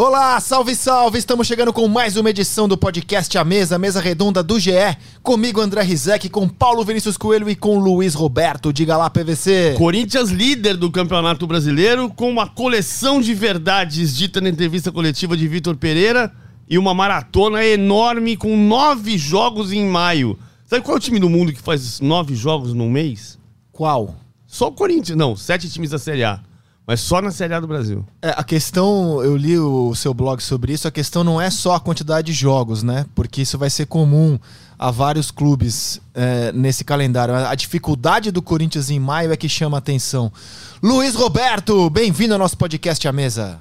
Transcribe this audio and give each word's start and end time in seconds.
Olá, 0.00 0.38
salve, 0.38 0.76
salve! 0.76 1.18
Estamos 1.18 1.44
chegando 1.44 1.72
com 1.72 1.88
mais 1.88 2.16
uma 2.16 2.30
edição 2.30 2.68
do 2.68 2.78
podcast 2.78 3.36
A 3.36 3.42
Mesa, 3.42 3.76
mesa 3.80 4.00
redonda 4.00 4.44
do 4.44 4.56
GE. 4.56 4.70
Comigo, 5.24 5.60
André 5.60 5.82
Rizek, 5.82 6.28
com 6.28 6.48
Paulo 6.48 6.84
Vinícius 6.84 7.16
Coelho 7.16 7.50
e 7.50 7.56
com 7.56 7.80
Luiz 7.80 8.14
Roberto. 8.14 8.72
Diga 8.72 8.96
lá, 8.96 9.10
PVC. 9.10 9.74
Corinthians 9.76 10.30
líder 10.30 10.76
do 10.76 10.88
Campeonato 10.88 11.48
Brasileiro, 11.48 12.08
com 12.10 12.30
uma 12.30 12.46
coleção 12.46 13.20
de 13.20 13.34
verdades 13.34 14.16
dita 14.16 14.40
na 14.40 14.50
entrevista 14.50 14.92
coletiva 14.92 15.36
de 15.36 15.48
Vitor 15.48 15.74
Pereira 15.74 16.32
e 16.70 16.78
uma 16.78 16.94
maratona 16.94 17.64
enorme 17.66 18.36
com 18.36 18.56
nove 18.56 19.18
jogos 19.18 19.72
em 19.72 19.84
maio. 19.84 20.38
Sabe 20.64 20.84
qual 20.84 20.94
é 20.94 20.98
o 20.98 21.02
time 21.02 21.18
do 21.18 21.28
mundo 21.28 21.52
que 21.52 21.60
faz 21.60 21.98
nove 21.98 22.36
jogos 22.36 22.72
num 22.72 22.88
mês? 22.88 23.36
Qual? 23.72 24.14
Só 24.46 24.68
o 24.68 24.72
Corinthians. 24.72 25.18
Não, 25.18 25.34
sete 25.34 25.68
times 25.68 25.90
da 25.90 25.98
Série 25.98 26.22
A. 26.22 26.40
Mas 26.88 27.00
só 27.00 27.20
na 27.20 27.30
Série 27.30 27.52
A 27.52 27.60
do 27.60 27.66
Brasil. 27.66 28.02
É, 28.22 28.30
a 28.30 28.42
questão, 28.42 29.22
eu 29.22 29.36
li 29.36 29.58
o 29.58 29.94
seu 29.94 30.14
blog 30.14 30.42
sobre 30.42 30.72
isso, 30.72 30.88
a 30.88 30.90
questão 30.90 31.22
não 31.22 31.38
é 31.38 31.50
só 31.50 31.74
a 31.74 31.80
quantidade 31.80 32.28
de 32.28 32.32
jogos, 32.32 32.82
né? 32.82 33.04
Porque 33.14 33.42
isso 33.42 33.58
vai 33.58 33.68
ser 33.68 33.84
comum 33.84 34.38
a 34.78 34.90
vários 34.90 35.30
clubes 35.30 36.00
é, 36.14 36.50
nesse 36.50 36.84
calendário. 36.84 37.34
A 37.34 37.54
dificuldade 37.54 38.30
do 38.30 38.40
Corinthians 38.40 38.88
em 38.88 38.98
maio 38.98 39.30
é 39.30 39.36
que 39.36 39.50
chama 39.50 39.76
a 39.76 39.80
atenção. 39.80 40.32
Luiz 40.82 41.14
Roberto, 41.14 41.90
bem-vindo 41.90 42.32
ao 42.32 42.38
nosso 42.38 42.56
podcast 42.56 43.06
à 43.06 43.12
mesa. 43.12 43.60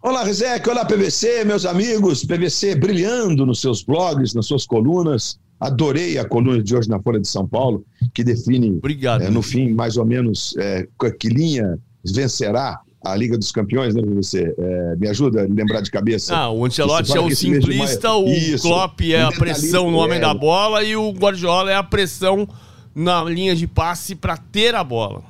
Olá, 0.00 0.24
Rizek, 0.24 0.66
olá, 0.66 0.86
PVC, 0.86 1.44
meus 1.44 1.66
amigos. 1.66 2.24
PVC 2.24 2.74
brilhando 2.74 3.44
nos 3.44 3.60
seus 3.60 3.82
blogs, 3.82 4.32
nas 4.32 4.46
suas 4.46 4.64
colunas. 4.64 5.38
Adorei 5.60 6.16
a 6.16 6.26
coluna 6.26 6.62
de 6.62 6.74
hoje 6.74 6.88
na 6.88 6.98
Folha 6.98 7.20
de 7.20 7.28
São 7.28 7.46
Paulo, 7.46 7.84
que 8.14 8.24
define, 8.24 8.70
Obrigado, 8.78 9.24
é, 9.24 9.28
no 9.28 9.42
fim, 9.42 9.68
mais 9.74 9.98
ou 9.98 10.06
menos, 10.06 10.54
é, 10.56 10.88
que 11.20 11.28
linha 11.28 11.78
vencerá 12.04 12.80
a 13.04 13.16
Liga 13.16 13.36
dos 13.36 13.50
Campeões, 13.50 13.94
né, 13.94 14.02
você? 14.14 14.54
É, 14.56 14.96
me 14.96 15.08
ajuda 15.08 15.42
a 15.42 15.46
lembrar 15.46 15.80
de 15.80 15.90
cabeça. 15.90 16.34
Ah, 16.36 16.50
o 16.50 16.64
Ancelotti 16.64 17.16
é 17.16 17.20
o 17.20 17.34
simplista, 17.34 18.14
o 18.14 18.28
Isso, 18.28 18.62
Klopp 18.62 19.00
é 19.00 19.22
a 19.22 19.32
pressão 19.32 19.90
no 19.90 19.98
homem 19.98 20.18
é... 20.18 20.20
da 20.20 20.32
bola 20.32 20.84
e 20.84 20.96
o 20.96 21.10
Guardiola 21.10 21.70
é 21.70 21.74
a 21.74 21.82
pressão 21.82 22.48
na 22.94 23.24
linha 23.24 23.56
de 23.56 23.66
passe 23.66 24.14
para 24.14 24.36
ter 24.36 24.74
a 24.74 24.84
bola. 24.84 25.22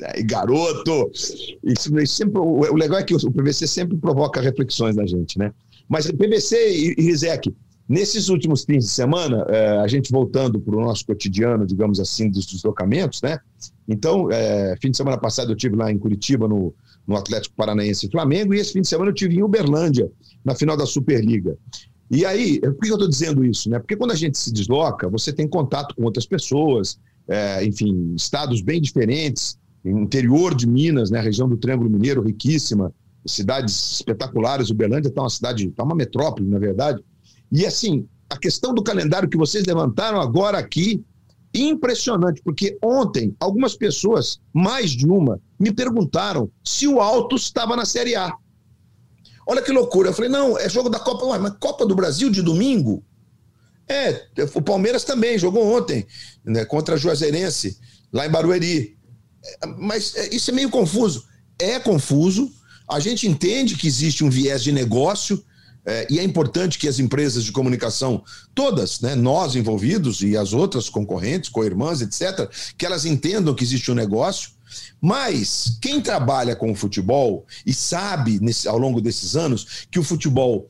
É, 0.00 0.22
garoto! 0.22 1.10
Isso, 1.62 1.98
isso 1.98 2.06
sempre, 2.06 2.38
o 2.38 2.74
legal 2.74 2.98
é 2.98 3.02
que 3.02 3.14
o 3.14 3.32
PVC 3.32 3.66
sempre 3.66 3.96
provoca 3.96 4.40
reflexões 4.40 4.96
na 4.96 5.06
gente, 5.06 5.38
né? 5.38 5.52
Mas 5.88 6.10
PVC 6.10 6.56
e, 6.56 6.94
e 6.98 7.02
Rizek, 7.02 7.54
nesses 7.88 8.28
últimos 8.28 8.64
fins 8.64 8.84
de 8.84 8.90
semana, 8.90 9.44
é, 9.48 9.78
a 9.78 9.86
gente 9.86 10.10
voltando 10.10 10.60
para 10.60 10.76
o 10.76 10.80
nosso 10.80 11.04
cotidiano, 11.06 11.66
digamos 11.66 12.00
assim, 12.00 12.30
dos 12.30 12.46
deslocamentos, 12.46 13.20
né? 13.22 13.38
Então, 13.88 14.30
é, 14.30 14.74
fim 14.80 14.90
de 14.90 14.96
semana 14.96 15.18
passado 15.18 15.52
eu 15.52 15.56
tive 15.56 15.76
lá 15.76 15.90
em 15.90 15.98
Curitiba, 15.98 16.48
no, 16.48 16.74
no 17.06 17.16
Atlético 17.16 17.54
Paranaense 17.54 18.06
e 18.06 18.10
Flamengo, 18.10 18.54
e 18.54 18.58
esse 18.58 18.72
fim 18.72 18.80
de 18.80 18.88
semana 18.88 19.10
eu 19.10 19.14
tive 19.14 19.36
em 19.36 19.42
Uberlândia, 19.42 20.10
na 20.44 20.54
final 20.54 20.76
da 20.76 20.86
Superliga. 20.86 21.56
E 22.10 22.24
aí, 22.24 22.60
por 22.60 22.78
que 22.78 22.90
eu 22.90 22.94
estou 22.94 23.08
dizendo 23.08 23.44
isso? 23.44 23.68
Né? 23.68 23.78
Porque 23.78 23.96
quando 23.96 24.12
a 24.12 24.16
gente 24.16 24.38
se 24.38 24.52
desloca, 24.52 25.08
você 25.08 25.32
tem 25.32 25.48
contato 25.48 25.94
com 25.94 26.04
outras 26.04 26.26
pessoas, 26.26 26.98
é, 27.28 27.64
enfim, 27.64 28.14
estados 28.14 28.60
bem 28.60 28.80
diferentes, 28.80 29.58
interior 29.84 30.54
de 30.54 30.66
Minas, 30.66 31.10
né, 31.10 31.20
região 31.20 31.48
do 31.48 31.56
Triângulo 31.56 31.90
Mineiro, 31.90 32.22
riquíssima, 32.22 32.92
cidades 33.26 33.92
espetaculares. 33.92 34.70
Uberlândia 34.70 35.08
está 35.08 35.22
uma 35.22 35.30
cidade, 35.30 35.68
está 35.68 35.82
uma 35.82 35.94
metrópole, 35.94 36.48
na 36.48 36.58
verdade. 36.58 37.02
E 37.54 37.64
assim, 37.64 38.08
a 38.28 38.36
questão 38.36 38.74
do 38.74 38.82
calendário 38.82 39.28
que 39.28 39.36
vocês 39.36 39.64
levantaram 39.64 40.20
agora 40.20 40.58
aqui 40.58 41.04
impressionante, 41.54 42.42
porque 42.42 42.76
ontem 42.82 43.36
algumas 43.38 43.76
pessoas, 43.76 44.40
mais 44.52 44.90
de 44.90 45.06
uma, 45.06 45.40
me 45.58 45.72
perguntaram 45.72 46.50
se 46.64 46.88
o 46.88 47.00
Alto 47.00 47.36
estava 47.36 47.76
na 47.76 47.84
Série 47.84 48.16
A. 48.16 48.36
Olha 49.46 49.62
que 49.62 49.70
loucura. 49.70 50.08
Eu 50.08 50.12
falei, 50.12 50.28
não, 50.28 50.58
é 50.58 50.68
jogo 50.68 50.88
da 50.88 50.98
Copa. 50.98 51.26
Ué, 51.26 51.38
mas 51.38 51.54
Copa 51.60 51.86
do 51.86 51.94
Brasil 51.94 52.28
de 52.28 52.42
domingo? 52.42 53.04
É, 53.88 54.26
o 54.52 54.62
Palmeiras 54.62 55.04
também 55.04 55.38
jogou 55.38 55.76
ontem, 55.76 56.04
né, 56.44 56.64
contra 56.64 56.96
a 56.96 56.98
Juazeirense, 56.98 57.78
lá 58.12 58.26
em 58.26 58.30
Barueri. 58.30 58.98
É, 59.62 59.66
mas 59.78 60.16
é, 60.16 60.34
isso 60.34 60.50
é 60.50 60.54
meio 60.54 60.70
confuso. 60.70 61.24
É 61.56 61.78
confuso. 61.78 62.50
A 62.88 62.98
gente 62.98 63.28
entende 63.28 63.76
que 63.76 63.86
existe 63.86 64.24
um 64.24 64.30
viés 64.30 64.60
de 64.60 64.72
negócio, 64.72 65.44
é, 65.86 66.06
e 66.10 66.18
é 66.18 66.24
importante 66.24 66.78
que 66.78 66.88
as 66.88 66.98
empresas 66.98 67.44
de 67.44 67.52
comunicação, 67.52 68.22
todas, 68.54 69.00
né, 69.00 69.14
nós 69.14 69.54
envolvidos 69.54 70.22
e 70.22 70.36
as 70.36 70.52
outras 70.52 70.88
concorrentes, 70.88 71.50
co-irmãs, 71.50 72.00
etc., 72.00 72.48
que 72.76 72.86
elas 72.86 73.04
entendam 73.04 73.54
que 73.54 73.64
existe 73.64 73.90
um 73.90 73.94
negócio. 73.94 74.50
Mas 75.00 75.78
quem 75.80 76.00
trabalha 76.00 76.56
com 76.56 76.72
o 76.72 76.74
futebol 76.74 77.46
e 77.64 77.72
sabe 77.72 78.40
nesse, 78.40 78.66
ao 78.66 78.78
longo 78.78 79.00
desses 79.00 79.36
anos 79.36 79.86
que 79.90 79.98
o 79.98 80.02
futebol 80.02 80.68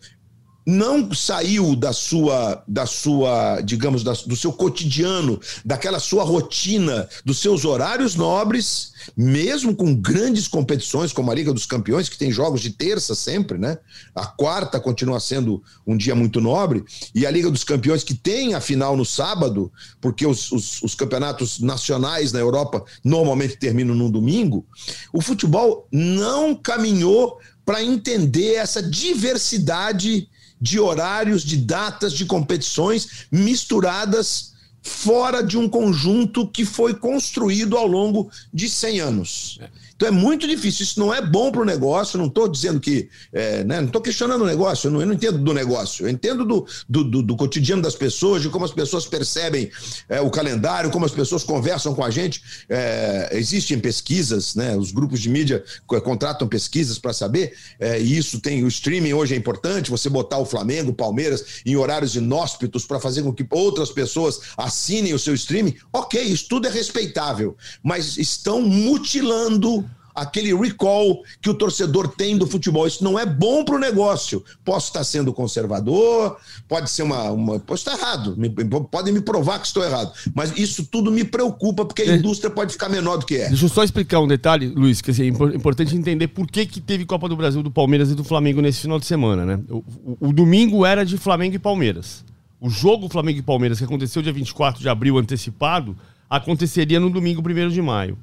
não 0.67 1.13
saiu 1.13 1.77
da 1.77 1.93
sua, 1.93 2.63
da 2.67 2.87
sua, 2.87 3.61
digamos, 3.61 4.03
da, 4.03 4.13
do 4.13 4.35
seu 4.35 4.53
cotidiano, 4.53 5.41
daquela 5.65 5.99
sua 5.99 6.25
rotina, 6.25 7.09
dos 7.25 7.39
seus 7.39 7.65
horários 7.65 8.15
nobres, 8.15 8.93
mesmo 9.17 9.77
com 9.77 9.95
grandes 9.95 10.49
competições 10.49 11.13
como 11.13 11.31
a 11.31 11.35
Liga 11.35 11.53
dos 11.53 11.67
Campeões, 11.67 12.09
que 12.09 12.17
tem 12.17 12.33
jogos 12.33 12.63
de 12.63 12.71
terça 12.71 13.15
sempre, 13.15 13.59
né? 13.59 13.79
A 14.15 14.25
quarta 14.27 14.81
continua 14.81 15.21
sendo 15.21 15.63
um 15.87 15.97
dia 15.97 16.15
muito 16.15 16.41
nobre, 16.41 16.85
e 17.15 17.27
a 17.27 17.31
Liga 17.31 17.51
dos 17.51 17.65
Campeões 17.65 18.03
que 18.03 18.15
tem 18.15 18.55
a 18.55 18.61
final 18.61 18.97
no 18.97 19.05
sábado, 19.05 19.71
porque 20.01 20.27
os, 20.27 20.51
os, 20.51 20.83
os 20.83 20.95
campeonatos 20.95 21.61
nacionais 21.61 22.33
na 22.33 22.41
Europa 22.41 22.85
normalmente 23.05 23.59
terminam 23.59 23.95
no 23.95 24.11
domingo. 24.11 24.67
O 25.13 25.21
futebol 25.21 25.87
não 25.93 26.55
caminhou 26.55 27.39
para 27.65 27.83
entender 27.83 28.55
essa 28.55 28.83
diversidade 28.83 30.29
de 30.61 30.79
horários, 30.79 31.43
de 31.43 31.57
datas, 31.57 32.13
de 32.13 32.25
competições 32.25 33.27
misturadas 33.31 34.55
fora 34.83 35.43
de 35.43 35.57
um 35.57 35.69
conjunto 35.69 36.47
que 36.47 36.65
foi 36.65 36.95
construído 36.95 37.77
ao 37.77 37.87
longo 37.87 38.31
de 38.53 38.69
100 38.69 39.01
anos. 39.01 39.59
É. 39.61 39.69
Então 40.05 40.09
é 40.09 40.11
muito 40.11 40.47
difícil. 40.47 40.85
Isso 40.85 41.01
não 41.01 41.15
é 41.15 41.23
bom 41.23 41.51
para 41.51 41.63
o 41.63 41.65
negócio. 41.65 42.19
Não 42.19 42.27
estou 42.27 42.47
dizendo 42.47 42.79
que. 42.79 43.09
É, 43.33 43.65
né, 43.65 43.81
não 43.81 43.87
estou 43.87 44.03
questionando 44.03 44.43
o 44.43 44.47
negócio. 44.47 44.89
Eu 44.89 44.93
não, 44.93 45.01
eu 45.01 45.07
não, 45.07 45.15
entendo 45.15 45.39
do 45.39 45.55
negócio. 45.55 46.05
Eu 46.05 46.11
entendo 46.11 46.45
do, 46.45 46.67
do, 46.87 47.05
do, 47.05 47.23
do, 47.23 47.37
cotidiano 47.37 47.81
das 47.81 47.95
pessoas, 47.95 48.43
de 48.43 48.51
como 48.51 48.67
as 48.67 48.73
pessoas 48.73 49.07
percebem 49.07 49.71
é, 50.09 50.21
o 50.21 50.31
calendário, 50.31 50.91
como 50.91 51.07
as 51.07 51.13
pessoas 51.13 51.43
conversam 51.43 51.95
com 51.95 52.05
a 52.05 52.11
gente. 52.11 52.43
É, 52.69 53.31
existem 53.33 53.79
pesquisas, 53.79 54.55
né, 54.55 54.77
os 54.77 54.93
grupos 54.93 55.21
de 55.21 55.31
mídia 55.31 55.65
contratam 55.87 56.47
pesquisas 56.47 56.99
para 56.99 57.15
saber. 57.15 57.55
É, 57.81 57.99
e 57.99 58.19
isso 58.19 58.41
tem. 58.41 58.63
O 58.63 58.69
streaming 58.69 59.15
hoje 59.15 59.35
é 59.35 59.39
importante. 59.39 59.91
Você 59.91 60.11
botar 60.11 60.39
o 60.39 60.45
Flamengo, 60.45 60.93
Palmeiras 60.93 61.63
em 61.65 61.77
horários 61.77 62.15
inóspitos 62.15 62.85
para 62.85 63.01
fazer 63.01 63.23
com 63.23 63.33
que 63.33 63.47
outras 63.51 63.91
pessoas 63.91 64.41
assinem 64.57 65.15
o 65.15 65.19
seu 65.19 65.35
streaming. 65.35 65.75
Ok, 65.93 66.21
isso 66.21 66.47
tudo 66.49 66.67
é 66.67 66.71
respeitável. 66.71 67.57
Mas 67.83 68.19
estão 68.19 68.61
mutilando 68.61 69.85
aquele 70.15 70.55
recall 70.55 71.23
que 71.41 71.51
o 71.51 71.55
torcedor 71.55 72.09
tem 72.09 72.39
do 72.39 72.47
futebol. 72.47 72.87
Isso 72.87 73.03
não 73.03 73.19
é 73.19 73.27
bom 73.27 73.65
para 73.65 73.75
o 73.75 73.79
negócio. 73.79 74.45
Posso 74.65 74.89
estar 74.89 75.03
sendo 75.05 75.33
conservador, 75.33 76.37
pode 76.69 76.91
ser 76.91 77.03
uma. 77.03 77.31
uma 77.31 77.59
posso 77.59 77.89
estar 77.89 77.99
errado, 77.99 78.37
me, 78.37 78.49
podem 78.49 79.13
me 79.13 79.21
provar 79.21 79.59
que 79.59 79.67
estou 79.67 79.83
errado. 79.83 80.13
Mas 80.35 80.57
isso 80.57 80.85
tudo 80.85 81.11
me 81.11 81.25
preocupa, 81.25 81.85
porque 81.85 82.03
a 82.03 82.13
é. 82.13 82.17
indústria 82.17 82.51
pode 82.51 82.73
ficar 82.73 82.89
menor 82.89 83.17
do 83.17 83.27
que 83.27 83.37
é. 83.37 83.49
Deixa 83.49 83.65
eu 83.65 83.69
só 83.69 83.83
explicar 83.83 84.21
um 84.21 84.29
detalhe, 84.29 84.69
Luiz, 84.69 85.01
que 85.01 85.11
assim, 85.11 85.25
é 85.25 85.57
importante 85.57 85.97
entender 85.97 86.29
por 86.29 86.47
que, 86.47 86.67
que 86.67 86.81
teve 86.81 87.05
Copa 87.05 87.29
do 87.29 87.37
Brasil 87.37 87.63
do 87.63 87.71
Palmeiras 87.71 88.11
e 88.11 88.15
do 88.15 88.23
Flamengo 88.23 88.61
nesse 88.61 88.81
final 88.81 88.99
de 88.99 89.07
semana, 89.07 89.45
né? 89.45 89.61
O, 89.69 89.77
o, 89.77 90.29
o 90.29 90.33
domingo 90.33 90.87
era 90.87 91.05
de 91.05 91.19
Flamengo 91.19 91.57
e 91.57 91.59
Palmeiras. 91.59 92.25
O 92.61 92.71
jogo 92.71 93.09
Flamengo 93.09 93.41
e 93.41 93.43
Palmeiras, 93.43 93.79
que 93.79 93.85
aconteceu 93.85 94.23
dia 94.23 94.33
24 94.33 94.81
de 94.81 94.89
abril 94.89 95.19
antecipado, 95.19 95.97
aconteceria 96.31 96.99
no 96.99 97.11
domingo 97.11 97.43
1 97.47 97.69
de 97.69 97.83
maio. 97.83 98.17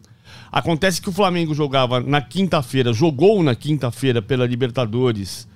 Acontece 0.52 1.02
que 1.02 1.10
o 1.10 1.14
Flamengo 1.14 1.54
jogava 1.54 2.02
na 2.02 2.22
quinta-feira, 2.22 2.92
jogou 2.92 3.42
na 3.42 3.56
quinta-feira 3.56 4.22
pela 4.22 4.46
Libertadores 4.46 5.48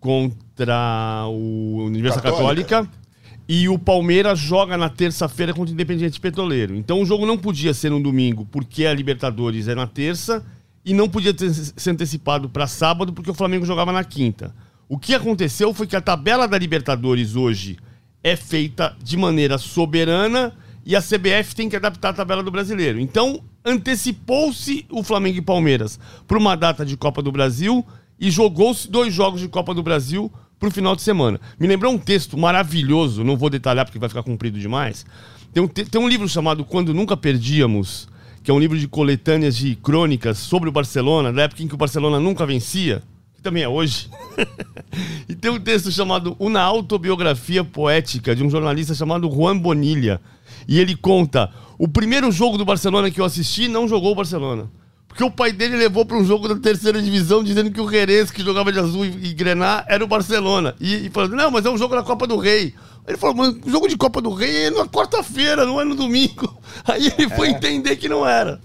contra 0.00 1.24
o 1.28 1.84
Universidade 1.84 2.28
Católica. 2.28 2.68
Católica. 2.68 3.02
E 3.48 3.68
o 3.68 3.78
Palmeiras 3.78 4.38
joga 4.38 4.76
na 4.76 4.88
terça-feira 4.88 5.52
contra 5.52 5.70
o 5.70 5.74
Independiente 5.74 6.18
Petroleiro. 6.18 6.74
Então 6.74 7.00
o 7.00 7.06
jogo 7.06 7.26
não 7.26 7.38
podia 7.38 7.72
ser 7.72 7.90
no 7.90 8.02
domingo, 8.02 8.46
porque 8.50 8.86
a 8.86 8.94
Libertadores 8.94 9.68
é 9.68 9.74
na 9.74 9.86
terça, 9.86 10.44
e 10.84 10.92
não 10.92 11.08
podia 11.08 11.32
ter, 11.32 11.52
ser 11.52 11.90
antecipado 11.90 12.48
para 12.48 12.66
sábado, 12.66 13.12
porque 13.12 13.30
o 13.30 13.34
Flamengo 13.34 13.64
jogava 13.64 13.92
na 13.92 14.02
quinta. 14.02 14.54
O 14.88 14.98
que 14.98 15.14
aconteceu 15.14 15.72
foi 15.72 15.86
que 15.86 15.96
a 15.96 16.00
tabela 16.00 16.48
da 16.48 16.58
Libertadores 16.58 17.36
hoje 17.36 17.78
é 18.22 18.36
feita 18.36 18.96
de 19.02 19.16
maneira 19.16 19.58
soberana 19.58 20.52
e 20.84 20.96
a 20.96 21.00
CBF 21.00 21.54
tem 21.54 21.68
que 21.68 21.76
adaptar 21.76 22.10
a 22.10 22.12
tabela 22.12 22.42
do 22.42 22.50
brasileiro. 22.50 22.98
Então, 22.98 23.42
antecipou-se 23.64 24.84
o 24.90 25.02
Flamengo 25.02 25.38
e 25.38 25.42
Palmeiras 25.42 25.98
para 26.26 26.38
uma 26.38 26.56
data 26.56 26.84
de 26.84 26.96
Copa 26.96 27.22
do 27.22 27.30
Brasil 27.30 27.84
e 28.18 28.30
jogou-se 28.30 28.90
dois 28.90 29.12
jogos 29.12 29.40
de 29.40 29.48
Copa 29.48 29.74
do 29.74 29.82
Brasil 29.82 30.32
para 30.58 30.68
o 30.68 30.72
final 30.72 30.94
de 30.94 31.02
semana. 31.02 31.40
Me 31.58 31.66
lembrou 31.66 31.92
um 31.92 31.98
texto 31.98 32.36
maravilhoso, 32.38 33.24
não 33.24 33.36
vou 33.36 33.50
detalhar 33.50 33.84
porque 33.84 33.98
vai 33.98 34.08
ficar 34.08 34.22
comprido 34.22 34.58
demais. 34.58 35.04
Tem 35.52 35.62
um, 35.62 35.68
tem 35.68 36.00
um 36.00 36.08
livro 36.08 36.28
chamado 36.28 36.64
Quando 36.64 36.94
Nunca 36.94 37.16
Perdíamos, 37.16 38.08
que 38.42 38.50
é 38.50 38.54
um 38.54 38.58
livro 38.58 38.78
de 38.78 38.88
coletâneas 38.88 39.56
de 39.56 39.76
crônicas 39.76 40.38
sobre 40.38 40.68
o 40.68 40.72
Barcelona, 40.72 41.32
da 41.32 41.42
época 41.42 41.62
em 41.62 41.68
que 41.68 41.74
o 41.74 41.78
Barcelona 41.78 42.18
nunca 42.18 42.46
vencia 42.46 43.02
que 43.42 43.42
também 43.42 43.64
é 43.64 43.68
hoje. 43.68 44.08
e 45.28 45.34
tem 45.34 45.50
um 45.50 45.58
texto 45.58 45.90
chamado 45.90 46.36
Uma 46.38 46.60
Autobiografia 46.60 47.64
Poética, 47.64 48.36
de 48.36 48.44
um 48.44 48.48
jornalista 48.48 48.94
chamado 48.94 49.28
Juan 49.28 49.58
Bonilha. 49.58 50.20
E 50.66 50.78
ele 50.78 50.96
conta: 50.96 51.50
o 51.78 51.88
primeiro 51.88 52.30
jogo 52.30 52.56
do 52.58 52.64
Barcelona 52.64 53.10
que 53.10 53.20
eu 53.20 53.24
assisti 53.24 53.68
não 53.68 53.88
jogou 53.88 54.12
o 54.12 54.14
Barcelona. 54.14 54.70
Porque 55.12 55.24
o 55.24 55.30
pai 55.30 55.52
dele 55.52 55.76
levou 55.76 56.06
para 56.06 56.16
um 56.16 56.24
jogo 56.24 56.48
da 56.48 56.56
terceira 56.56 57.00
divisão 57.02 57.44
dizendo 57.44 57.70
que 57.70 57.80
o 57.80 57.90
Jerez, 57.90 58.30
que 58.30 58.42
jogava 58.42 58.72
de 58.72 58.78
azul 58.78 59.04
e, 59.04 59.26
e 59.26 59.34
grená, 59.34 59.84
era 59.86 60.02
o 60.02 60.06
Barcelona. 60.06 60.74
E, 60.80 61.06
e 61.06 61.10
falando, 61.10 61.36
não, 61.36 61.50
mas 61.50 61.66
é 61.66 61.70
um 61.70 61.76
jogo 61.76 61.94
da 61.94 62.02
Copa 62.02 62.26
do 62.26 62.38
Rei. 62.38 62.74
Ele 63.06 63.18
falou, 63.18 63.36
mas 63.36 63.48
o 63.48 63.70
jogo 63.70 63.88
de 63.88 63.96
Copa 63.96 64.22
do 64.22 64.32
Rei 64.32 64.66
é 64.66 64.70
na 64.70 64.86
quarta-feira, 64.86 65.66
não 65.66 65.78
é 65.78 65.84
no 65.84 65.94
domingo. 65.94 66.58
Aí 66.86 67.12
ele 67.18 67.28
foi 67.28 67.48
é. 67.48 67.50
entender 67.50 67.96
que 67.96 68.08
não 68.08 68.26
era. 68.26 68.58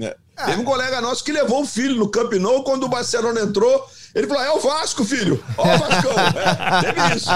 É. 0.00 0.16
Teve 0.44 0.60
um 0.60 0.64
colega 0.64 1.00
nosso 1.00 1.24
que 1.24 1.32
levou 1.32 1.62
o 1.62 1.66
filho 1.66 1.96
no 1.96 2.08
Camp 2.08 2.32
Nou 2.34 2.62
quando 2.62 2.84
o 2.84 2.88
Barcelona 2.88 3.40
entrou. 3.40 3.84
Ele 4.14 4.28
falou: 4.28 4.42
é 4.44 4.52
o 4.52 4.60
Vasco, 4.60 5.02
filho. 5.02 5.42
Ó, 5.56 5.62
o 5.62 5.78
Vascão. 5.78 6.12
É, 6.36 6.92
teve 6.92 7.16
isso. 7.16 7.30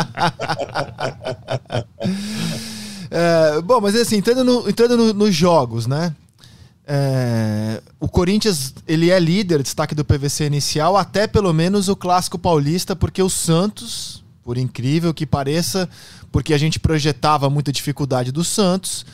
É, 3.11 3.61
bom, 3.61 3.81
mas 3.81 3.95
assim, 3.97 4.17
entrando, 4.17 4.45
no, 4.45 4.69
entrando 4.69 4.97
no, 4.97 5.13
nos 5.13 5.35
jogos, 5.35 5.87
né? 5.87 6.15
É, 6.87 7.81
o 7.99 8.09
Corinthians 8.09 8.75
ele 8.87 9.11
é 9.11 9.19
líder, 9.19 9.63
destaque 9.63 9.95
do 9.95 10.05
PVC 10.05 10.47
inicial, 10.47 10.97
até 10.97 11.27
pelo 11.27 11.53
menos 11.53 11.89
o 11.89 11.97
clássico 11.97 12.39
paulista, 12.39 12.97
porque 12.97 13.23
o 13.23 13.29
Santos, 13.29 14.25
por 14.43 14.57
incrível 14.57 15.13
que 15.13 15.27
pareça, 15.27 15.89
porque 16.33 16.55
a 16.55 16.59
gente 16.59 16.81
projetava 16.81 17.51
muita 17.51 17.73
dificuldade 17.73 18.33
do 18.33 18.45
Santos, 18.45 19.05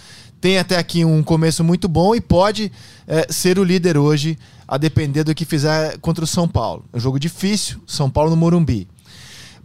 tem 0.41 0.59
até 0.59 0.77
aqui 0.77 1.05
um 1.05 1.23
começo 1.23 1.65
muito 1.65 1.89
bom 1.89 2.15
e 2.15 2.21
pode 2.21 2.71
é, 3.07 3.27
ser 3.31 3.59
o 3.59 3.65
líder 3.65 3.97
hoje, 3.97 4.39
a 4.69 4.77
depender 4.77 5.23
do 5.23 5.35
que 5.35 5.45
fizer 5.45 5.99
contra 5.99 6.25
o 6.25 6.27
São 6.27 6.49
Paulo. 6.49 6.85
É 6.93 6.97
um 6.97 7.01
jogo 7.01 7.19
difícil, 7.19 7.81
São 7.87 8.11
Paulo 8.11 8.31
no 8.31 8.37
Morumbi. 8.37 8.89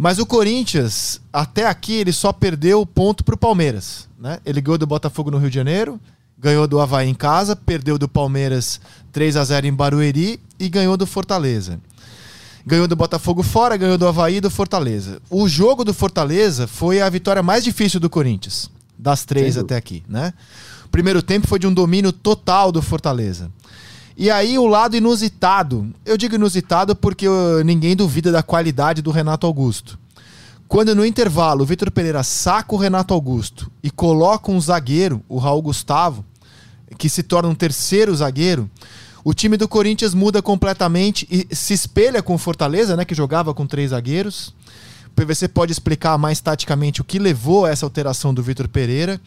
Mas 0.01 0.17
o 0.17 0.25
Corinthians, 0.25 1.21
até 1.31 1.67
aqui, 1.67 1.93
ele 1.93 2.11
só 2.11 2.33
perdeu 2.33 2.83
ponto 2.87 3.23
para 3.23 3.35
o 3.35 3.37
Palmeiras. 3.37 4.09
Né? 4.19 4.39
Ele 4.43 4.59
ganhou 4.59 4.79
do 4.79 4.87
Botafogo 4.87 5.29
no 5.29 5.37
Rio 5.37 5.51
de 5.51 5.53
Janeiro, 5.53 5.99
ganhou 6.39 6.67
do 6.67 6.79
Havaí 6.79 7.07
em 7.07 7.13
casa, 7.13 7.55
perdeu 7.55 7.99
do 7.99 8.09
Palmeiras 8.09 8.81
3 9.11 9.37
a 9.37 9.43
0 9.43 9.67
em 9.67 9.71
Barueri 9.71 10.39
e 10.59 10.69
ganhou 10.69 10.97
do 10.97 11.05
Fortaleza. 11.05 11.79
Ganhou 12.65 12.87
do 12.87 12.95
Botafogo 12.95 13.43
fora, 13.43 13.77
ganhou 13.77 13.95
do 13.95 14.07
Havaí 14.07 14.37
e 14.37 14.41
do 14.41 14.49
Fortaleza. 14.49 15.21
O 15.29 15.47
jogo 15.47 15.83
do 15.83 15.93
Fortaleza 15.93 16.65
foi 16.65 16.99
a 16.99 17.07
vitória 17.07 17.43
mais 17.43 17.63
difícil 17.63 17.99
do 17.99 18.09
Corinthians, 18.09 18.71
das 18.97 19.23
três 19.23 19.55
até 19.55 19.75
aqui, 19.75 20.01
né? 20.09 20.33
O 20.83 20.89
primeiro 20.89 21.21
tempo 21.21 21.47
foi 21.47 21.59
de 21.59 21.67
um 21.67 21.73
domínio 21.73 22.11
total 22.11 22.71
do 22.71 22.81
Fortaleza. 22.81 23.51
E 24.21 24.29
aí 24.29 24.59
o 24.59 24.67
lado 24.67 24.95
inusitado, 24.95 25.91
eu 26.05 26.15
digo 26.15 26.35
inusitado 26.35 26.95
porque 26.95 27.25
ninguém 27.65 27.95
duvida 27.95 28.31
da 28.31 28.43
qualidade 28.43 29.01
do 29.01 29.09
Renato 29.09 29.47
Augusto. 29.47 29.97
Quando 30.67 30.93
no 30.93 31.03
intervalo 31.03 31.63
o 31.63 31.65
Vitor 31.65 31.89
Pereira 31.89 32.21
saca 32.21 32.75
o 32.75 32.77
Renato 32.77 33.15
Augusto 33.15 33.71
e 33.81 33.89
coloca 33.89 34.51
um 34.51 34.61
zagueiro, 34.61 35.23
o 35.27 35.39
Raul 35.39 35.63
Gustavo, 35.63 36.23
que 36.99 37.09
se 37.09 37.23
torna 37.23 37.49
um 37.49 37.55
terceiro 37.55 38.15
zagueiro, 38.15 38.69
o 39.23 39.33
time 39.33 39.57
do 39.57 39.67
Corinthians 39.67 40.13
muda 40.13 40.39
completamente 40.39 41.27
e 41.27 41.55
se 41.55 41.73
espelha 41.73 42.21
com 42.21 42.35
o 42.35 42.37
Fortaleza, 42.37 42.95
né, 42.95 43.03
que 43.03 43.15
jogava 43.15 43.55
com 43.55 43.65
três 43.65 43.89
zagueiros. 43.89 44.53
O 45.07 45.15
PVC 45.15 45.47
pode 45.47 45.71
explicar 45.71 46.15
mais 46.19 46.39
taticamente 46.39 47.01
o 47.01 47.03
que 47.03 47.17
levou 47.17 47.65
a 47.65 47.71
essa 47.71 47.87
alteração 47.87 48.35
do 48.35 48.43
Vitor 48.43 48.67
Pereira. 48.67 49.19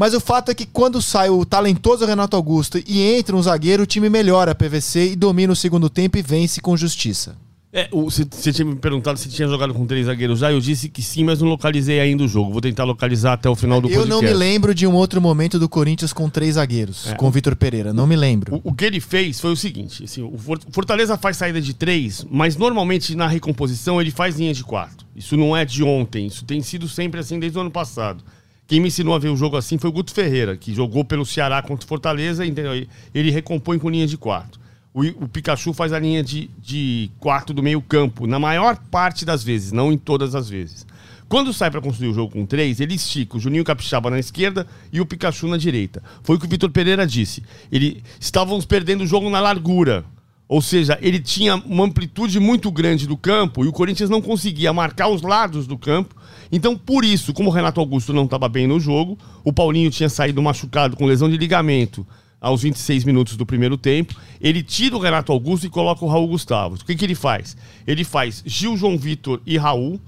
Mas 0.00 0.14
o 0.14 0.20
fato 0.20 0.50
é 0.50 0.54
que 0.54 0.64
quando 0.64 1.02
sai 1.02 1.28
o 1.28 1.44
talentoso 1.44 2.06
Renato 2.06 2.34
Augusto 2.34 2.82
e 2.86 3.02
entra 3.02 3.36
um 3.36 3.42
zagueiro, 3.42 3.82
o 3.82 3.86
time 3.86 4.08
melhora 4.08 4.52
a 4.52 4.54
PVC 4.54 5.12
e 5.12 5.14
domina 5.14 5.52
o 5.52 5.56
segundo 5.56 5.90
tempo 5.90 6.16
e 6.16 6.22
vence 6.22 6.58
com 6.58 6.74
justiça. 6.74 7.36
É, 7.70 7.86
você, 7.92 8.24
tinha 8.24 8.64
me 8.64 8.76
perguntado 8.76 9.18
se 9.18 9.28
tinha 9.28 9.46
jogado 9.46 9.74
com 9.74 9.84
três 9.86 10.06
zagueiros 10.06 10.38
já. 10.38 10.50
Eu 10.50 10.58
disse 10.58 10.88
que 10.88 11.02
sim, 11.02 11.22
mas 11.22 11.42
não 11.42 11.48
localizei 11.48 12.00
ainda 12.00 12.24
o 12.24 12.28
jogo. 12.28 12.50
Vou 12.50 12.62
tentar 12.62 12.84
localizar 12.84 13.34
até 13.34 13.50
o 13.50 13.54
final 13.54 13.78
do 13.78 13.88
eu 13.88 13.96
podcast. 13.96 14.10
Eu 14.10 14.22
não 14.22 14.22
me 14.22 14.34
lembro 14.34 14.74
de 14.74 14.86
um 14.86 14.94
outro 14.94 15.20
momento 15.20 15.58
do 15.58 15.68
Corinthians 15.68 16.14
com 16.14 16.30
três 16.30 16.54
zagueiros, 16.54 17.08
é. 17.08 17.14
com 17.16 17.28
o 17.28 17.30
Vitor 17.30 17.54
Pereira. 17.54 17.92
Não 17.92 18.06
me 18.06 18.16
lembro. 18.16 18.56
O, 18.64 18.70
o, 18.70 18.74
que 18.74 18.86
ele 18.86 19.00
fez 19.00 19.38
foi 19.38 19.52
o 19.52 19.56
seguinte: 19.56 20.04
assim, 20.04 20.22
o 20.22 20.34
Fortaleza 20.70 21.18
faz 21.18 21.36
saída 21.36 21.60
de 21.60 21.74
três, 21.74 22.26
mas 22.30 22.56
normalmente 22.56 23.14
na 23.14 23.26
recomposição 23.26 24.00
ele 24.00 24.10
faz 24.10 24.38
linha 24.38 24.54
de 24.54 24.64
quatro. 24.64 25.06
Isso 25.14 25.36
não 25.36 25.54
é 25.54 25.66
de 25.66 25.84
ontem, 25.84 26.26
isso 26.26 26.46
tem 26.46 26.62
sido 26.62 26.88
sempre 26.88 27.20
assim 27.20 27.38
desde 27.38 27.58
o 27.58 27.60
ano 27.60 27.70
passado. 27.70 28.24
Quem 28.70 28.78
me 28.78 28.86
ensinou 28.86 29.16
a 29.16 29.18
ver 29.18 29.30
o 29.30 29.36
jogo 29.36 29.56
assim 29.56 29.78
foi 29.78 29.90
o 29.90 29.92
Guto 29.92 30.14
Ferreira, 30.14 30.56
que 30.56 30.72
jogou 30.72 31.04
pelo 31.04 31.26
Ceará 31.26 31.60
contra 31.60 31.84
o 31.84 31.88
Fortaleza, 31.88 32.46
entendeu? 32.46 32.86
Ele 33.12 33.28
recompõe 33.32 33.80
com 33.80 33.90
linha 33.90 34.06
de 34.06 34.16
quatro. 34.16 34.60
O, 34.94 35.00
o 35.24 35.28
Pikachu 35.28 35.72
faz 35.72 35.92
a 35.92 35.98
linha 35.98 36.22
de, 36.22 36.48
de 36.56 37.10
do 37.52 37.64
meio 37.64 37.82
campo, 37.82 38.28
na 38.28 38.38
maior 38.38 38.76
parte 38.88 39.24
das 39.24 39.42
vezes, 39.42 39.72
não 39.72 39.90
em 39.90 39.98
todas 39.98 40.36
as 40.36 40.48
vezes. 40.48 40.86
Quando 41.28 41.52
sai 41.52 41.68
para 41.68 41.80
construir 41.80 42.10
o 42.10 42.14
jogo 42.14 42.32
com 42.32 42.46
três, 42.46 42.78
ele 42.78 42.94
estica 42.94 43.36
o 43.36 43.40
Juninho 43.40 43.64
Capixaba 43.64 44.08
na 44.08 44.20
esquerda 44.20 44.64
e 44.92 45.00
o 45.00 45.06
Pikachu 45.06 45.48
na 45.48 45.56
direita. 45.56 46.00
Foi 46.22 46.36
o 46.36 46.38
que 46.38 46.46
o 46.46 46.48
Vitor 46.48 46.70
Pereira 46.70 47.04
disse. 47.04 47.42
Ele 47.72 48.04
estávamos 48.20 48.64
perdendo 48.64 49.02
o 49.02 49.06
jogo 49.06 49.28
na 49.28 49.40
largura. 49.40 50.04
Ou 50.50 50.60
seja, 50.60 50.98
ele 51.00 51.20
tinha 51.20 51.54
uma 51.54 51.84
amplitude 51.84 52.40
muito 52.40 52.70
grande 52.72 53.06
do 53.06 53.16
campo 53.16 53.64
e 53.64 53.68
o 53.68 53.72
Corinthians 53.72 54.10
não 54.10 54.20
conseguia 54.20 54.72
marcar 54.72 55.08
os 55.08 55.22
lados 55.22 55.66
do 55.66 55.78
campo 55.78 56.14
então, 56.52 56.76
por 56.76 57.04
isso, 57.04 57.32
como 57.32 57.48
o 57.48 57.52
Renato 57.52 57.80
Augusto 57.80 58.12
não 58.12 58.24
estava 58.24 58.48
bem 58.48 58.66
no 58.66 58.80
jogo, 58.80 59.16
o 59.44 59.52
Paulinho 59.52 59.90
tinha 59.90 60.08
saído 60.08 60.42
machucado 60.42 60.96
com 60.96 61.06
lesão 61.06 61.30
de 61.30 61.36
ligamento 61.36 62.06
aos 62.40 62.62
26 62.62 63.04
minutos 63.04 63.36
do 63.36 63.46
primeiro 63.46 63.76
tempo. 63.76 64.14
Ele 64.40 64.62
tira 64.62 64.96
o 64.96 65.00
Renato 65.00 65.30
Augusto 65.30 65.66
e 65.66 65.70
coloca 65.70 66.04
o 66.04 66.08
Raul 66.08 66.26
Gustavo. 66.26 66.74
O 66.74 66.84
que, 66.84 66.96
que 66.96 67.04
ele 67.04 67.14
faz? 67.14 67.56
Ele 67.86 68.02
faz 68.02 68.42
Gil, 68.44 68.76
João 68.76 68.98
Vitor 68.98 69.40
e 69.46 69.56
Raul, 69.56 70.00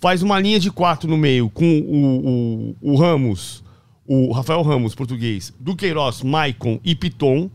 faz 0.00 0.22
uma 0.22 0.40
linha 0.40 0.58
de 0.58 0.70
quatro 0.70 1.08
no 1.08 1.16
meio 1.16 1.48
com 1.48 1.64
o, 1.64 2.74
o, 2.82 2.92
o 2.92 2.96
Ramos, 2.96 3.62
o 4.06 4.32
Rafael 4.32 4.62
Ramos, 4.62 4.94
português, 4.94 5.52
Duqueiroz, 5.60 6.22
Maicon 6.22 6.80
e 6.84 6.94
Piton. 6.94 7.48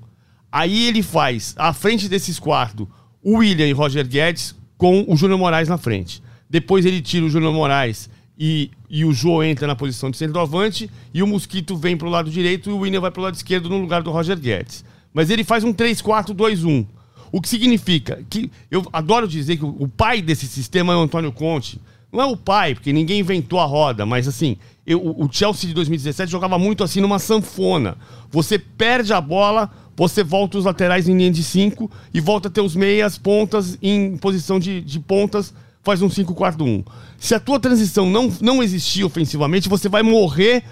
Aí 0.52 0.88
ele 0.88 1.04
faz, 1.04 1.54
à 1.58 1.74
frente 1.74 2.10
desses 2.10 2.40
quatro, 2.40 2.90
o 3.24 3.38
William 3.38 3.68
e 3.68 3.72
Roger 3.72 4.08
Guedes 4.08 4.56
com 4.78 5.06
o 5.08 5.16
Júnior 5.16 5.38
Moraes 5.38 5.68
na 5.68 5.78
frente. 5.78 6.24
Depois 6.50 6.86
ele 6.86 7.02
tira 7.02 7.26
o 7.26 7.30
Júnior 7.30 7.54
Moraes 7.54 8.10
e, 8.38 8.72
e 8.90 9.06
o 9.06 9.12
João 9.12 9.44
entra 9.44 9.68
na 9.68 9.76
posição 9.76 10.10
de 10.10 10.18
centroavante 10.18 10.90
e 11.14 11.22
o 11.22 11.28
Mosquito 11.28 11.76
vem 11.76 11.98
para 11.98 12.08
o 12.08 12.12
lado 12.12 12.32
direito 12.32 12.70
e 12.70 12.74
o 12.74 12.78
William 12.78 13.02
vai 13.02 13.12
para 13.12 13.20
o 13.20 13.24
lado 13.24 13.36
esquerdo 13.36 13.70
no 13.70 13.78
lugar 13.78 14.02
do 14.02 14.12
Roger 14.12 14.40
Guedes. 14.40 14.84
Mas 15.14 15.30
ele 15.30 15.44
faz 15.44 15.64
um 15.64 15.74
3-4-2-1. 15.74 16.86
O 17.32 17.42
que 17.42 17.50
significa 17.50 18.24
que 18.30 18.50
eu 18.72 18.84
adoro 18.92 19.28
dizer 19.28 19.58
que 19.58 19.66
o 19.66 19.88
pai 19.88 20.22
desse 20.22 20.48
sistema 20.48 20.94
é 20.94 20.96
o 20.96 21.02
Antônio 21.02 21.32
Conte. 21.32 21.80
Não 22.12 22.22
é 22.22 22.26
o 22.26 22.36
pai, 22.36 22.74
porque 22.74 22.92
ninguém 22.92 23.20
inventou 23.20 23.60
a 23.60 23.66
roda, 23.66 24.04
mas 24.04 24.28
assim, 24.28 24.58
eu, 24.86 25.00
o 25.00 25.30
Chelsea 25.32 25.68
de 25.68 25.76
2017 25.76 26.32
jogava 26.32 26.58
muito 26.58 26.84
assim 26.84 27.02
numa 27.02 27.20
sanfona. 27.20 27.98
Você 28.32 28.58
perde 28.58 29.14
a 29.14 29.22
bola, 29.22 29.70
você 30.00 30.24
volta 30.24 30.58
os 30.58 30.64
laterais 30.64 31.10
em 31.10 31.18
linha 31.18 31.30
de 31.30 31.44
5 31.44 31.92
e 32.14 32.22
volta 32.22 32.48
a 32.48 32.52
ter 32.52 32.62
os 32.62 32.74
meias 32.74 33.18
pontas 33.18 33.78
em 33.82 34.16
posição 34.16 34.58
de, 34.58 34.80
de 34.80 34.98
pontas 34.98 35.54
faz 35.84 36.02
um 36.02 36.08
5-4-1. 36.08 36.86
Se 37.18 37.36
a 37.36 37.40
tua 37.40 37.60
transição 37.60 38.10
não, 38.10 38.32
não 38.40 38.64
existir 38.64 39.04
ofensivamente, 39.04 39.68
você 39.68 39.90
vai 39.90 40.02
morrer 40.02 40.64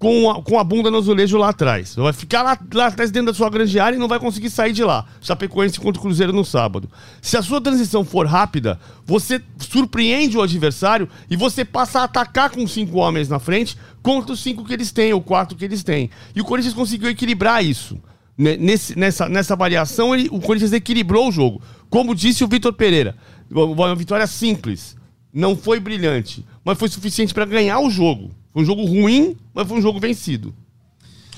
com 0.00 0.28
a, 0.28 0.42
com 0.42 0.58
a 0.58 0.64
bunda 0.64 0.90
no 0.90 0.98
azulejo 0.98 1.38
lá 1.38 1.50
atrás. 1.50 1.94
Vai 1.94 2.12
ficar 2.12 2.42
lá, 2.42 2.58
lá 2.74 2.88
atrás 2.88 3.12
dentro 3.12 3.30
da 3.30 3.34
sua 3.34 3.48
grande 3.48 3.78
área 3.78 3.94
e 3.94 4.00
não 4.00 4.08
vai 4.08 4.18
conseguir 4.18 4.50
sair 4.50 4.72
de 4.72 4.82
lá. 4.82 5.06
Chapecoense 5.20 5.78
contra 5.78 6.00
o 6.00 6.02
Cruzeiro 6.02 6.32
no 6.32 6.44
sábado. 6.44 6.90
Se 7.20 7.36
a 7.36 7.42
sua 7.42 7.60
transição 7.60 8.04
for 8.04 8.26
rápida, 8.26 8.80
você 9.06 9.40
surpreende 9.60 10.36
o 10.36 10.42
adversário 10.42 11.08
e 11.30 11.36
você 11.36 11.64
passa 11.64 12.00
a 12.00 12.04
atacar 12.04 12.50
com 12.50 12.66
cinco 12.66 12.98
homens 12.98 13.28
na 13.28 13.38
frente 13.38 13.78
contra 14.02 14.32
os 14.32 14.40
cinco 14.40 14.64
que 14.64 14.72
eles 14.72 14.90
têm, 14.90 15.12
ou 15.12 15.22
quatro 15.22 15.56
que 15.56 15.64
eles 15.64 15.84
têm. 15.84 16.10
E 16.34 16.40
o 16.40 16.44
Corinthians 16.44 16.74
conseguiu 16.74 17.08
equilibrar 17.08 17.64
isso. 17.64 17.96
Nesse, 18.36 18.98
nessa, 18.98 19.28
nessa 19.28 19.54
variação, 19.54 20.14
ele, 20.14 20.28
o 20.32 20.40
Corinthians 20.40 20.72
equilibrou 20.72 21.28
o 21.28 21.32
jogo. 21.32 21.60
Como 21.90 22.14
disse 22.14 22.42
o 22.42 22.48
Vitor 22.48 22.72
Pereira, 22.72 23.14
uma 23.50 23.94
vitória 23.94 24.26
simples. 24.26 24.96
Não 25.32 25.56
foi 25.56 25.78
brilhante, 25.78 26.44
mas 26.64 26.78
foi 26.78 26.88
suficiente 26.88 27.32
para 27.32 27.44
ganhar 27.44 27.80
o 27.80 27.90
jogo. 27.90 28.30
Foi 28.52 28.62
um 28.62 28.66
jogo 28.66 28.84
ruim, 28.84 29.36
mas 29.54 29.66
foi 29.66 29.78
um 29.78 29.82
jogo 29.82 29.98
vencido. 29.98 30.54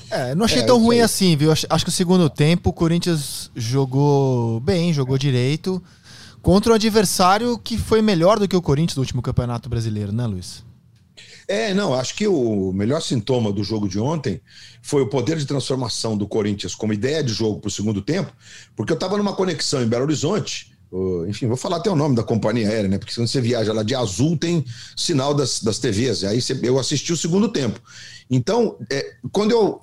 É, 0.09 0.35
não 0.35 0.45
achei 0.45 0.61
é, 0.61 0.65
tão 0.65 0.81
ruim 0.81 0.99
assim, 0.99 1.35
viu? 1.35 1.51
Acho, 1.51 1.65
acho 1.69 1.85
que 1.85 1.89
o 1.89 1.93
segundo 1.93 2.29
tempo 2.29 2.69
o 2.69 2.73
Corinthians 2.73 3.49
jogou 3.55 4.59
bem, 4.59 4.93
jogou 4.93 5.17
direito 5.17 5.81
contra 6.41 6.71
um 6.71 6.75
adversário 6.75 7.57
que 7.57 7.75
foi 7.75 8.03
melhor 8.03 8.37
do 8.37 8.47
que 8.47 8.55
o 8.55 8.61
Corinthians 8.61 8.95
no 8.95 9.01
último 9.01 9.21
Campeonato 9.21 9.67
Brasileiro, 9.67 10.11
né, 10.11 10.27
Luiz? 10.27 10.63
É, 11.47 11.73
não, 11.73 11.93
acho 11.93 12.15
que 12.15 12.27
o 12.27 12.71
melhor 12.73 13.01
sintoma 13.01 13.51
do 13.51 13.63
jogo 13.63 13.87
de 13.87 13.99
ontem 13.99 14.41
foi 14.81 15.01
o 15.01 15.07
poder 15.07 15.37
de 15.37 15.45
transformação 15.45 16.17
do 16.17 16.27
Corinthians 16.27 16.73
como 16.73 16.93
ideia 16.93 17.23
de 17.23 17.33
jogo 17.33 17.59
para 17.59 17.67
o 17.67 17.71
segundo 17.71 18.01
tempo, 18.01 18.33
porque 18.75 18.91
eu 18.91 18.95
estava 18.95 19.17
numa 19.17 19.35
conexão 19.35 19.81
em 19.81 19.87
Belo 19.87 20.03
Horizonte 20.03 20.75
enfim, 21.27 21.47
vou 21.47 21.57
falar 21.57 21.77
até 21.77 21.89
o 21.89 21.95
nome 21.95 22.15
da 22.15 22.23
companhia 22.23 22.69
aérea, 22.69 22.87
né? 22.87 22.97
Porque 22.97 23.13
quando 23.13 23.27
você 23.27 23.41
viaja 23.41 23.73
lá 23.73 23.83
de 23.83 23.93
azul, 23.93 24.37
tem 24.37 24.63
sinal 24.95 25.33
das, 25.33 25.61
das 25.61 25.77
TVs. 25.77 26.23
Aí 26.23 26.41
você, 26.41 26.57
eu 26.63 26.79
assisti 26.79 27.11
o 27.11 27.17
segundo 27.17 27.49
tempo. 27.49 27.81
Então, 28.29 28.77
é, 28.91 29.13
quando 29.31 29.51
eu 29.51 29.81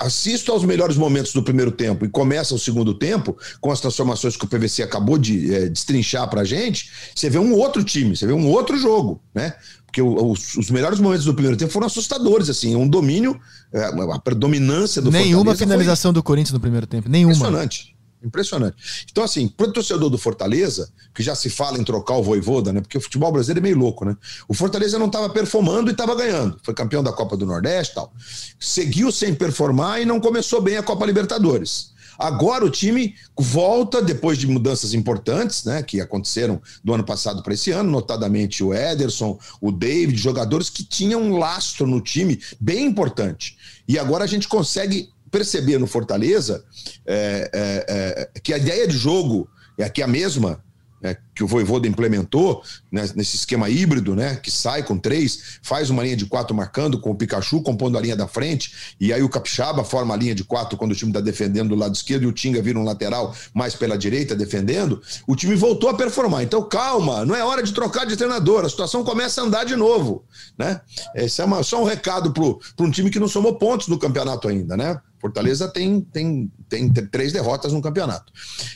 assisto 0.00 0.52
aos 0.52 0.64
melhores 0.64 0.96
momentos 0.96 1.32
do 1.32 1.42
primeiro 1.42 1.72
tempo 1.72 2.04
e 2.04 2.08
começa 2.08 2.54
o 2.54 2.58
segundo 2.58 2.94
tempo, 2.94 3.36
com 3.60 3.72
as 3.72 3.80
transformações 3.80 4.36
que 4.36 4.44
o 4.44 4.48
PVC 4.48 4.84
acabou 4.84 5.18
de 5.18 5.52
é, 5.52 5.68
destrinchar 5.68 6.30
pra 6.30 6.44
gente, 6.44 6.90
você 7.12 7.28
vê 7.28 7.38
um 7.38 7.52
outro 7.54 7.82
time, 7.82 8.16
você 8.16 8.24
vê 8.24 8.32
um 8.32 8.48
outro 8.48 8.78
jogo, 8.78 9.20
né? 9.34 9.54
Porque 9.92 10.00
os, 10.00 10.56
os 10.56 10.70
melhores 10.70 10.98
momentos 10.98 11.26
do 11.26 11.34
primeiro 11.34 11.54
tempo 11.54 11.70
foram 11.70 11.86
assustadores, 11.86 12.48
assim, 12.48 12.74
um 12.74 12.88
domínio, 12.88 13.38
é, 13.70 13.84
a 13.84 14.18
predominância 14.18 15.02
do 15.02 15.10
Nenhuma 15.10 15.44
Fortaleza 15.44 15.58
finalização 15.58 16.12
foi... 16.12 16.14
do 16.14 16.22
Corinthians 16.22 16.54
no 16.54 16.60
primeiro 16.60 16.86
tempo, 16.86 17.10
nenhuma. 17.10 17.34
Impressionante. 17.34 17.94
Impressionante. 18.24 19.06
Então, 19.10 19.22
assim, 19.22 19.48
para 19.48 19.66
o 19.66 19.72
torcedor 19.72 20.08
do 20.08 20.16
Fortaleza, 20.16 20.90
que 21.12 21.22
já 21.22 21.34
se 21.34 21.50
fala 21.50 21.76
em 21.76 21.84
trocar 21.84 22.14
o 22.14 22.22
Voivoda, 22.22 22.72
né? 22.72 22.80
Porque 22.80 22.96
o 22.96 23.00
futebol 23.00 23.32
brasileiro 23.32 23.60
é 23.60 23.62
meio 23.68 23.76
louco, 23.76 24.04
né? 24.04 24.16
O 24.48 24.54
Fortaleza 24.54 24.98
não 24.98 25.06
estava 25.06 25.28
performando 25.28 25.90
e 25.90 25.92
estava 25.92 26.14
ganhando. 26.14 26.58
Foi 26.62 26.72
campeão 26.72 27.02
da 27.02 27.12
Copa 27.12 27.36
do 27.36 27.44
Nordeste 27.44 27.92
e 27.92 27.94
tal. 27.96 28.12
Seguiu 28.58 29.12
sem 29.12 29.34
performar 29.34 30.00
e 30.00 30.06
não 30.06 30.20
começou 30.20 30.62
bem 30.62 30.76
a 30.76 30.82
Copa 30.82 31.04
Libertadores. 31.04 31.91
Agora 32.22 32.64
o 32.64 32.70
time 32.70 33.16
volta 33.36 34.00
depois 34.00 34.38
de 34.38 34.46
mudanças 34.46 34.94
importantes, 34.94 35.64
né, 35.64 35.82
que 35.82 36.00
aconteceram 36.00 36.62
do 36.84 36.94
ano 36.94 37.02
passado 37.02 37.42
para 37.42 37.52
esse 37.52 37.72
ano, 37.72 37.90
notadamente 37.90 38.62
o 38.62 38.72
Ederson, 38.72 39.36
o 39.60 39.72
David, 39.72 40.16
jogadores 40.16 40.70
que 40.70 40.84
tinham 40.84 41.20
um 41.20 41.36
lastro 41.36 41.84
no 41.84 42.00
time 42.00 42.40
bem 42.60 42.86
importante. 42.86 43.58
E 43.88 43.98
agora 43.98 44.22
a 44.22 44.28
gente 44.28 44.46
consegue 44.46 45.10
perceber 45.32 45.78
no 45.78 45.88
Fortaleza 45.88 46.64
é, 47.04 47.50
é, 47.52 48.30
é, 48.34 48.40
que 48.40 48.54
a 48.54 48.58
ideia 48.58 48.86
de 48.86 48.96
jogo 48.96 49.48
é 49.76 49.82
aqui 49.82 50.00
a 50.00 50.06
mesma, 50.06 50.62
né, 51.02 51.16
que 51.34 51.42
o 51.42 51.46
Voivoda 51.46 51.88
implementou 51.88 52.62
né, 52.90 53.08
nesse 53.14 53.36
esquema 53.36 53.68
híbrido, 53.68 54.14
né, 54.14 54.36
que 54.36 54.50
sai 54.50 54.82
com 54.82 54.98
três, 54.98 55.58
faz 55.62 55.90
uma 55.90 56.02
linha 56.02 56.16
de 56.16 56.26
quatro 56.26 56.54
marcando 56.54 57.00
com 57.00 57.10
o 57.10 57.14
Pikachu 57.14 57.62
compondo 57.62 57.96
a 57.96 58.00
linha 58.00 58.16
da 58.16 58.28
frente, 58.28 58.94
e 59.00 59.12
aí 59.12 59.22
o 59.22 59.28
Capixaba 59.28 59.84
forma 59.84 60.14
a 60.14 60.16
linha 60.16 60.34
de 60.34 60.44
quatro 60.44 60.76
quando 60.76 60.92
o 60.92 60.94
time 60.94 61.10
está 61.10 61.20
defendendo 61.20 61.70
do 61.70 61.74
lado 61.74 61.94
esquerdo 61.94 62.24
e 62.24 62.26
o 62.26 62.32
Tinga 62.32 62.60
vira 62.60 62.78
um 62.78 62.84
lateral 62.84 63.34
mais 63.54 63.74
pela 63.74 63.96
direita 63.96 64.34
defendendo, 64.34 65.00
o 65.26 65.34
time 65.34 65.54
voltou 65.54 65.88
a 65.88 65.94
performar. 65.94 66.42
Então 66.42 66.62
calma, 66.68 67.24
não 67.24 67.34
é 67.34 67.44
hora 67.44 67.62
de 67.62 67.72
trocar 67.72 68.04
de 68.04 68.16
treinador, 68.16 68.64
a 68.64 68.68
situação 68.68 69.04
começa 69.04 69.40
a 69.40 69.44
andar 69.44 69.64
de 69.64 69.76
novo. 69.76 70.24
Né? 70.58 70.80
Esse 71.14 71.40
é 71.40 71.44
uma, 71.44 71.62
só 71.62 71.80
um 71.80 71.84
recado 71.84 72.32
para 72.32 72.86
um 72.86 72.90
time 72.90 73.10
que 73.10 73.18
não 73.18 73.28
somou 73.28 73.54
pontos 73.56 73.88
no 73.88 73.98
campeonato 73.98 74.48
ainda, 74.48 74.76
né? 74.76 75.00
Fortaleza 75.22 75.68
tem, 75.68 76.00
tem, 76.00 76.50
tem 76.68 76.92
três 76.92 77.32
derrotas 77.32 77.72
no 77.72 77.80
campeonato. 77.80 78.32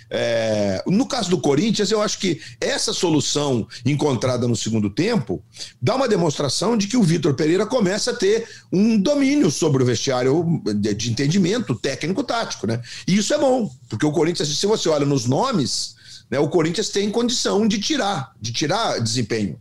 É, 0.08 0.80
no 0.86 1.04
caso 1.04 1.28
do 1.28 1.40
Corinthians, 1.40 1.90
eu 1.90 2.00
acho 2.00 2.20
que 2.20 2.40
essa 2.60 2.92
solução 2.92 3.66
encontrada 3.84 4.46
no 4.48 4.56
segundo 4.56 4.90
tempo 4.90 5.42
dá 5.80 5.94
uma 5.94 6.08
demonstração 6.08 6.76
de 6.76 6.86
que 6.86 6.96
o 6.96 7.02
Vitor 7.02 7.34
Pereira 7.34 7.66
começa 7.66 8.10
a 8.10 8.14
ter 8.14 8.48
um 8.72 8.98
domínio 8.98 9.50
sobre 9.50 9.82
o 9.82 9.86
vestiário 9.86 10.62
de, 10.76 11.10
entendimento 11.10 11.74
técnico-tático. 11.74 12.66
Né? 12.66 12.80
E 13.06 13.16
isso 13.16 13.32
é 13.34 13.38
bom, 13.38 13.70
porque 13.88 14.06
o 14.06 14.12
Corinthians, 14.12 14.48
se 14.48 14.66
você 14.66 14.88
olha 14.88 15.06
nos 15.06 15.26
nomes, 15.26 15.96
né, 16.30 16.38
o 16.38 16.48
Corinthians 16.48 16.88
tem 16.88 17.10
condição 17.10 17.66
de 17.66 17.78
tirar, 17.78 18.32
de 18.40 18.52
tirar 18.52 19.00
desempenho. 19.00 19.58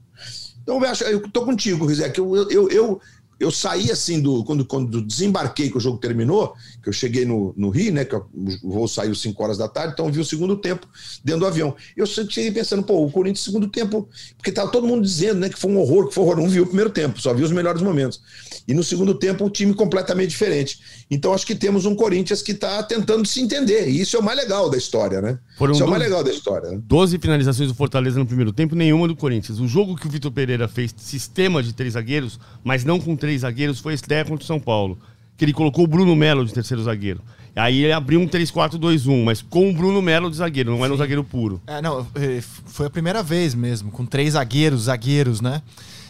Então, 0.65 0.81
eu, 1.07 1.29
tô 1.29 1.45
contigo, 1.45 1.85
Rizek. 1.85 2.17
Eu, 2.17 2.35
eu, 2.49 2.69
eu, 2.69 3.01
eu 3.39 3.51
saí 3.51 3.91
assim 3.91 4.21
do. 4.21 4.43
Quando, 4.43 4.65
quando 4.65 5.01
desembarquei, 5.01 5.69
que 5.69 5.77
o 5.77 5.79
jogo 5.79 5.97
terminou, 5.97 6.53
que 6.81 6.89
eu 6.89 6.93
cheguei 6.93 7.25
no, 7.25 7.53
no 7.57 7.69
Rio, 7.69 7.91
né? 7.91 8.05
Que 8.05 8.15
o 8.15 8.25
voo 8.63 8.87
saiu 8.87 9.13
5 9.13 9.43
horas 9.43 9.57
da 9.57 9.67
tarde, 9.67 9.93
então 9.93 10.05
eu 10.05 10.11
vi 10.11 10.19
o 10.19 10.25
segundo 10.25 10.55
tempo 10.55 10.87
dentro 11.23 11.41
do 11.41 11.47
avião. 11.47 11.75
Eu 11.95 12.05
cheguei 12.05 12.51
pensando, 12.51 12.83
pô, 12.83 13.05
o 13.05 13.11
Corinthians, 13.11 13.43
segundo 13.43 13.67
tempo, 13.67 14.07
porque 14.37 14.51
tava 14.51 14.71
todo 14.71 14.87
mundo 14.87 15.01
dizendo, 15.01 15.39
né, 15.39 15.49
que 15.49 15.59
foi 15.59 15.71
um 15.71 15.79
horror, 15.79 16.07
que 16.07 16.13
foi 16.13 16.23
um 16.23 16.27
horror. 16.27 16.41
Não 16.41 16.49
viu 16.49 16.63
o 16.63 16.67
primeiro 16.67 16.89
tempo, 16.89 17.21
só 17.21 17.33
viu 17.33 17.45
os 17.45 17.51
melhores 17.51 17.81
momentos. 17.81 18.21
E 18.67 18.73
no 18.73 18.83
segundo 18.83 19.13
tempo, 19.13 19.45
o 19.45 19.49
time 19.49 19.73
completamente 19.73 20.29
diferente. 20.29 20.79
Então 21.09 21.33
acho 21.33 21.45
que 21.45 21.55
temos 21.55 21.85
um 21.85 21.95
Corinthians 21.95 22.41
que 22.41 22.51
está 22.51 22.81
tentando 22.83 23.25
se 23.27 23.41
entender. 23.41 23.87
E 23.89 24.01
isso 24.01 24.15
é 24.15 24.19
o 24.19 24.23
mais 24.23 24.37
legal 24.37 24.69
da 24.69 24.77
história, 24.77 25.21
né? 25.21 25.37
Foram 25.57 25.73
isso 25.73 25.83
é 25.83 25.85
o 25.85 25.89
mais 25.89 26.01
legal 26.01 26.23
da 26.23 26.31
história. 26.31 26.71
Né? 26.71 26.81
12 26.83 27.19
finalizações 27.19 27.69
do 27.69 27.75
Fortaleza 27.75 28.17
no 28.17 28.25
primeiro 28.25 28.51
tempo, 28.51 28.75
nenhuma 28.75 29.07
do 29.07 29.15
Corinthians. 29.15 29.59
O 29.59 29.67
jogo 29.67 29.95
que 29.95 30.07
o 30.07 30.09
Vitor 30.09 30.31
Pereira 30.31 30.67
fez, 30.67 30.93
sistema 30.97 31.61
de 31.61 31.73
três 31.73 31.93
zagueiros, 31.93 32.39
mas 32.63 32.83
não 32.83 32.99
com 32.99 33.15
três 33.15 33.24
zagueiros, 33.37 33.79
foi 33.79 33.93
estreia 33.93 34.25
contra 34.25 34.43
o 34.43 34.47
São 34.47 34.59
Paulo. 34.59 34.97
Que 35.37 35.45
ele 35.45 35.53
colocou 35.53 35.83
o 35.83 35.87
Bruno 35.87 36.15
Melo 36.15 36.45
de 36.45 36.53
terceiro 36.53 36.83
zagueiro. 36.83 37.21
Aí 37.55 37.83
ele 37.83 37.93
abriu 37.93 38.19
um 38.19 38.27
3-4-2-1, 38.27 39.23
mas 39.23 39.41
com 39.41 39.69
o 39.69 39.73
Bruno 39.73 40.01
Melo 40.01 40.29
de 40.29 40.35
zagueiro, 40.35 40.71
não 40.71 40.83
era 40.83 40.93
um 40.93 40.97
zagueiro 40.97 41.23
puro. 41.23 41.61
É, 41.65 41.81
não, 41.81 42.05
é, 42.15 42.41
foi 42.41 42.87
a 42.87 42.89
primeira 42.89 43.23
vez 43.23 43.55
mesmo, 43.55 43.91
com 43.91 44.05
três 44.05 44.33
zagueiros, 44.33 44.83
zagueiros, 44.83 45.39
né? 45.39 45.61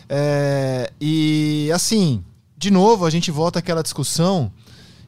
É, 0.10 0.92
e 1.00 1.70
assim, 1.74 2.24
de 2.58 2.72
novo, 2.72 3.06
a 3.06 3.10
gente 3.12 3.30
volta 3.30 3.60
àquela 3.60 3.84
discussão 3.84 4.52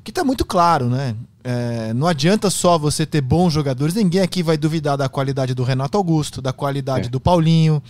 que 0.03 0.11
tá 0.11 0.23
muito 0.23 0.45
claro, 0.45 0.87
né? 0.87 1.15
É, 1.43 1.93
não 1.93 2.05
adianta 2.05 2.49
só 2.49 2.77
você 2.77 3.05
ter 3.05 3.21
bons 3.21 3.51
jogadores, 3.51 3.95
ninguém 3.95 4.21
aqui 4.21 4.43
vai 4.43 4.57
duvidar 4.57 4.95
da 4.95 5.09
qualidade 5.09 5.55
do 5.55 5.63
Renato 5.63 5.97
Augusto, 5.97 6.41
da 6.41 6.53
qualidade 6.53 7.07
é. 7.07 7.09
do 7.09 7.19
Paulinho. 7.19 7.81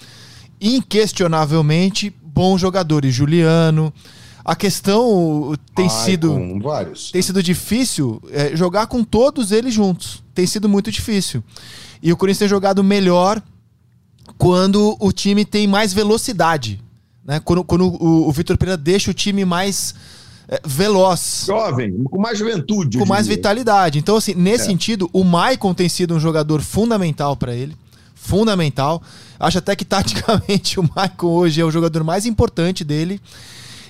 Inquestionavelmente, 0.60 2.14
bons 2.22 2.60
jogadores. 2.60 3.14
Juliano, 3.14 3.94
a 4.44 4.56
questão 4.56 5.54
tem 5.76 5.86
Ai, 5.86 6.06
sido 6.06 6.36
tem 7.12 7.22
sido 7.22 7.44
difícil 7.44 8.22
é, 8.32 8.56
jogar 8.56 8.88
com 8.88 9.04
todos 9.04 9.52
eles 9.52 9.74
juntos. 9.74 10.24
Tem 10.34 10.48
sido 10.48 10.70
muito 10.70 10.92
difícil. 10.92 11.44
E 12.02 12.14
o 12.14 12.18
Corinthians 12.18 12.40
tem 12.40 12.48
jogado 12.48 12.84
melhor 12.84 13.42
quando 14.38 14.96
o 15.00 15.12
time 15.12 15.44
tem 15.44 15.68
mais 15.68 15.94
velocidade. 15.94 16.82
Né? 17.26 17.42
Quando, 17.42 17.64
quando 17.64 17.88
o, 17.88 18.28
o 18.28 18.32
Vitor 18.32 18.58
Pereira 18.58 18.78
deixa 18.78 19.12
o 19.12 19.14
time 19.14 19.44
mais 19.44 19.94
é, 20.48 20.62
veloz. 20.66 21.44
Jovem, 21.46 22.04
com 22.06 22.20
mais 22.20 22.40
juventude. 22.40 22.98
Com 22.98 23.06
mais 23.06 23.28
vitalidade. 23.28 24.00
Então, 24.00 24.16
assim, 24.16 24.34
nesse 24.34 24.64
é. 24.64 24.68
sentido, 24.68 25.10
o 25.12 25.24
Maicon 25.24 25.74
tem 25.74 25.90
sido 25.90 26.16
um 26.16 26.20
jogador 26.20 26.62
fundamental 26.62 27.36
para 27.36 27.54
ele. 27.54 27.76
Fundamental. 28.16 29.02
Acho 29.40 29.60
até 29.60 29.76
que 29.76 29.86
taticamente 29.86 30.80
o 30.80 30.90
Maicon 30.96 31.28
hoje 31.28 31.62
é 31.62 31.66
o 31.66 31.72
jogador 31.72 32.04
mais 32.04 32.26
importante 32.26 32.84
dele. 32.84 33.22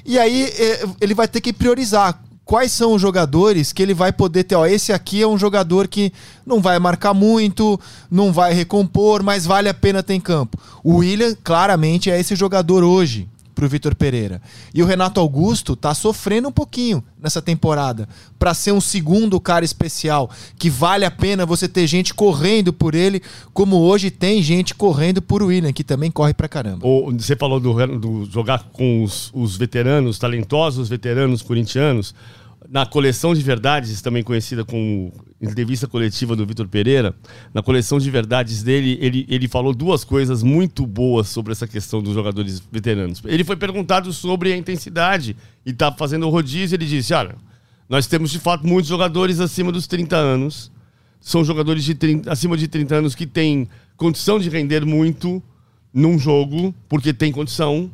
E 0.06 0.18
aí 0.18 0.44
é, 0.44 0.86
ele 1.02 1.14
vai 1.14 1.28
ter 1.28 1.42
que 1.42 1.52
priorizar 1.52 2.22
quais 2.46 2.72
são 2.72 2.94
os 2.94 3.02
jogadores 3.02 3.74
que 3.74 3.84
ele 3.84 3.94
vai 3.94 4.12
poder 4.14 4.46
ter. 4.46 4.56
Ó, 4.56 4.66
esse 4.66 4.94
aqui 4.94 5.22
é 5.22 5.28
um 5.28 5.38
jogador 5.38 5.88
que 5.88 6.14
não 6.46 6.62
vai 6.62 6.80
marcar 6.80 7.14
muito, 7.14 7.80
não 8.10 8.32
vai 8.32 8.54
recompor, 8.54 9.22
mas 9.22 9.46
vale 9.46 9.68
a 9.68 9.74
pena 9.74 10.02
ter 10.02 10.14
em 10.14 10.22
campo. 10.22 10.58
O 10.84 10.98
William, 10.98 11.36
claramente, 11.44 12.10
é 12.10 12.20
esse 12.20 12.36
jogador 12.36 12.84
hoje 12.84 13.28
para 13.58 13.66
o 13.66 13.70
Vitor 13.70 13.96
Pereira. 13.96 14.40
E 14.72 14.84
o 14.84 14.86
Renato 14.86 15.20
Augusto 15.20 15.76
tá 15.76 15.96
sofrendo 15.96 16.48
um 16.48 16.52
pouquinho 16.52 17.04
nessa 17.20 17.42
temporada 17.42 18.08
para 18.38 18.54
ser 18.54 18.72
um 18.72 18.80
segundo 18.80 19.40
cara 19.40 19.66
especial 19.66 20.30
que 20.60 20.70
vale 20.70 21.04
a 21.06 21.10
pena 21.10 21.44
você 21.44 21.68
ter 21.68 21.88
gente 21.88 22.14
correndo 22.14 22.72
por 22.72 22.94
ele, 22.94 23.20
como 23.54 23.78
hoje 23.78 24.12
tem 24.12 24.44
gente 24.44 24.76
correndo 24.76 25.24
por 25.24 25.42
William, 25.42 25.74
que 25.74 25.84
também 25.84 26.12
corre 26.12 26.36
pra 26.36 26.48
caramba. 26.48 26.86
você 27.18 27.36
falou 27.36 27.60
do, 27.60 27.98
do 27.98 28.26
jogar 28.32 28.66
com 28.72 29.04
os, 29.04 29.32
os 29.34 29.58
veteranos, 29.58 30.20
talentosos 30.20 30.88
veteranos 30.88 31.42
corintianos 31.42 32.14
na 32.70 32.86
coleção 32.86 33.34
de 33.34 33.42
verdades, 33.42 34.02
também 34.02 34.24
conhecida 34.24 34.66
como 34.66 35.14
entrevista 35.42 35.88
coletiva 35.88 36.36
do 36.36 36.46
Vitor 36.46 36.68
Pereira, 36.68 37.16
na 37.54 37.62
coleção 37.62 38.00
de 38.00 38.10
verdades 38.10 38.64
dele, 38.64 38.98
ele, 39.00 39.26
ele 39.30 39.48
falou 39.48 39.74
duas 39.74 40.04
coisas 40.04 40.44
muito 40.44 40.86
boas 40.86 41.28
sobre 41.30 41.52
essa 41.52 41.68
questão 41.68 42.02
dos 42.02 42.14
jogadores 42.14 42.62
veteranos. 42.72 43.22
Ele 43.26 43.44
foi 43.44 43.56
perguntado 43.56 44.12
sobre 44.12 44.52
a 44.52 44.58
intensidade 44.58 45.36
e 45.66 45.72
tá 45.72 45.92
fazendo 45.92 46.28
o 46.28 46.30
rodízio, 46.30 46.76
ele 46.76 46.86
disse: 46.86 47.14
"Olha, 47.14 47.36
nós 47.90 48.08
temos 48.08 48.32
de 48.32 48.40
fato 48.40 48.68
muitos 48.68 48.90
jogadores 48.90 49.40
acima 49.40 49.72
dos 49.72 49.88
30 49.88 50.16
anos. 50.16 50.72
São 51.22 51.44
jogadores 51.44 51.84
de 51.84 51.96
30, 51.96 52.32
acima 52.32 52.58
de 52.58 52.68
30 52.68 52.96
anos 52.96 53.16
que 53.16 53.26
têm 53.26 53.68
condição 53.96 54.40
de 54.40 54.50
render 54.50 54.86
muito 54.86 55.42
num 55.94 56.20
jogo, 56.20 56.76
porque 56.88 57.14
tem 57.14 57.32
condição, 57.32 57.90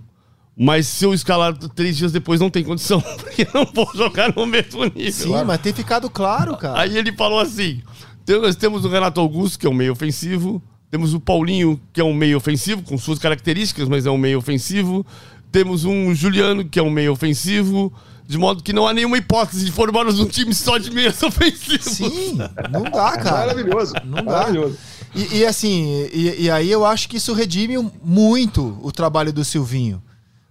mas 0.56 0.88
se 0.88 1.06
eu 1.06 1.14
escalar 1.14 1.58
três 1.58 1.98
dias 1.98 2.12
depois, 2.12 2.40
não 2.40 2.50
tem 2.50 2.64
condição, 2.64 3.02
porque 3.18 3.48
não 3.54 3.66
vou 3.66 3.90
jogar 3.96 4.34
no 4.36 4.46
mesmo 4.46 4.84
nível. 4.86 5.12
Sim, 5.12 5.44
mas 5.46 5.60
tem 5.62 5.74
ficado 5.74 6.10
claro, 6.10 6.56
cara. 6.58 6.80
Aí 6.80 6.98
ele 6.98 7.12
falou 7.12 7.40
assim: 7.40 7.82
nós 8.28 8.56
temos 8.56 8.86
o 8.86 8.90
Renato 8.90 9.20
Augusto, 9.20 9.58
que 9.58 9.66
é 9.66 9.70
um 9.70 9.74
meio 9.74 9.92
ofensivo, 9.92 10.62
temos 10.94 11.16
o 11.16 11.20
Paulinho, 11.20 11.82
que 11.92 12.00
é 12.00 12.04
um 12.04 12.14
meio 12.14 12.38
ofensivo, 12.38 12.84
com 12.84 12.98
suas 13.00 13.18
características, 13.18 13.90
mas 13.90 14.06
é 14.06 14.12
um 14.12 14.18
meio 14.18 14.38
ofensivo. 14.38 15.04
Temos 15.52 15.86
um 15.86 16.14
Juliano, 16.14 16.64
que 16.66 16.78
é 16.78 16.84
um 16.84 16.90
meio 16.92 17.12
ofensivo. 17.12 17.92
De 18.28 18.38
modo 18.38 18.64
que 18.64 18.72
não 18.72 18.88
há 18.88 18.94
nenhuma 18.94 19.18
hipótese 19.18 19.66
de 19.66 19.72
formarmos 19.72 20.20
um 20.20 20.28
time 20.28 20.54
só 20.54 20.78
de 20.78 20.92
meias 20.92 21.22
ofensivos. 21.24 21.86
Sim, 21.86 22.38
não 22.72 22.84
dá, 22.84 23.18
cara. 23.18 23.48
Maravilhoso. 23.48 23.94
Não 24.06 24.24
dá. 24.24 24.32
Maravilhoso. 24.32 24.78
E, 25.16 25.38
e 25.38 25.46
assim, 25.46 26.08
e, 26.14 26.44
e 26.44 26.50
aí 26.52 26.72
eu 26.72 26.86
acho 26.86 27.10
que 27.10 27.18
isso 27.18 27.34
redime 27.34 27.76
muito 28.04 28.80
o 28.84 28.92
trabalho 28.92 29.34
do 29.34 29.44
Silvinho. 29.44 30.02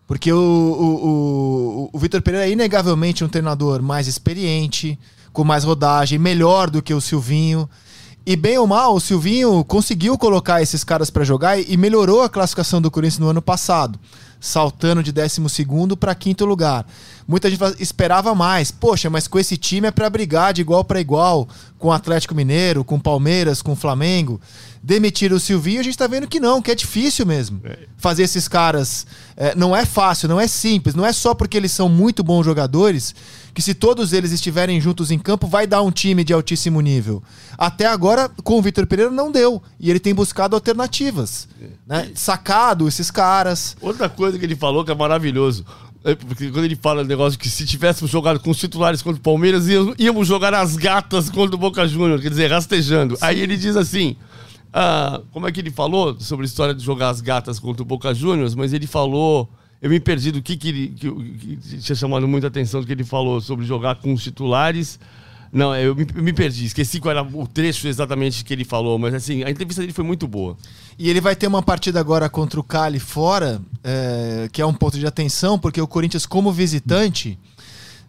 Porque 0.06 0.32
o, 0.32 0.38
o, 0.38 1.08
o, 1.08 1.90
o 1.92 1.98
Vitor 1.98 2.20
Pereira 2.20 2.46
é 2.46 2.50
inegavelmente 2.50 3.24
um 3.24 3.28
treinador 3.28 3.82
mais 3.82 4.06
experiente, 4.06 4.98
com 5.32 5.44
mais 5.44 5.64
rodagem, 5.64 6.18
melhor 6.18 6.68
do 6.68 6.82
que 6.82 6.92
o 6.92 7.00
Silvinho. 7.00 7.68
E 8.24 8.36
bem 8.36 8.56
ou 8.56 8.68
mal, 8.68 8.94
o 8.94 9.00
Silvinho 9.00 9.64
conseguiu 9.64 10.16
colocar 10.16 10.62
esses 10.62 10.84
caras 10.84 11.10
para 11.10 11.24
jogar 11.24 11.58
e 11.58 11.76
melhorou 11.76 12.22
a 12.22 12.28
classificação 12.28 12.80
do 12.80 12.88
Corinthians 12.88 13.18
no 13.18 13.28
ano 13.28 13.42
passado, 13.42 13.98
saltando 14.38 15.02
de 15.02 15.10
12 15.10 15.40
para 15.98 16.14
quinto 16.14 16.44
lugar. 16.44 16.86
Muita 17.26 17.50
gente 17.50 17.60
esperava 17.80 18.32
mais. 18.32 18.70
Poxa, 18.70 19.10
mas 19.10 19.26
com 19.26 19.40
esse 19.40 19.56
time 19.56 19.88
é 19.88 19.90
para 19.90 20.08
brigar 20.08 20.52
de 20.52 20.60
igual 20.60 20.84
para 20.84 21.00
igual 21.00 21.48
com 21.78 21.88
o 21.88 21.92
Atlético 21.92 22.32
Mineiro, 22.32 22.84
com 22.84 22.94
o 22.94 23.00
Palmeiras, 23.00 23.60
com 23.60 23.72
o 23.72 23.76
Flamengo. 23.76 24.40
Demitir 24.84 25.32
o 25.32 25.38
Silvinho, 25.38 25.78
a 25.78 25.84
gente 25.84 25.96
tá 25.96 26.08
vendo 26.08 26.26
que 26.26 26.40
não, 26.40 26.60
que 26.60 26.70
é 26.70 26.74
difícil 26.74 27.24
mesmo. 27.24 27.60
É. 27.62 27.78
Fazer 27.96 28.24
esses 28.24 28.48
caras. 28.48 29.06
É, 29.36 29.54
não 29.54 29.76
é 29.76 29.84
fácil, 29.84 30.28
não 30.28 30.40
é 30.40 30.48
simples. 30.48 30.96
Não 30.96 31.06
é 31.06 31.12
só 31.12 31.34
porque 31.34 31.56
eles 31.56 31.70
são 31.70 31.88
muito 31.88 32.24
bons 32.24 32.44
jogadores 32.44 33.14
que 33.54 33.62
se 33.62 33.74
todos 33.74 34.12
eles 34.12 34.32
estiverem 34.32 34.80
juntos 34.80 35.12
em 35.12 35.18
campo, 35.20 35.46
vai 35.46 35.68
dar 35.68 35.82
um 35.82 35.90
time 35.92 36.24
de 36.24 36.32
altíssimo 36.32 36.80
nível. 36.80 37.22
Até 37.56 37.86
agora, 37.86 38.28
com 38.42 38.58
o 38.58 38.62
Vitor 38.62 38.84
Pereira, 38.86 39.10
não 39.10 39.30
deu. 39.30 39.62
E 39.78 39.88
ele 39.88 40.00
tem 40.00 40.12
buscado 40.12 40.56
alternativas. 40.56 41.48
É. 41.60 41.66
Né? 41.86 42.10
Sacado 42.16 42.88
esses 42.88 43.08
caras. 43.08 43.76
Outra 43.80 44.08
coisa 44.08 44.36
que 44.36 44.44
ele 44.44 44.56
falou 44.56 44.84
que 44.84 44.90
é 44.90 44.94
maravilhoso. 44.96 45.64
É, 46.04 46.16
porque 46.16 46.50
quando 46.50 46.64
ele 46.64 46.74
fala 46.74 47.02
o 47.02 47.04
negócio 47.04 47.38
que 47.38 47.48
se 47.48 47.64
tivéssemos 47.64 48.10
jogado 48.10 48.40
com 48.40 48.50
os 48.50 48.58
titulares 48.58 49.00
contra 49.00 49.20
o 49.20 49.22
Palmeiras, 49.22 49.66
íamos 49.96 50.26
jogar 50.26 50.52
as 50.52 50.74
gatas 50.74 51.30
contra 51.30 51.54
o 51.54 51.58
Boca 51.58 51.86
Júnior, 51.86 52.20
quer 52.20 52.30
dizer, 52.30 52.50
rastejando. 52.50 53.14
Sim. 53.14 53.24
Aí 53.24 53.40
ele 53.40 53.56
diz 53.56 53.76
assim: 53.76 54.16
ah, 54.72 55.20
como 55.32 55.46
é 55.46 55.52
que 55.52 55.60
ele 55.60 55.70
falou 55.70 56.18
sobre 56.20 56.44
a 56.44 56.46
história 56.46 56.74
de 56.74 56.82
jogar 56.82 57.10
as 57.10 57.20
gatas 57.20 57.58
contra 57.58 57.82
o 57.82 57.86
Boca 57.86 58.14
Juniors, 58.14 58.54
mas 58.54 58.72
ele 58.72 58.86
falou 58.86 59.48
eu 59.82 59.90
me 59.90 59.98
perdi 59.98 60.30
do 60.30 60.40
que, 60.40 60.56
que, 60.56 60.68
ele, 60.68 60.88
que, 60.90 61.10
que 61.10 61.78
tinha 61.78 61.96
chamado 61.96 62.28
muita 62.28 62.46
atenção 62.46 62.80
do 62.80 62.86
que 62.86 62.92
ele 62.92 63.02
falou 63.02 63.40
sobre 63.40 63.66
jogar 63.66 63.96
com 63.96 64.12
os 64.12 64.22
titulares. 64.22 64.96
Não, 65.52 65.74
eu 65.74 65.94
me, 65.94 66.06
eu 66.14 66.22
me, 66.22 66.32
perdi, 66.32 66.64
esqueci 66.64 67.00
qual 67.00 67.10
era 67.10 67.22
o 67.22 67.46
trecho 67.48 67.88
exatamente 67.88 68.44
que 68.44 68.54
ele 68.54 68.64
falou, 68.64 68.96
mas 68.96 69.12
assim, 69.12 69.42
a 69.42 69.50
entrevista 69.50 69.82
dele 69.82 69.92
foi 69.92 70.04
muito 70.04 70.28
boa. 70.28 70.56
E 70.96 71.10
ele 71.10 71.20
vai 71.20 71.34
ter 71.34 71.48
uma 71.48 71.62
partida 71.62 71.98
agora 71.98 72.28
contra 72.28 72.60
o 72.60 72.62
Cali 72.62 73.00
fora, 73.00 73.60
é, 73.82 74.48
que 74.52 74.62
é 74.62 74.66
um 74.66 74.72
ponto 74.72 74.98
de 74.98 75.06
atenção, 75.06 75.58
porque 75.58 75.80
o 75.80 75.86
Corinthians, 75.88 76.26
como 76.26 76.52
visitante. 76.52 77.36
Hum 77.48 77.51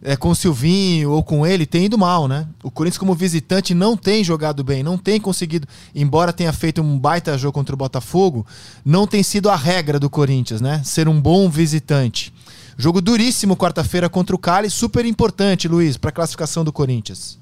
é, 0.03 0.17
com 0.17 0.29
o 0.29 0.35
Silvinho 0.35 1.11
ou 1.11 1.23
com 1.23 1.47
ele 1.47 1.65
tem 1.65 1.85
ido 1.85 1.97
mal, 1.97 2.27
né? 2.27 2.45
O 2.61 2.69
Corinthians, 2.69 2.97
como 2.97 3.15
visitante, 3.15 3.73
não 3.73 3.95
tem 3.95 4.23
jogado 4.23 4.63
bem, 4.63 4.83
não 4.83 4.97
tem 4.97 5.19
conseguido, 5.19 5.65
embora 5.95 6.33
tenha 6.33 6.51
feito 6.51 6.81
um 6.81 6.99
baita 6.99 7.37
jogo 7.37 7.53
contra 7.53 7.73
o 7.73 7.77
Botafogo, 7.77 8.45
não 8.83 9.07
tem 9.07 9.23
sido 9.23 9.49
a 9.49 9.55
regra 9.55 9.97
do 9.97 10.09
Corinthians, 10.09 10.59
né? 10.59 10.81
Ser 10.83 11.07
um 11.07 11.19
bom 11.19 11.49
visitante. 11.49 12.33
Jogo 12.77 13.01
duríssimo 13.01 13.55
quarta-feira 13.55 14.09
contra 14.09 14.35
o 14.35 14.39
Cali, 14.39 14.69
super 14.69 15.05
importante, 15.05 15.67
Luiz, 15.67 15.95
para 15.95 16.09
a 16.09 16.13
classificação 16.13 16.65
do 16.65 16.73
Corinthians. 16.73 17.39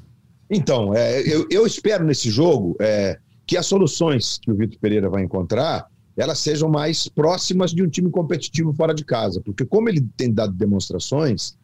Então, 0.49 0.93
é, 0.93 1.21
eu, 1.21 1.47
eu, 1.49 1.65
espero 1.65 2.05
nesse 2.05 2.29
jogo 2.29 2.75
é, 2.79 3.17
que 3.47 3.57
as 3.57 3.65
soluções 3.65 4.37
que 4.39 4.51
o 4.51 4.55
Vitor 4.55 4.77
Pereira 4.79 5.09
vai 5.09 5.23
encontrar 5.23 5.87
elas 6.17 6.39
sejam 6.39 6.69
mais 6.69 7.07
próximas 7.07 7.71
de 7.71 7.81
um 7.81 7.87
time 7.87 8.09
competitivo 8.09 8.73
fora 8.73 8.93
de 8.93 9.03
casa, 9.05 9.41
porque 9.41 9.65
como 9.65 9.89
ele 9.89 10.01
tem 10.17 10.31
dado 10.31 10.53
demonstrações, 10.53 11.55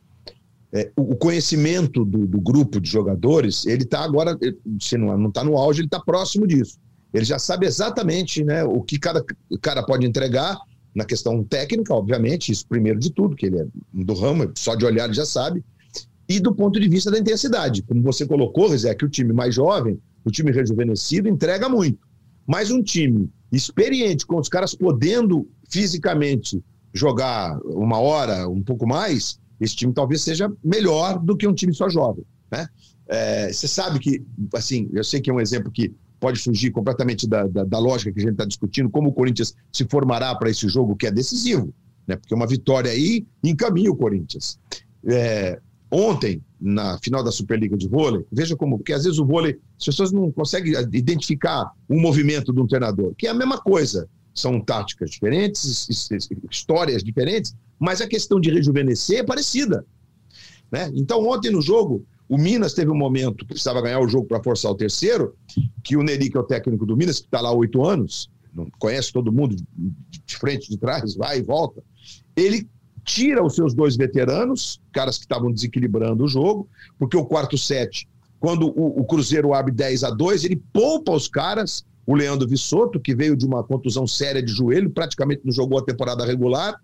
é, 0.77 0.91
o 0.95 1.15
conhecimento 1.15 2.05
do, 2.05 2.27
do, 2.27 2.39
grupo 2.39 2.79
de 2.79 2.89
jogadores, 2.89 3.65
ele 3.65 3.83
está 3.83 4.01
agora, 4.03 4.37
se 4.79 4.95
não 4.97 5.27
está 5.27 5.43
no 5.43 5.57
auge, 5.57 5.79
ele 5.79 5.87
está 5.87 5.99
próximo 5.99 6.45
disso. 6.45 6.77
Ele 7.11 7.25
já 7.25 7.39
sabe 7.39 7.65
exatamente 7.65 8.43
né, 8.43 8.63
o 8.63 8.81
que 8.83 8.99
cada 8.99 9.23
cara 9.61 9.83
pode 9.83 10.05
entregar 10.05 10.57
na 10.93 11.03
questão 11.03 11.43
técnica, 11.43 11.93
obviamente, 11.93 12.51
isso 12.51 12.67
primeiro 12.67 12.99
de 12.99 13.11
tudo, 13.11 13.35
que 13.35 13.47
ele 13.47 13.59
é 13.59 13.67
do 13.93 14.13
ramo, 14.13 14.51
só 14.55 14.75
de 14.75 14.85
olhar 14.85 15.05
ele 15.05 15.13
já 15.13 15.25
sabe, 15.25 15.63
e 16.29 16.39
do 16.39 16.53
ponto 16.53 16.79
de 16.79 16.87
vista 16.87 17.09
da 17.09 17.17
intensidade. 17.17 17.81
Como 17.81 18.03
você 18.03 18.25
colocou, 18.25 18.69
Rizé, 18.69 18.93
que 18.93 19.05
o 19.05 19.09
time 19.09 19.33
mais 19.33 19.55
jovem, 19.55 19.99
o 20.23 20.29
time 20.29 20.51
rejuvenescido, 20.51 21.27
entrega 21.27 21.67
muito. 21.67 21.99
Mas 22.45 22.69
um 22.69 22.83
time 22.83 23.29
experiente, 23.51 24.25
com 24.25 24.37
os 24.37 24.49
caras 24.49 24.75
podendo 24.75 25.49
fisicamente 25.69 26.63
jogar 26.93 27.57
uma 27.63 27.99
hora, 27.99 28.47
um 28.47 28.61
pouco 28.61 28.85
mais, 28.85 29.39
esse 29.59 29.75
time 29.75 29.93
talvez 29.93 30.21
seja 30.21 30.51
melhor 30.63 31.19
do 31.19 31.35
que 31.35 31.47
um 31.47 31.53
time 31.53 31.73
só 31.73 31.89
jovem. 31.89 32.25
Né? 32.51 32.67
É, 33.07 33.51
você 33.51 33.67
sabe 33.67 33.99
que, 33.99 34.23
assim, 34.53 34.89
eu 34.93 35.03
sei 35.03 35.21
que 35.21 35.29
é 35.29 35.33
um 35.33 35.39
exemplo 35.39 35.71
que 35.71 35.93
pode 36.19 36.39
fugir 36.39 36.71
completamente 36.71 37.27
da, 37.27 37.47
da, 37.47 37.63
da 37.63 37.79
lógica 37.79 38.11
que 38.11 38.19
a 38.19 38.21
gente 38.21 38.31
está 38.31 38.45
discutindo, 38.45 38.89
como 38.89 39.09
o 39.09 39.13
Corinthians 39.13 39.55
se 39.71 39.85
formará 39.89 40.33
para 40.35 40.49
esse 40.49 40.67
jogo 40.67 40.95
que 40.95 41.07
é 41.07 41.11
decisivo, 41.11 41.73
né? 42.07 42.15
porque 42.15 42.33
uma 42.33 42.47
vitória 42.47 42.91
aí 42.91 43.25
encaminha 43.43 43.91
o 43.91 43.95
Corinthians. 43.95 44.59
É, 45.05 45.59
ontem, 45.91 46.41
na 46.59 46.97
final 46.99 47.23
da 47.23 47.31
Superliga 47.31 47.77
de 47.77 47.87
vôlei, 47.87 48.25
veja 48.31 48.55
como, 48.55 48.77
porque 48.77 48.93
às 48.93 49.03
vezes 49.03 49.19
o 49.19 49.25
vôlei, 49.25 49.59
as 49.77 49.85
pessoas 49.85 50.11
não 50.11 50.31
conseguem 50.31 50.73
identificar 50.91 51.71
um 51.89 52.01
movimento 52.01 52.51
de 52.51 52.59
um 52.59 52.67
treinador, 52.67 53.13
que 53.15 53.27
é 53.27 53.29
a 53.29 53.33
mesma 53.33 53.59
coisa. 53.59 54.09
São 54.33 54.59
táticas 54.61 55.09
diferentes, 55.09 55.87
histórias 56.51 57.03
diferentes, 57.03 57.55
mas 57.79 58.01
a 58.01 58.07
questão 58.07 58.39
de 58.39 58.49
rejuvenescer 58.49 59.19
é 59.19 59.23
parecida. 59.23 59.85
Né? 60.71 60.91
Então, 60.95 61.25
ontem 61.27 61.51
no 61.51 61.61
jogo, 61.61 62.05
o 62.29 62.37
Minas 62.37 62.73
teve 62.73 62.91
um 62.91 62.97
momento 62.97 63.37
que 63.37 63.45
precisava 63.45 63.81
ganhar 63.81 63.99
o 63.99 64.07
jogo 64.07 64.27
para 64.27 64.43
forçar 64.43 64.71
o 64.71 64.75
terceiro, 64.75 65.35
que 65.83 65.95
o 65.95 66.03
Neri, 66.03 66.29
que 66.29 66.37
é 66.37 66.39
o 66.39 66.43
técnico 66.43 66.85
do 66.85 66.97
Minas, 66.97 67.19
que 67.19 67.25
está 67.27 67.39
lá 67.39 67.49
há 67.49 67.53
oito 67.53 67.85
anos, 67.85 68.29
não 68.53 68.67
conhece 68.79 69.13
todo 69.13 69.31
mundo 69.31 69.55
de 69.55 70.37
frente, 70.37 70.69
de 70.69 70.77
trás, 70.77 71.15
vai 71.15 71.39
e 71.39 71.43
volta. 71.43 71.81
Ele 72.35 72.67
tira 73.05 73.43
os 73.43 73.55
seus 73.55 73.73
dois 73.73 73.95
veteranos, 73.95 74.81
caras 74.91 75.17
que 75.17 75.23
estavam 75.23 75.51
desequilibrando 75.51 76.25
o 76.25 76.27
jogo, 76.27 76.67
porque 76.99 77.15
o 77.15 77.25
quarto 77.25 77.57
set, 77.57 78.07
quando 78.39 78.67
o, 78.67 78.99
o, 78.99 79.05
Cruzeiro 79.05 79.53
abre 79.53 79.71
10 79.71 80.03
a 80.03 80.09
2, 80.09 80.43
ele 80.43 80.61
poupa 80.73 81.13
os 81.13 81.27
caras, 81.29 81.85
o 82.05 82.13
Leandro 82.13 82.47
Vissoto, 82.47 82.99
que 82.99 83.15
veio 83.15 83.37
de 83.37 83.45
uma 83.45 83.63
contusão 83.63 84.05
séria 84.05 84.43
de 84.43 84.51
joelho, 84.51 84.89
praticamente 84.89 85.41
não 85.45 85.53
jogou 85.53 85.79
a 85.79 85.83
temporada 85.83 86.25
regular, 86.25 86.75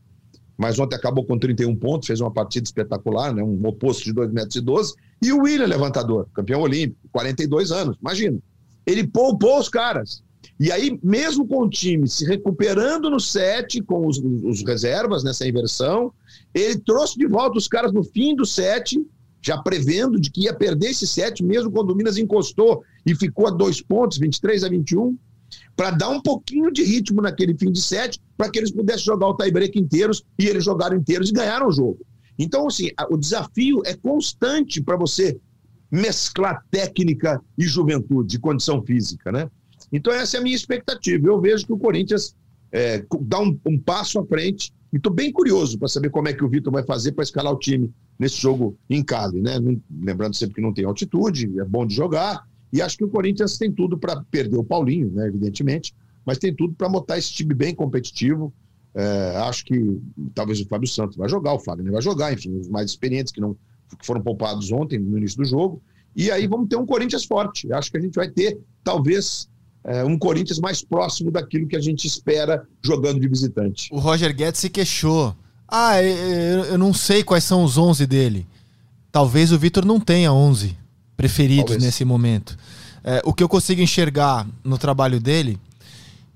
mas 0.57 0.77
ontem 0.79 0.95
acabou 0.95 1.25
com 1.25 1.37
31 1.37 1.75
pontos, 1.75 2.07
fez 2.07 2.21
uma 2.21 2.31
partida 2.31 2.65
espetacular, 2.65 3.33
né? 3.33 3.43
um 3.43 3.65
oposto 3.65 4.03
de 4.03 4.13
2,12 4.13 4.31
metros. 4.31 4.55
E, 4.55 4.61
12, 4.61 4.93
e 5.21 5.31
o 5.31 5.41
William, 5.41 5.65
levantador, 5.65 6.27
campeão 6.33 6.61
olímpico, 6.61 6.99
42 7.11 7.71
anos, 7.71 7.97
imagina. 7.99 8.37
Ele 8.85 9.07
poupou 9.07 9.59
os 9.59 9.69
caras. 9.69 10.23
E 10.59 10.71
aí, 10.71 10.99
mesmo 11.01 11.47
com 11.47 11.63
o 11.63 11.69
time 11.69 12.07
se 12.07 12.25
recuperando 12.25 13.09
no 13.09 13.19
set, 13.19 13.81
com 13.81 14.05
os, 14.05 14.19
os 14.19 14.63
reservas 14.63 15.23
nessa 15.23 15.47
inversão, 15.47 16.11
ele 16.53 16.77
trouxe 16.79 17.17
de 17.17 17.25
volta 17.25 17.57
os 17.57 17.67
caras 17.67 17.91
no 17.91 18.03
fim 18.03 18.35
do 18.35 18.45
set, 18.45 19.01
já 19.41 19.57
prevendo 19.57 20.19
de 20.19 20.29
que 20.29 20.43
ia 20.43 20.53
perder 20.53 20.91
esse 20.91 21.07
set, 21.07 21.43
mesmo 21.43 21.71
quando 21.71 21.91
o 21.91 21.95
Minas 21.95 22.17
encostou 22.17 22.83
e 23.05 23.15
ficou 23.15 23.47
a 23.47 23.51
dois 23.51 23.81
pontos, 23.81 24.17
23 24.17 24.63
a 24.63 24.69
21 24.69 25.17
para 25.75 25.91
dar 25.91 26.09
um 26.09 26.21
pouquinho 26.21 26.71
de 26.71 26.83
ritmo 26.83 27.21
naquele 27.21 27.55
fim 27.57 27.71
de 27.71 27.81
sete, 27.81 28.19
para 28.37 28.49
que 28.49 28.59
eles 28.59 28.71
pudessem 28.71 29.05
jogar 29.05 29.27
o 29.27 29.35
tie-break 29.35 29.79
inteiros 29.79 30.23
e 30.37 30.47
eles 30.47 30.63
jogaram 30.63 30.97
inteiros 30.97 31.29
e 31.29 31.33
ganharam 31.33 31.67
o 31.67 31.71
jogo. 31.71 31.99
Então, 32.37 32.67
assim, 32.67 32.89
o 33.09 33.17
desafio 33.17 33.81
é 33.85 33.93
constante 33.93 34.81
para 34.81 34.97
você 34.97 35.39
mesclar 35.91 36.65
técnica 36.71 37.39
e 37.57 37.63
juventude, 37.63 38.39
condição 38.39 38.81
física, 38.83 39.31
né? 39.31 39.49
Então, 39.91 40.11
essa 40.11 40.37
é 40.37 40.39
a 40.39 40.43
minha 40.43 40.55
expectativa. 40.55 41.27
Eu 41.27 41.39
vejo 41.39 41.67
que 41.67 41.73
o 41.73 41.77
Corinthians 41.77 42.35
é, 42.71 43.05
dá 43.21 43.39
um, 43.39 43.59
um 43.67 43.77
passo 43.77 44.19
à 44.19 44.25
frente 44.25 44.73
e 44.91 44.97
estou 44.97 45.13
bem 45.13 45.31
curioso 45.31 45.77
para 45.77 45.87
saber 45.87 46.09
como 46.09 46.27
é 46.27 46.33
que 46.33 46.43
o 46.43 46.49
Vitor 46.49 46.73
vai 46.73 46.83
fazer 46.83 47.11
para 47.11 47.23
escalar 47.23 47.53
o 47.53 47.59
time 47.59 47.93
nesse 48.17 48.37
jogo 48.37 48.75
em 48.89 49.03
Cali, 49.03 49.41
né? 49.41 49.59
Lembrando 50.01 50.35
sempre 50.35 50.55
que 50.55 50.61
não 50.61 50.73
tem 50.73 50.85
altitude, 50.85 51.59
é 51.59 51.65
bom 51.65 51.85
de 51.85 51.93
jogar, 51.93 52.43
e 52.71 52.81
acho 52.81 52.97
que 52.97 53.03
o 53.03 53.09
Corinthians 53.09 53.57
tem 53.57 53.71
tudo 53.71 53.99
para 53.99 54.23
perder 54.31 54.57
o 54.57 54.63
Paulinho, 54.63 55.11
né, 55.11 55.27
evidentemente, 55.27 55.93
mas 56.25 56.37
tem 56.37 56.53
tudo 56.53 56.73
para 56.73 56.89
montar 56.89 57.17
esse 57.17 57.31
time 57.33 57.53
bem 57.53 57.73
competitivo. 57.73 58.53
É, 58.95 59.37
acho 59.47 59.65
que 59.65 59.99
talvez 60.35 60.59
o 60.61 60.67
Fábio 60.67 60.87
Santos 60.87 61.17
vai 61.17 61.27
jogar, 61.27 61.53
o 61.53 61.59
Fagner 61.59 61.91
vai 61.91 62.01
jogar, 62.01 62.31
enfim, 62.31 62.55
os 62.59 62.67
mais 62.67 62.91
experientes 62.91 63.33
que 63.33 63.41
não 63.41 63.57
que 63.99 64.05
foram 64.05 64.21
poupados 64.21 64.71
ontem 64.71 64.97
no 64.97 65.17
início 65.17 65.37
do 65.37 65.45
jogo. 65.45 65.81
E 66.15 66.31
aí 66.31 66.47
vamos 66.47 66.67
ter 66.67 66.75
um 66.75 66.85
Corinthians 66.85 67.25
forte. 67.25 67.71
Acho 67.71 67.91
que 67.91 67.97
a 67.97 68.01
gente 68.01 68.15
vai 68.15 68.27
ter, 68.27 68.57
talvez, 68.83 69.47
é, 69.83 70.03
um 70.03 70.17
Corinthians 70.17 70.59
mais 70.59 70.83
próximo 70.83 71.31
daquilo 71.31 71.67
que 71.67 71.75
a 71.75 71.81
gente 71.81 72.05
espera 72.05 72.65
jogando 72.83 73.19
de 73.19 73.27
visitante. 73.27 73.89
O 73.91 73.99
Roger 73.99 74.35
Guedes 74.35 74.59
se 74.59 74.69
queixou. 74.69 75.35
Ah, 75.67 76.01
eu 76.03 76.77
não 76.77 76.93
sei 76.93 77.23
quais 77.23 77.43
são 77.43 77.63
os 77.63 77.77
11 77.77 78.05
dele. 78.05 78.47
Talvez 79.11 79.51
o 79.51 79.57
Vitor 79.57 79.85
não 79.85 79.99
tenha 79.99 80.31
11 80.31 80.77
preferidos 81.17 81.65
Talvez. 81.65 81.83
nesse 81.83 82.05
momento. 82.05 82.57
É, 83.03 83.21
o 83.25 83.33
que 83.33 83.43
eu 83.43 83.49
consigo 83.49 83.81
enxergar 83.81 84.47
no 84.63 84.77
trabalho 84.77 85.19
dele, 85.19 85.59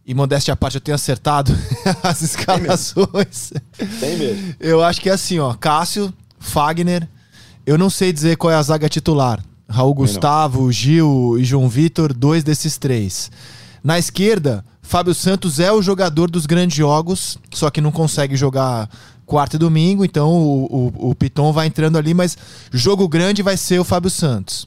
e 0.08 0.14
modéstia 0.14 0.54
à 0.54 0.56
parte, 0.56 0.76
eu 0.76 0.82
tenho 0.82 0.96
acertado 0.96 1.54
as 2.02 2.22
escalações. 2.22 3.52
Tem 4.00 4.18
mesmo. 4.18 4.56
Eu 4.58 4.82
acho 4.82 5.02
que 5.02 5.10
é 5.10 5.14
assim, 5.14 5.38
ó. 5.38 5.54
Cássio, 5.54 6.14
Fagner. 6.40 7.08
Eu 7.66 7.78
não 7.78 7.90
sei 7.90 8.14
dizer 8.14 8.38
qual 8.38 8.50
é 8.50 8.56
a 8.56 8.62
zaga 8.64 8.88
titular. 8.88 9.44
Raul 9.70 9.94
Gustavo, 9.94 10.72
Gil 10.72 11.38
e 11.38 11.44
João 11.44 11.68
Vitor, 11.68 12.14
dois 12.14 12.42
desses 12.42 12.78
três. 12.78 13.30
Na 13.84 14.00
esquerda, 14.00 14.64
Fábio 14.82 15.14
Santos 15.14 15.60
é 15.60 15.74
o 15.74 15.82
jogador 15.82 16.32
dos 16.32 16.46
grandes 16.46 16.78
jogos, 16.78 17.38
só 17.54 17.70
que 17.70 17.82
não 17.82 17.92
consegue 17.92 18.38
jogar 18.38 18.90
quarta 19.26 19.58
e 19.58 19.60
domingo, 19.60 20.06
então 20.06 20.32
o, 20.32 20.94
o, 20.96 21.10
o 21.10 21.16
Piton 21.16 21.52
vai 21.52 21.68
entrando 21.68 21.98
ali, 21.98 22.14
mas 22.14 22.38
jogo 22.72 23.10
grande 23.10 23.44
vai 23.44 23.58
ser 23.58 23.78
o 23.78 23.84
Fábio 23.84 24.10
Santos. 24.10 24.66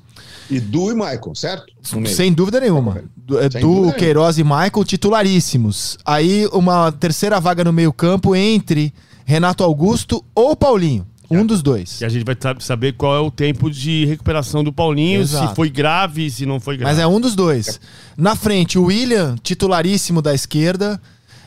Edu 0.51 0.91
e 0.91 0.95
Michael, 0.95 1.35
certo? 1.35 1.73
Sem 2.07 2.33
dúvida 2.33 2.61
nenhuma. 2.61 3.03
Edu, 3.29 3.93
Queiroz 3.97 4.39
e 4.39 4.45
Michael 4.45 4.85
titularíssimos. 4.85 5.97
Aí 6.05 6.47
uma 6.53 6.91
terceira 6.91 7.41
vaga 7.41 7.63
no 7.63 7.73
meio-campo 7.73 8.35
entre 8.35 8.93
Renato 9.25 9.63
Augusto 9.63 10.25
ou 10.35 10.57
Paulinho. 10.57 11.07
Um 11.31 11.47
dos 11.47 11.63
dois. 11.63 12.01
E 12.01 12.05
a 12.05 12.09
gente 12.09 12.25
vai 12.25 12.37
saber 12.59 12.95
qual 12.95 13.15
é 13.15 13.21
o 13.21 13.31
tempo 13.31 13.71
de 13.71 14.05
recuperação 14.05 14.65
do 14.65 14.73
Paulinho, 14.73 15.21
Exato. 15.21 15.51
se 15.51 15.55
foi 15.55 15.71
grave, 15.71 16.29
se 16.29 16.45
não 16.45 16.59
foi 16.59 16.77
grave. 16.77 16.93
Mas 16.93 17.01
é 17.01 17.07
um 17.07 17.21
dos 17.21 17.37
dois. 17.37 17.81
Na 18.17 18.35
frente, 18.35 18.77
o 18.77 18.87
William, 18.87 19.37
titularíssimo 19.41 20.21
da 20.21 20.35
esquerda. 20.35 21.01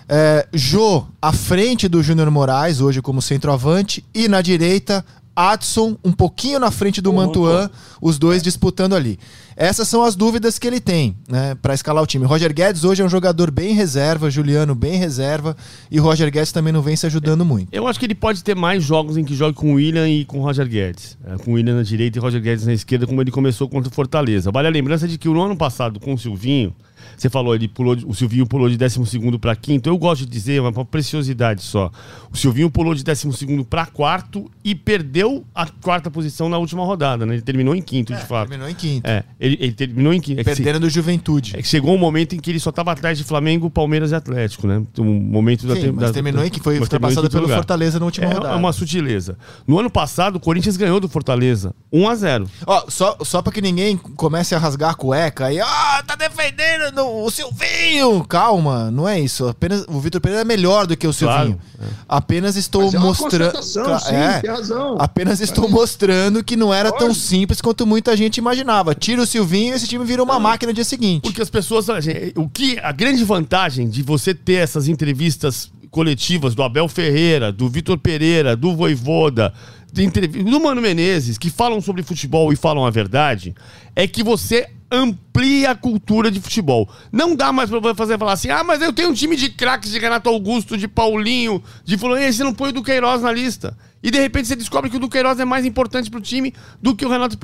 É, 0.07 0.47
Jô, 0.53 1.05
à 1.21 1.33
frente 1.33 1.89
do 1.89 2.01
Júnior 2.01 2.31
Moraes, 2.31 2.79
hoje 2.79 3.01
como 3.01 3.21
centroavante. 3.21 4.05
E 4.15 4.29
na 4.29 4.41
direita, 4.41 5.03
Adson, 5.35 5.97
um 6.03 6.11
pouquinho 6.11 6.59
na 6.59 6.71
frente 6.71 7.01
do 7.01 7.11
Mantuan, 7.11 7.69
os 8.01 8.19
dois 8.19 8.43
disputando 8.43 8.93
ali. 8.93 9.19
Essas 9.55 9.87
são 9.87 10.03
as 10.03 10.15
dúvidas 10.15 10.57
que 10.57 10.67
ele 10.67 10.79
tem, 10.79 11.15
né, 11.27 11.55
para 11.61 11.73
escalar 11.73 12.03
o 12.03 12.07
time. 12.07 12.25
Roger 12.25 12.53
Guedes 12.53 12.83
hoje 12.83 13.01
é 13.01 13.05
um 13.05 13.09
jogador 13.09 13.51
bem 13.51 13.73
reserva, 13.73 14.29
Juliano 14.29 14.75
bem 14.75 14.97
reserva, 14.97 15.55
e 15.89 15.99
Roger 15.99 16.31
Guedes 16.31 16.51
também 16.51 16.73
não 16.73 16.81
vem 16.81 16.95
se 16.95 17.05
ajudando 17.05 17.45
muito. 17.45 17.69
Eu 17.71 17.87
acho 17.87 17.99
que 17.99 18.05
ele 18.05 18.15
pode 18.15 18.43
ter 18.43 18.55
mais 18.55 18.83
jogos 18.83 19.17
em 19.17 19.23
que 19.23 19.35
jogue 19.35 19.55
com 19.55 19.73
o 19.73 19.75
William 19.75 20.07
e 20.07 20.25
com 20.25 20.39
o 20.39 20.41
Roger 20.41 20.67
Guedes. 20.67 21.17
É, 21.25 21.37
com 21.37 21.51
o 21.51 21.53
William 21.55 21.75
na 21.75 21.83
direita 21.83 22.17
e 22.17 22.21
Roger 22.21 22.41
Guedes 22.41 22.65
na 22.65 22.73
esquerda, 22.73 23.05
como 23.05 23.21
ele 23.21 23.31
começou 23.31 23.67
contra 23.67 23.89
o 23.89 23.93
Fortaleza. 23.93 24.51
Vale 24.51 24.67
a 24.67 24.71
lembrança 24.71 25.07
de 25.07 25.17
que 25.17 25.27
no 25.27 25.41
ano 25.41 25.55
passado, 25.55 25.99
com 25.99 26.13
o 26.13 26.17
Silvinho, 26.17 26.75
você 27.17 27.29
falou, 27.29 27.55
ele 27.55 27.67
pulou, 27.67 27.95
o 28.05 28.13
Silvinho 28.13 28.45
pulou 28.45 28.69
de 28.69 28.77
12 28.77 28.99
para 29.39 29.55
quinto. 29.55 29.89
Eu 29.89 29.97
gosto 29.97 30.25
de 30.25 30.31
dizer, 30.31 30.61
uma 30.61 30.85
preciosidade 30.85 31.61
só. 31.61 31.91
O 32.31 32.37
Silvinho 32.37 32.69
pulou 32.69 32.93
de 32.93 33.03
12 33.03 33.63
para 33.69 33.85
quarto 33.85 34.49
e 34.63 34.73
perdeu 34.73 35.45
a 35.53 35.67
quarta 35.67 36.09
posição 36.09 36.49
na 36.49 36.57
última 36.57 36.83
rodada, 36.83 37.25
né? 37.25 37.35
Ele 37.35 37.41
terminou 37.41 37.75
em 37.75 37.81
quinto, 37.81 38.13
é, 38.13 38.17
de 38.17 38.25
fato. 38.25 38.49
Terminou 38.49 38.69
em 38.69 38.75
quinto. 38.75 39.07
É, 39.07 39.23
ele, 39.43 39.57
ele 39.59 39.73
terminou 39.73 40.13
em 40.13 40.21
quinto. 40.21 40.39
É 40.39 40.43
Perdendo 40.43 40.79
do 40.79 40.89
Juventude. 40.89 41.57
É 41.57 41.61
que 41.61 41.67
chegou 41.67 41.93
um 41.93 41.97
momento 41.97 42.33
em 42.33 42.39
que 42.39 42.49
ele 42.49 42.61
só 42.61 42.69
estava 42.69 42.93
atrás 42.93 43.17
de 43.17 43.25
Flamengo, 43.25 43.69
Palmeiras 43.69 44.11
e 44.11 44.15
Atlético, 44.15 44.65
né? 44.65 44.81
Um 44.97 45.03
momento 45.03 45.61
Sim, 45.63 45.67
da, 45.67 45.91
mas 45.91 46.05
da, 46.05 46.13
terminou 46.13 46.45
em 46.45 46.49
que 46.49 46.61
foi 46.61 46.79
ultrapassado 46.79 47.29
pelo 47.29 47.43
lugar. 47.43 47.57
Fortaleza 47.57 47.99
na 47.99 48.05
última 48.05 48.25
é, 48.25 48.33
rodada. 48.33 48.53
É 48.53 48.57
uma 48.57 48.71
sutileza. 48.71 49.37
No 49.67 49.77
ano 49.77 49.89
passado, 49.89 50.37
o 50.37 50.39
Corinthians 50.39 50.77
ganhou 50.77 50.97
do 51.01 51.09
Fortaleza 51.09 51.75
1 51.91 52.07
a 52.07 52.15
0 52.15 52.49
Ó, 52.65 52.85
só, 52.87 53.17
só 53.21 53.41
para 53.41 53.51
que 53.51 53.61
ninguém 53.61 53.97
comece 53.97 54.55
a 54.55 54.57
rasgar 54.57 54.91
a 54.91 54.93
cueca 54.93 55.47
aí, 55.47 55.59
ah, 55.59 56.01
tá 56.07 56.15
defendendo 56.15 57.05
o 57.05 57.29
Silvinho! 57.29 58.23
Calma, 58.23 58.89
não 58.91 59.07
é 59.07 59.19
isso. 59.19 59.49
Apenas 59.49 59.83
o 59.89 59.99
Vitor 59.99 60.21
Pereira 60.21 60.43
é 60.43 60.45
melhor 60.45 60.87
do 60.87 60.95
que 60.95 61.05
o 61.05 61.11
Silvinho. 61.11 61.59
Claro, 61.59 61.59
é. 61.81 61.85
Apenas 62.07 62.55
estou 62.55 62.89
é 62.93 62.97
mostrando. 62.97 63.59
É, 64.07 64.39
tem 64.39 64.49
razão. 64.49 64.95
Apenas 64.99 65.41
estou 65.41 65.67
mostrando 65.67 66.41
que 66.41 66.55
não 66.55 66.73
era 66.73 66.91
Pode. 66.91 67.03
tão 67.03 67.13
simples 67.13 67.59
quanto 67.59 67.85
muita 67.85 68.15
gente 68.15 68.37
imaginava. 68.37 68.95
Tira 68.95 69.21
o 69.21 69.32
Silvinho 69.33 69.73
esse 69.73 69.87
time 69.87 70.05
vira 70.05 70.21
uma 70.21 70.39
máquina 70.39 70.71
no 70.71 70.75
dia 70.75 70.83
seguinte. 70.83 71.23
Porque 71.23 71.41
as 71.41 71.49
pessoas. 71.49 71.87
O 72.35 72.47
que, 72.47 72.77
a 72.79 72.91
grande 72.91 73.23
vantagem 73.23 73.89
de 73.89 74.03
você 74.03 74.33
ter 74.33 74.53
essas 74.53 74.87
entrevistas 74.87 75.71
coletivas 75.89 76.53
do 76.53 76.61
Abel 76.61 76.87
Ferreira, 76.87 77.51
do 77.51 77.67
Vitor 77.67 77.97
Pereira, 77.97 78.55
do 78.55 78.75
Voivoda, 78.75 79.53
do 79.91 80.59
Mano 80.59 80.81
Menezes, 80.81 81.37
que 81.37 81.49
falam 81.49 81.81
sobre 81.81 82.03
futebol 82.03 82.53
e 82.53 82.55
falam 82.55 82.85
a 82.85 82.89
verdade, 82.89 83.55
é 83.95 84.07
que 84.07 84.23
você 84.23 84.67
amplia 84.91 85.71
a 85.71 85.75
cultura 85.75 86.29
de 86.29 86.39
futebol. 86.39 86.87
Não 87.11 87.35
dá 87.35 87.51
mais 87.51 87.69
pra 87.69 87.95
fazer 87.95 88.19
falar 88.19 88.33
assim, 88.33 88.49
ah, 88.49 88.63
mas 88.63 88.81
eu 88.81 88.93
tenho 88.93 89.09
um 89.09 89.13
time 89.13 89.35
de 89.35 89.49
craques 89.49 89.91
de 89.91 89.97
Renato 89.97 90.29
Augusto, 90.29 90.77
de 90.77 90.87
Paulinho, 90.87 91.63
de 91.83 91.97
fulano, 91.97 92.21
e 92.21 92.25
aí 92.25 92.33
você 92.33 92.43
não 92.43 92.53
põe 92.53 92.69
o 92.69 92.73
do 92.73 92.83
Queiroz 92.83 93.21
na 93.21 93.31
lista. 93.31 93.75
E 94.03 94.11
de 94.11 94.19
repente 94.19 94.49
você 94.49 94.55
descobre 94.55 94.89
que 94.89 94.97
o 94.97 94.99
Duqueiroz 94.99 95.39
é 95.39 95.45
mais 95.45 95.65
importante 95.65 96.11
pro 96.11 96.19
time 96.19 96.53
do 96.81 96.93
que 96.93 97.05
o 97.05 97.09
Renato 97.09 97.37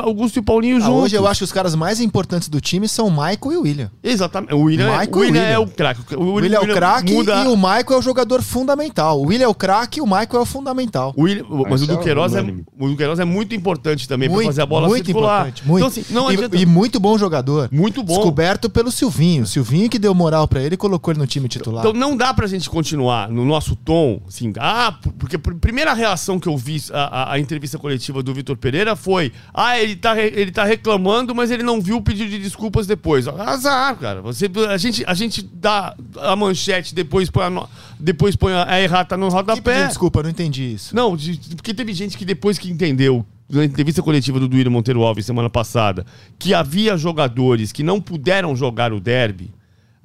Augusto 0.00 0.36
e 0.36 0.40
o 0.40 0.42
Paulinho 0.44 0.76
ah, 0.76 0.80
juntos. 0.80 1.02
Hoje 1.02 1.16
eu 1.16 1.26
acho 1.26 1.38
que 1.38 1.44
os 1.44 1.52
caras 1.52 1.74
mais 1.74 2.00
importantes 2.00 2.48
do 2.48 2.60
time 2.60 2.86
são 2.86 3.08
o 3.08 3.10
Michael 3.10 3.52
e 3.52 3.56
o 3.56 3.62
William. 3.62 3.90
Exatamente. 4.00 4.54
O 4.54 4.60
William, 4.60 4.86
é- 4.86 4.98
Michael 5.00 5.08
é, 5.08 5.16
o 5.16 5.18
William, 5.18 5.40
William. 5.40 5.54
é 5.54 5.58
o 5.58 5.66
craque. 5.66 6.14
O 6.14 6.32
William, 6.34 6.58
é 6.58 6.60
o 6.60 6.74
craque 6.74 7.12
muda... 7.12 7.44
e 7.44 7.48
o 7.48 7.56
Michael 7.56 7.84
é 7.90 7.96
o 7.96 8.02
jogador 8.02 8.42
fundamental. 8.42 9.20
O 9.20 9.26
William 9.26 9.46
é 9.46 9.48
o 9.48 9.54
craque 9.54 9.98
e 9.98 10.02
o 10.02 10.06
Michael 10.06 10.28
é 10.34 10.40
o 10.40 10.46
fundamental. 10.46 11.12
O 11.16 11.22
William, 11.22 11.44
mas, 11.68 11.82
o 11.82 11.86
Duqueiroz, 11.88 12.34
é, 12.36 12.42
o 12.42 12.88
Duqueiroz 12.88 13.18
é 13.18 13.24
muito 13.24 13.54
importante 13.54 14.06
também 14.06 14.28
muito, 14.28 14.42
pra 14.42 14.52
fazer 14.52 14.62
a 14.62 14.66
bola 14.66 14.86
muito 14.86 15.06
circular. 15.06 15.48
Importante, 15.48 15.66
muito. 15.66 15.86
Então, 15.86 15.88
assim, 15.88 16.14
não 16.14 16.28
adianta... 16.28 16.56
e, 16.56 16.62
e, 16.62 16.66
muito 16.66 17.00
bom 17.00 17.18
jogador. 17.18 17.68
Muito 17.72 18.04
bom. 18.04 18.14
Descoberto 18.14 18.70
pelo 18.70 18.92
Silvinho. 18.92 19.46
Silvinho 19.46 19.90
que 19.90 19.98
deu 19.98 20.14
moral 20.14 20.46
para 20.46 20.62
ele 20.62 20.74
e 20.74 20.78
colocou 20.78 21.10
ele 21.10 21.18
no 21.18 21.26
time 21.26 21.48
titular. 21.48 21.84
Então 21.84 21.92
não 21.92 22.16
dá 22.16 22.32
pra 22.32 22.46
gente 22.46 22.70
continuar 22.70 23.28
no 23.28 23.44
nosso 23.44 23.74
tom, 23.74 24.20
assim, 24.28 24.52
ah, 24.60 24.94
porque 25.18 25.34
a 25.34 25.38
primeira 25.38 25.92
reação 26.06 26.38
que 26.38 26.48
eu 26.48 26.56
vi 26.56 26.82
a, 26.92 27.32
a, 27.32 27.38
entrevista 27.38 27.78
coletiva 27.78 28.22
do 28.22 28.32
Vitor 28.32 28.56
Pereira 28.56 28.94
foi: 28.94 29.32
ah, 29.52 29.78
ele 29.78 29.96
tá, 29.96 30.20
ele 30.20 30.50
tá 30.50 30.64
reclamando, 30.64 31.34
mas 31.34 31.50
ele 31.50 31.62
não 31.62 31.80
viu 31.80 31.96
o 31.96 32.02
pedido 32.02 32.30
de 32.30 32.38
desculpas 32.38 32.86
depois. 32.86 33.26
Azar, 33.26 33.96
cara. 33.96 34.22
Você, 34.22 34.50
a, 34.68 34.76
gente, 34.76 35.04
a 35.06 35.14
gente 35.14 35.42
dá 35.42 35.94
a 36.20 36.36
manchete, 36.36 36.94
depois 36.94 37.30
põe 37.30 37.44
a, 37.44 37.66
depois 37.98 38.36
põe 38.36 38.52
a 38.52 38.80
errata 38.80 39.16
no 39.16 39.28
rodapé. 39.28 39.86
desculpa, 39.86 40.22
não 40.22 40.30
entendi 40.30 40.74
isso. 40.74 40.94
Não, 40.94 41.16
de, 41.16 41.38
porque 41.56 41.74
teve 41.74 41.92
gente 41.92 42.16
que 42.16 42.24
depois 42.24 42.58
que 42.58 42.70
entendeu 42.70 43.24
na 43.48 43.64
entrevista 43.64 44.02
coletiva 44.02 44.40
do 44.40 44.48
Duírio 44.48 44.70
Monteiro 44.70 45.02
Alves 45.02 45.26
semana 45.26 45.50
passada, 45.50 46.06
que 46.38 46.54
havia 46.54 46.96
jogadores 46.96 47.72
que 47.72 47.82
não 47.82 48.00
puderam 48.00 48.56
jogar 48.56 48.92
o 48.92 49.00
derby 49.00 49.52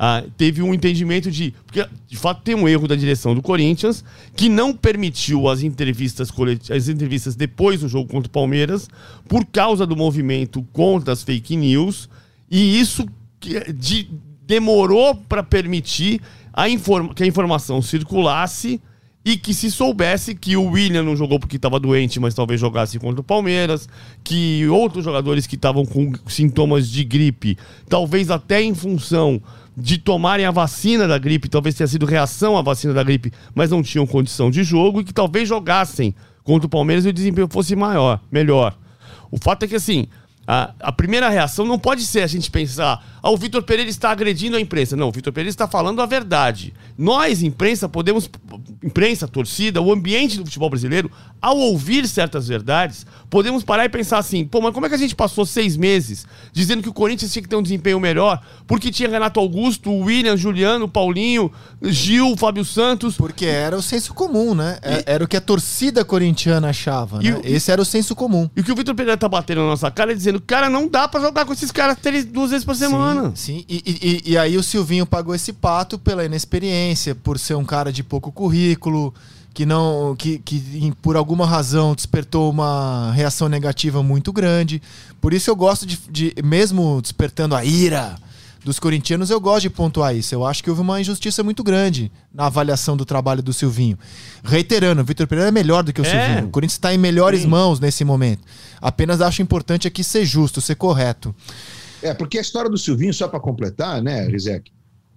ah, 0.02 0.24
teve 0.38 0.62
um 0.62 0.74
entendimento 0.74 1.30
de. 1.30 1.54
Porque, 1.66 1.86
de 2.08 2.16
fato, 2.16 2.42
tem 2.42 2.56
um 2.56 2.70
erro 2.70 2.88
da 2.88 2.96
direção 2.96 3.36
do 3.36 3.42
Corinthians 3.42 4.02
que 4.34 4.48
não 4.48 4.74
permitiu 4.74 5.50
as 5.50 5.62
entrevistas, 5.62 6.32
as 6.74 6.88
entrevistas 6.88 7.36
depois 7.36 7.82
do 7.82 7.90
jogo 7.90 8.10
contra 8.10 8.30
o 8.30 8.32
Palmeiras 8.32 8.88
por 9.28 9.46
causa 9.46 9.86
do 9.86 9.98
movimento 9.98 10.66
contra 10.72 11.12
as 11.12 11.22
fake 11.22 11.58
news. 11.58 12.10
E 12.50 12.80
isso 12.80 13.06
de, 13.76 14.10
demorou 14.48 15.16
para 15.16 15.44
permitir 15.44 16.22
a 16.54 16.64
que 17.14 17.24
a 17.24 17.28
informação 17.28 17.82
circulasse 17.82 18.82
e 19.26 19.36
que 19.36 19.54
se 19.54 19.70
soubesse 19.70 20.34
que 20.34 20.56
o 20.56 20.72
William 20.72 21.04
não 21.04 21.16
jogou 21.16 21.42
porque 21.42 21.58
estava 21.58 21.78
doente, 21.78 22.22
mas 22.22 22.34
talvez 22.34 22.60
jogasse 22.60 22.98
contra 22.98 23.20
o 23.20 23.24
Palmeiras, 23.24 23.88
que 24.24 24.66
outros 24.70 25.04
jogadores 25.04 25.46
que 25.46 25.56
estavam 25.56 25.86
com 25.86 26.14
sintomas 26.26 26.90
de 26.90 27.04
gripe, 27.04 27.58
talvez 27.90 28.32
até 28.32 28.64
em 28.64 28.74
função 28.74 29.42
de 29.80 29.98
tomarem 29.98 30.46
a 30.46 30.52
vacina 30.52 31.08
da 31.08 31.18
gripe, 31.18 31.48
talvez 31.48 31.76
tenha 31.76 31.88
sido 31.88 32.06
reação 32.06 32.58
à 32.58 32.62
vacina 32.62 32.94
da 32.94 33.04
gripe, 33.04 33.32
mas 33.56 33.72
não 33.72 33.82
tinham 33.82 34.06
condição 34.06 34.52
de 34.52 34.64
jogo 34.64 35.02
e 35.02 35.04
que 35.04 35.14
talvez 35.14 35.48
jogassem 35.48 36.14
contra 36.44 36.68
o 36.68 36.70
Palmeiras 36.70 37.06
e 37.06 37.10
o 37.10 37.14
desempenho 37.14 37.48
fosse 37.50 37.76
maior, 37.76 38.20
melhor. 38.32 38.78
O 39.32 39.38
fato 39.38 39.64
é 39.64 39.68
que 39.68 39.76
assim, 39.76 40.08
a, 40.52 40.74
a 40.80 40.92
primeira 40.92 41.30
reação 41.30 41.64
não 41.64 41.78
pode 41.78 42.04
ser 42.04 42.24
a 42.24 42.28
gente 42.28 42.50
pensar, 42.50 43.06
ah, 43.22 43.30
o 43.30 43.38
Vitor 43.38 43.62
Pereira 43.62 43.88
está 43.88 44.10
agredindo 44.10 44.58
a 44.58 44.60
imprensa. 44.60 44.96
Não, 44.96 45.10
o 45.10 45.12
Vitor 45.12 45.32
Pereira 45.32 45.52
está 45.52 45.68
falando 45.68 46.02
a 46.02 46.08
verdade. 46.08 46.74
Nós, 46.98 47.44
imprensa, 47.44 47.88
podemos, 47.88 48.28
imprensa, 48.84 49.28
torcida, 49.28 49.80
o 49.80 49.94
ambiente 49.94 50.40
do 50.40 50.46
futebol 50.46 50.72
brasileiro, 50.72 51.12
ao 51.40 51.56
ouvir 51.56 52.08
certas 52.08 52.48
verdades, 52.48 53.06
podemos 53.30 53.64
parar 53.64 53.86
e 53.86 53.90
pensar 53.90 54.18
assim, 54.18 54.44
pô, 54.44 54.60
mas 54.60 54.74
como 54.74 54.88
é 54.88 54.90
que 54.90 54.96
a 54.96 54.98
gente 54.98 55.16
passou 55.16 55.46
seis 55.46 55.78
meses 55.78 56.26
dizendo 56.52 56.82
que 56.82 56.90
o 56.90 56.94
Corinthians 56.94 57.32
tinha 57.32 57.44
que 57.44 57.48
ter 57.48 57.56
um 57.56 57.62
desempenho 57.62 58.00
melhor, 58.00 58.42
porque 58.66 58.92
tinha 58.92 59.08
Renato 59.08 59.40
Augusto, 59.40 59.92
William, 59.92 60.36
Juliano, 60.36 60.88
Paulinho, 60.88 61.52
Gil, 61.82 62.36
Fábio 62.36 62.66
Santos. 62.66 63.16
Porque 63.16 63.46
era 63.46 63.78
o 63.78 63.82
senso 63.84 64.16
comum, 64.16 64.56
né? 64.56 64.80
É, 64.82 65.04
era 65.06 65.24
o 65.24 65.28
que 65.28 65.38
a 65.38 65.42
torcida 65.42 66.04
corintiana 66.04 66.70
achava, 66.70 67.20
né? 67.20 67.40
Esse 67.44 67.72
era 67.72 67.80
o 67.80 67.86
senso 67.86 68.16
comum. 68.16 68.50
E 68.56 68.62
o 68.62 68.64
que 68.64 68.72
o 68.72 68.76
Vitor 68.76 68.96
Pereira 68.96 69.16
tá 69.16 69.30
batendo 69.30 69.62
na 69.62 69.68
nossa 69.68 69.92
cara 69.92 70.12
é 70.12 70.16
dizendo, 70.16 70.39
cara, 70.42 70.70
não 70.70 70.88
dá 70.88 71.08
para 71.08 71.22
jogar 71.22 71.46
com 71.46 71.54
esses 71.54 71.72
caras 71.72 71.98
duas 72.28 72.52
vezes 72.52 72.66
por 72.66 72.76
semana. 72.76 73.32
Sim, 73.36 73.60
sim. 73.60 73.66
E, 73.68 74.22
e, 74.26 74.32
e, 74.32 74.38
aí 74.38 74.58
o 74.58 74.64
Silvinho 74.64 75.06
pagou 75.06 75.34
esse 75.34 75.54
pato 75.54 75.98
pela 75.98 76.26
inexperiência, 76.26 77.16
por 77.16 77.40
ser 77.40 77.56
um 77.56 77.66
cara 77.66 77.92
de 77.92 78.04
pouco 78.04 78.32
currículo, 78.32 79.14
que 79.54 79.66
não 79.66 80.16
que, 80.18 80.40
que 80.40 80.94
por 81.02 81.16
alguma 81.16 81.46
razão 81.46 81.96
despertou 81.96 82.50
uma 82.50 83.12
reação 83.12 83.50
negativa 83.50 84.02
muito 84.02 84.32
grande. 84.32 84.82
Por 85.20 85.34
isso 85.34 85.50
eu 85.50 85.56
gosto 85.56 85.86
de, 85.86 86.00
de 86.10 86.34
mesmo 86.44 87.02
despertando 87.02 87.56
a 87.56 87.66
ira 87.66 88.18
dos 88.70 88.80
corintianos, 88.80 89.32
eu 89.32 89.42
gosto 89.42 89.64
de 89.64 89.70
pontuar 89.72 90.16
isso. 90.16 90.34
Eu 90.36 90.46
acho 90.46 90.64
que 90.64 90.70
houve 90.70 90.84
uma 90.84 91.02
injustiça 91.02 91.44
muito 91.44 91.64
grande 91.64 92.12
na 92.32 92.46
avaliação 92.46 92.96
do 92.96 93.04
trabalho 93.04 93.42
do 93.42 93.52
Silvinho. 93.52 93.98
Reiterando, 94.44 95.02
o 95.02 95.04
Vitor 95.04 95.26
Pereira 95.26 95.50
é 95.50 95.52
melhor 95.52 95.84
do 95.84 95.92
que 95.92 96.00
o 96.00 96.06
é. 96.06 96.10
Silvinho. 96.10 96.48
O 96.48 96.52
Corinthians 96.52 96.74
está 96.74 96.94
em 96.94 96.98
melhores 96.98 97.42
Sim. 97.42 97.48
mãos 97.48 97.80
nesse 97.80 98.06
momento. 98.06 98.44
Apenas 98.80 99.22
acho 99.22 99.42
importante 99.42 99.88
aqui 99.88 100.04
ser 100.04 100.24
justo, 100.24 100.62
ser 100.62 100.76
correto. 100.76 101.36
É, 102.04 102.14
porque 102.14 102.38
a 102.38 102.42
história 102.42 102.70
do 102.70 102.78
Silvinho, 102.78 103.12
só 103.12 103.28
para 103.28 103.40
completar, 103.40 104.04
né, 104.04 104.28
Rizek? 104.28 104.72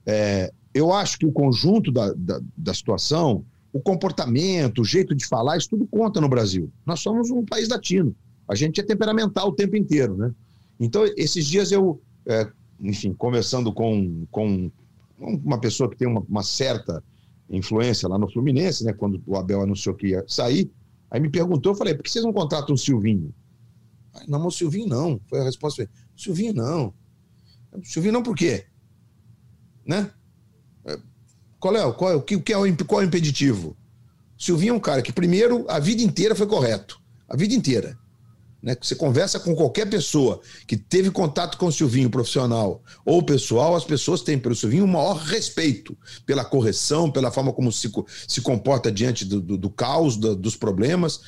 É, 0.06 0.50
eu 0.72 0.90
acho 0.90 1.18
que 1.18 1.26
o 1.26 1.30
conjunto 1.30 1.92
da, 1.92 2.10
da, 2.16 2.40
da, 2.56 2.72
situação, 2.72 3.44
o 3.70 3.80
comportamento, 3.80 4.80
o 4.80 4.84
jeito 4.84 5.14
de 5.14 5.26
falar, 5.26 5.58
isso 5.58 5.68
tudo 5.68 5.86
conta 5.86 6.22
no 6.22 6.28
Brasil. 6.28 6.72
Nós 6.86 7.00
somos 7.00 7.30
um 7.30 7.44
país 7.44 7.68
latino. 7.68 8.16
A 8.48 8.54
gente 8.54 8.80
é 8.80 8.82
temperamental 8.82 9.48
o 9.48 9.52
tempo 9.52 9.76
inteiro, 9.76 10.16
né? 10.16 10.32
Então, 10.80 11.04
esses 11.18 11.46
dias 11.46 11.70
eu, 11.70 12.00
é, 12.26 12.48
enfim, 12.82 13.14
conversando 13.14 13.72
com, 13.72 14.26
com 14.30 14.70
uma 15.18 15.60
pessoa 15.60 15.88
que 15.88 15.96
tem 15.96 16.08
uma, 16.08 16.20
uma, 16.28 16.42
certa 16.42 17.02
influência 17.48 18.08
lá 18.08 18.18
no 18.18 18.30
Fluminense, 18.30 18.84
né? 18.84 18.92
Quando 18.92 19.22
o 19.24 19.36
Abel 19.36 19.62
anunciou 19.62 19.94
que 19.94 20.08
ia 20.08 20.24
sair, 20.26 20.70
aí 21.08 21.20
me 21.20 21.30
perguntou, 21.30 21.72
eu 21.72 21.76
falei, 21.76 21.94
por 21.94 22.02
que 22.02 22.10
vocês 22.10 22.24
não 22.24 22.32
contratam 22.32 22.74
o 22.74 22.78
Silvinho? 22.78 23.32
Não, 24.26 24.40
mas 24.40 24.54
o 24.54 24.58
Silvinho 24.58 24.88
não. 24.88 25.20
Foi 25.28 25.40
a 25.40 25.44
resposta. 25.44 25.88
Silvinho 26.16 26.54
não. 26.54 26.92
Silvinho 27.84 28.12
não 28.12 28.22
por 28.22 28.36
quê? 28.36 28.66
Né? 29.86 30.10
É, 30.84 30.98
qual 31.58 31.76
é, 31.76 31.92
qual 31.92 32.10
é, 32.10 32.14
o, 32.16 32.22
que, 32.22 32.36
o 32.36 32.42
que 32.42 32.52
é 32.52 32.58
o, 32.58 32.76
qual 32.84 33.00
é 33.00 33.04
o 33.04 33.06
impeditivo? 33.06 33.76
Silvinho 34.36 34.74
é 34.74 34.76
um 34.76 34.80
cara 34.80 35.02
que, 35.02 35.12
primeiro, 35.12 35.64
a 35.68 35.78
vida 35.78 36.02
inteira 36.02 36.34
foi 36.34 36.46
correto. 36.46 37.00
A 37.28 37.36
vida 37.36 37.54
inteira. 37.54 37.96
Né? 38.62 38.76
Você 38.80 38.94
conversa 38.94 39.40
com 39.40 39.54
qualquer 39.54 39.90
pessoa 39.90 40.40
que 40.66 40.76
teve 40.76 41.10
contato 41.10 41.58
com 41.58 41.66
o 41.66 41.72
Silvinho, 41.72 42.08
profissional 42.08 42.82
ou 43.04 43.22
pessoal, 43.22 43.74
as 43.74 43.84
pessoas 43.84 44.22
têm 44.22 44.38
pelo 44.38 44.54
Silvinho 44.54 44.84
o 44.84 44.88
maior 44.88 45.16
respeito 45.16 45.96
pela 46.24 46.44
correção, 46.44 47.10
pela 47.10 47.32
forma 47.32 47.52
como 47.52 47.72
se, 47.72 47.90
se 48.28 48.40
comporta 48.40 48.92
diante 48.92 49.24
do, 49.24 49.40
do, 49.40 49.56
do 49.58 49.70
caos, 49.70 50.16
do, 50.16 50.36
dos 50.36 50.56
problemas, 50.56 51.20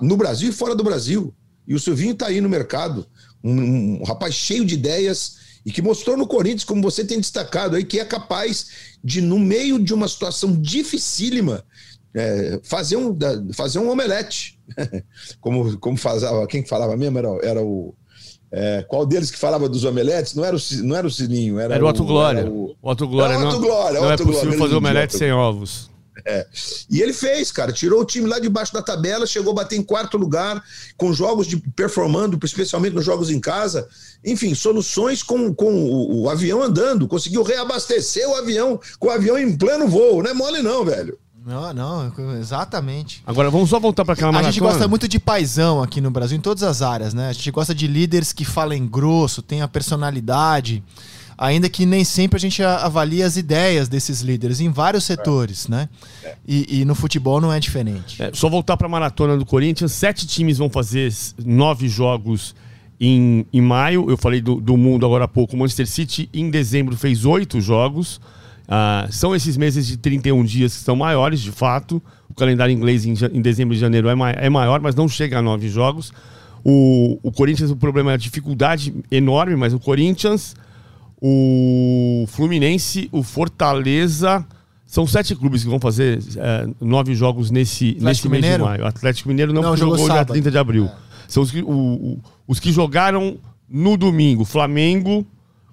no 0.00 0.16
Brasil 0.16 0.50
e 0.50 0.52
fora 0.52 0.74
do 0.74 0.82
Brasil. 0.82 1.32
E 1.68 1.74
o 1.74 1.80
Silvinho 1.80 2.12
está 2.12 2.26
aí 2.26 2.40
no 2.40 2.48
mercado, 2.48 3.06
um, 3.42 4.00
um 4.00 4.04
rapaz 4.04 4.34
cheio 4.34 4.64
de 4.64 4.74
ideias 4.74 5.46
e 5.64 5.72
que 5.72 5.82
mostrou 5.82 6.16
no 6.16 6.28
Corinthians, 6.28 6.64
como 6.64 6.80
você 6.80 7.04
tem 7.04 7.18
destacado 7.18 7.74
aí, 7.74 7.84
que 7.84 7.98
é 7.98 8.04
capaz 8.04 8.68
de, 9.02 9.20
no 9.20 9.38
meio 9.38 9.80
de 9.80 9.92
uma 9.92 10.06
situação 10.06 10.60
dificílima, 10.60 11.64
é, 12.16 12.58
fazer, 12.62 12.96
um, 12.96 13.16
fazer 13.52 13.78
um 13.78 13.90
omelete. 13.90 14.58
como, 15.40 15.78
como 15.78 15.96
fazava, 15.98 16.46
quem 16.46 16.64
falava 16.64 16.96
mesmo 16.96 17.18
era, 17.18 17.28
era 17.42 17.62
o. 17.62 17.94
É, 18.50 18.84
qual 18.88 19.04
deles 19.04 19.30
que 19.30 19.38
falava 19.38 19.68
dos 19.68 19.84
omeletes? 19.84 20.34
Não 20.34 20.44
era 20.44 20.56
o, 20.56 20.60
não 20.82 20.96
era 20.96 21.06
o 21.06 21.10
Sininho, 21.10 21.58
era, 21.58 21.74
era 21.74 21.84
o 21.84 21.88
Otto 21.88 22.04
Glória. 22.04 22.46
O, 22.46 22.74
o 22.80 22.90
Otto 22.90 23.06
Glória. 23.06 23.34
Era 23.34 23.44
o 23.44 23.48
Otto 23.48 23.60
Glória, 23.60 24.00
não, 24.00 24.06
não 24.06 24.12
é 24.12 24.16
possível 24.16 24.42
Glória, 24.42 24.58
fazer 24.58 24.74
omelete 24.74 25.18
sem 25.18 25.32
ovos. 25.32 25.90
É. 26.24 26.46
E 26.90 27.02
ele 27.02 27.12
fez, 27.12 27.52
cara, 27.52 27.70
tirou 27.70 28.00
o 28.00 28.04
time 28.04 28.26
lá 28.26 28.38
debaixo 28.38 28.72
da 28.72 28.80
tabela, 28.80 29.26
chegou 29.26 29.52
a 29.52 29.56
bater 29.56 29.76
em 29.76 29.82
quarto 29.82 30.16
lugar, 30.16 30.62
com 30.96 31.12
jogos 31.12 31.46
de 31.46 31.58
performando, 31.58 32.38
especialmente 32.42 32.94
nos 32.94 33.04
jogos 33.04 33.28
em 33.28 33.38
casa. 33.38 33.86
Enfim, 34.24 34.54
soluções 34.54 35.22
com, 35.22 35.52
com 35.54 35.74
o, 35.74 36.22
o 36.22 36.30
avião 36.30 36.62
andando, 36.62 37.06
conseguiu 37.06 37.42
reabastecer 37.42 38.26
o 38.26 38.34
avião, 38.34 38.80
com 38.98 39.08
o 39.08 39.10
avião 39.10 39.36
em 39.36 39.54
pleno 39.54 39.86
voo. 39.86 40.22
Não 40.22 40.30
é 40.30 40.34
mole, 40.34 40.62
não, 40.62 40.84
velho. 40.84 41.18
Não, 41.46 41.72
não, 41.72 42.12
exatamente. 42.40 43.22
Agora 43.24 43.48
vamos 43.50 43.70
só 43.70 43.78
voltar 43.78 44.04
para 44.04 44.14
aquela 44.14 44.32
maratona. 44.32 44.48
A 44.48 44.52
gente 44.52 44.60
gosta 44.60 44.88
muito 44.88 45.06
de 45.06 45.20
paisão 45.20 45.80
aqui 45.80 46.00
no 46.00 46.10
Brasil, 46.10 46.36
em 46.36 46.40
todas 46.40 46.64
as 46.64 46.82
áreas, 46.82 47.14
né? 47.14 47.28
A 47.28 47.32
gente 47.32 47.52
gosta 47.52 47.72
de 47.72 47.86
líderes 47.86 48.32
que 48.32 48.44
falem 48.44 48.84
grosso, 48.84 49.40
tenham 49.40 49.68
personalidade, 49.68 50.82
ainda 51.38 51.68
que 51.68 51.86
nem 51.86 52.02
sempre 52.02 52.36
a 52.36 52.40
gente 52.40 52.64
avalie 52.64 53.22
as 53.22 53.36
ideias 53.36 53.88
desses 53.88 54.22
líderes 54.22 54.58
em 54.60 54.70
vários 54.70 55.04
setores, 55.04 55.66
é. 55.66 55.70
né? 55.70 55.88
É. 56.24 56.34
E, 56.44 56.80
e, 56.80 56.84
no 56.84 56.96
futebol 56.96 57.40
não 57.40 57.52
é 57.52 57.60
diferente. 57.60 58.20
É, 58.20 58.32
só 58.34 58.48
voltar 58.48 58.76
para 58.76 58.88
a 58.88 58.90
maratona 58.90 59.36
do 59.36 59.46
Corinthians, 59.46 59.92
sete 59.92 60.26
times 60.26 60.58
vão 60.58 60.68
fazer 60.68 61.14
nove 61.44 61.88
jogos 61.88 62.56
em, 62.98 63.46
em 63.52 63.60
maio. 63.60 64.10
Eu 64.10 64.16
falei 64.16 64.40
do, 64.40 64.56
do 64.56 64.76
mundo 64.76 65.06
agora 65.06 65.26
há 65.26 65.28
pouco. 65.28 65.54
O 65.54 65.58
Manchester 65.60 65.86
City 65.86 66.28
em 66.34 66.50
dezembro 66.50 66.96
fez 66.96 67.24
oito 67.24 67.60
jogos. 67.60 68.20
Uh, 68.66 69.12
são 69.12 69.34
esses 69.34 69.56
meses 69.56 69.86
de 69.86 69.96
31 69.96 70.42
dias 70.44 70.76
que 70.76 70.82
são 70.82 70.96
maiores, 70.96 71.40
de 71.40 71.52
fato. 71.52 72.02
O 72.28 72.34
calendário 72.34 72.72
inglês 72.72 73.04
em, 73.06 73.14
em 73.32 73.40
dezembro 73.40 73.74
e 73.74 73.78
janeiro 73.78 74.08
é, 74.08 74.14
ma 74.14 74.30
é, 74.30 74.50
maior, 74.50 74.80
mas 74.80 74.94
não 74.94 75.08
chega 75.08 75.38
a 75.38 75.42
nove 75.42 75.68
jogos. 75.68 76.12
O, 76.64 77.18
o 77.22 77.30
Corinthians, 77.30 77.70
o 77.70 77.76
problema 77.76 78.10
é 78.10 78.14
a 78.14 78.16
dificuldade 78.16 78.92
enorme, 79.10 79.54
mas 79.54 79.72
o 79.72 79.78
Corinthians, 79.78 80.56
o 81.20 82.24
Fluminense, 82.28 83.08
o 83.12 83.22
Fortaleza. 83.22 84.44
São 84.84 85.06
sete 85.06 85.34
clubes 85.34 85.62
que 85.64 85.68
vão 85.68 85.80
fazer 85.80 86.20
é, 86.36 86.68
nove 86.80 87.14
jogos 87.14 87.50
nesse, 87.50 87.96
nesse 88.00 88.28
mês 88.28 88.44
de 88.44 88.58
maio. 88.58 88.82
O 88.82 88.86
Atlético 88.86 89.28
Mineiro 89.28 89.52
não, 89.52 89.62
não 89.62 89.76
jogou, 89.76 89.96
jogou 89.96 90.12
dia 90.12 90.24
30 90.24 90.50
de 90.50 90.58
abril. 90.58 90.86
É. 90.86 90.92
São 91.28 91.42
os 91.42 91.50
que, 91.50 91.62
o, 91.62 91.70
o, 91.70 92.20
os 92.46 92.60
que 92.60 92.72
jogaram 92.72 93.36
no 93.68 93.96
domingo: 93.96 94.44
Flamengo, 94.44 95.26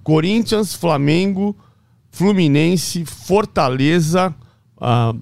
Corinthians, 0.04 0.74
Flamengo, 0.74 1.56
Fluminense, 2.14 3.04
Fortaleza, 3.06 4.34
a, 4.80 5.16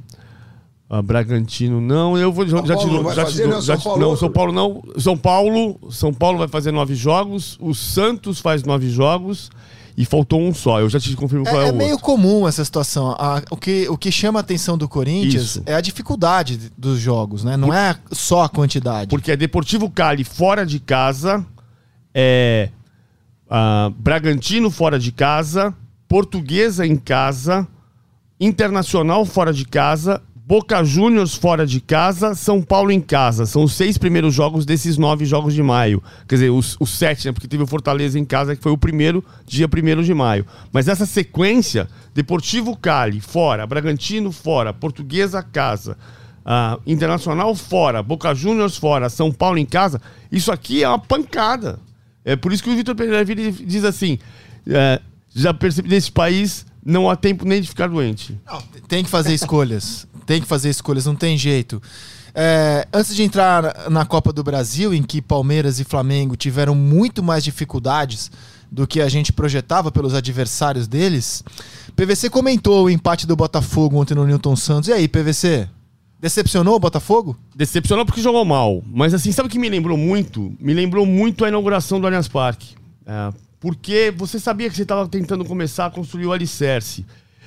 a 0.90 1.02
Bragantino 1.02 1.80
não. 1.80 2.18
Eu 2.18 2.34
vou 2.34 2.48
São 2.48 2.66
já 2.66 2.76
te 2.76 3.16
já 3.16 3.26
te 3.26 3.44
não, 3.46 3.62
já 3.62 3.78
São 3.78 3.82
Paulo 3.82 4.02
não, 4.02 4.18
São 4.18 4.30
Paulo 4.30 4.52
não. 4.54 4.84
São 4.98 5.18
Paulo, 5.18 5.80
São 5.90 6.14
Paulo 6.14 6.38
vai 6.38 6.50
fazer 6.50 6.72
nove 6.72 6.94
jogos. 6.94 7.58
O 7.62 7.74
Santos 7.74 8.42
faz 8.42 8.64
nove 8.64 8.90
jogos. 8.90 9.50
E 9.98 10.06
faltou 10.06 10.42
um 10.42 10.54
só. 10.54 10.80
Eu 10.80 10.90
já 10.90 11.00
te 11.00 11.14
confirmo 11.16 11.46
qual 11.46 11.62
é, 11.62 11.66
é, 11.66 11.68
é 11.68 11.72
o 11.72 11.76
meio 11.76 12.00
comum 12.00 12.48
essa 12.48 12.64
situação. 12.64 13.12
A, 13.20 13.42
o, 13.52 13.58
que, 13.58 13.88
o 13.90 13.98
que 13.98 14.12
chama 14.12 14.40
a 14.40 14.42
atenção 14.42 14.78
do 14.78 14.88
Corinthians 14.88 15.44
Isso. 15.44 15.64
é 15.66 15.76
a 15.76 15.82
dificuldade 15.82 16.72
dos 16.78 16.98
jogos, 16.98 17.44
né? 17.44 17.56
Não 17.58 17.68
Por... 17.68 17.76
é 17.76 17.96
só 18.12 18.44
a 18.44 18.50
quantidade. 18.50 19.10
Porque 19.10 19.32
é 19.32 19.38
Deportivo 19.38 19.90
Cali 19.90 20.24
fora 20.24 20.66
de 20.66 20.80
casa, 20.80 21.46
é 22.14 22.70
uh, 23.48 23.90
Bragantino 23.92 24.72
fora 24.72 24.98
de 24.98 25.12
casa, 25.12 25.76
Portuguesa 26.12 26.86
em 26.86 26.98
casa, 26.98 27.66
Internacional 28.38 29.26
fora 29.26 29.54
de 29.54 29.64
casa, 29.64 30.22
Boca 30.36 30.84
Juniors 30.84 31.36
fora 31.36 31.66
de 31.66 31.80
casa, 31.80 32.36
São 32.36 32.62
Paulo 32.62 32.92
em 32.92 33.00
casa. 33.00 33.46
São 33.46 33.64
os 33.64 33.72
seis 33.72 33.98
primeiros 33.98 34.34
jogos 34.34 34.66
desses 34.66 34.98
nove 34.98 35.24
jogos 35.24 35.54
de 35.54 35.64
maio. 35.64 36.04
Quer 36.28 36.36
dizer, 36.36 36.50
os, 36.50 36.76
os 36.82 36.90
sete, 36.90 37.28
né? 37.28 37.32
Porque 37.32 37.48
teve 37.48 37.64
o 37.64 37.66
Fortaleza 37.66 38.20
em 38.20 38.26
casa, 38.26 38.58
que 38.58 38.62
foi 38.62 38.74
o 38.74 38.78
primeiro, 38.78 39.24
dia 39.46 39.70
primeiro 39.70 40.04
de 40.04 40.14
maio. 40.14 40.46
Mas 40.74 40.90
essa 40.90 41.06
sequência, 41.06 41.88
Deportivo 42.14 42.76
Cali 42.76 43.22
fora, 43.22 43.66
Bragantino 43.66 44.34
fora, 44.34 44.74
Portuguesa 44.74 45.42
casa, 45.42 45.98
uh, 46.42 46.78
Internacional 46.86 47.56
fora, 47.56 48.04
Boca 48.04 48.36
Juniors 48.36 48.76
fora, 48.76 49.10
São 49.10 49.32
Paulo 49.32 49.60
em 49.60 49.66
casa, 49.66 50.02
isso 50.30 50.52
aqui 50.52 50.84
é 50.84 50.90
uma 50.90 51.00
pancada. 51.00 51.80
É 52.26 52.36
por 52.36 52.52
isso 52.52 52.62
que 52.62 52.70
o 52.70 52.76
Vitor 52.76 52.96
Pereira 52.96 53.24
diz 53.24 53.86
assim: 53.86 54.20
é, 54.68 55.00
já 55.34 55.54
percebi 55.54 55.90
nesse 55.90 56.12
país 56.12 56.66
não 56.86 57.10
há 57.10 57.16
tempo 57.16 57.46
nem 57.46 57.62
de 57.62 57.68
ficar 57.68 57.88
doente. 57.88 58.40
Não, 58.46 58.62
tem 58.88 59.04
que 59.04 59.10
fazer 59.10 59.34
escolhas. 59.34 60.08
tem 60.26 60.42
que 60.42 60.48
fazer 60.48 60.70
escolhas, 60.70 61.06
não 61.06 61.16
tem 61.16 61.38
jeito. 61.38 61.82
É, 62.34 62.88
antes 62.94 63.16
de 63.16 63.24
entrar 63.24 63.90
na 63.90 64.06
Copa 64.06 64.32
do 64.32 64.44
Brasil, 64.44 64.94
em 64.94 65.04
que 65.04 65.22
Palmeiras 65.22 65.80
e 65.80 65.84
Flamengo 65.84 66.36
tiveram 66.36 66.74
muito 66.74 67.22
mais 67.22 67.44
dificuldades 67.44 68.32
do 68.72 68.88
que 68.88 69.02
a 69.02 69.10
gente 69.10 69.34
projetava 69.34 69.92
pelos 69.92 70.14
adversários 70.14 70.88
deles, 70.88 71.44
PVC 71.96 72.30
comentou 72.30 72.86
o 72.86 72.90
empate 72.90 73.28
do 73.28 73.36
Botafogo 73.36 74.00
ontem 74.00 74.16
no 74.16 74.26
Newton 74.26 74.56
Santos. 74.56 74.88
E 74.88 74.94
aí, 74.94 75.08
PVC? 75.08 75.68
Decepcionou 76.22 76.76
o 76.76 76.80
Botafogo? 76.80 77.36
Decepcionou 77.54 78.06
porque 78.06 78.22
jogou 78.22 78.46
mal. 78.46 78.82
Mas 78.86 79.14
assim, 79.14 79.32
sabe 79.32 79.48
o 79.48 79.52
que 79.52 79.60
me 79.60 79.68
lembrou 79.68 79.98
muito? 79.98 80.54
Me 80.60 80.74
lembrou 80.74 81.06
muito 81.06 81.44
a 81.44 81.50
inauguração 81.50 82.00
do 82.00 82.08
Allianz 82.08 82.28
Parque. 82.28 82.76
É, 83.06 83.34
porque 83.62 84.12
você 84.18 84.40
sabia 84.40 84.68
que 84.70 84.76
você 84.76 84.82
estava 84.82 85.08
tentando 85.08 85.46
começar 85.46 85.86
a 85.86 85.92
construir 85.92 86.26
o 86.26 86.34
alicerce. 86.34 87.06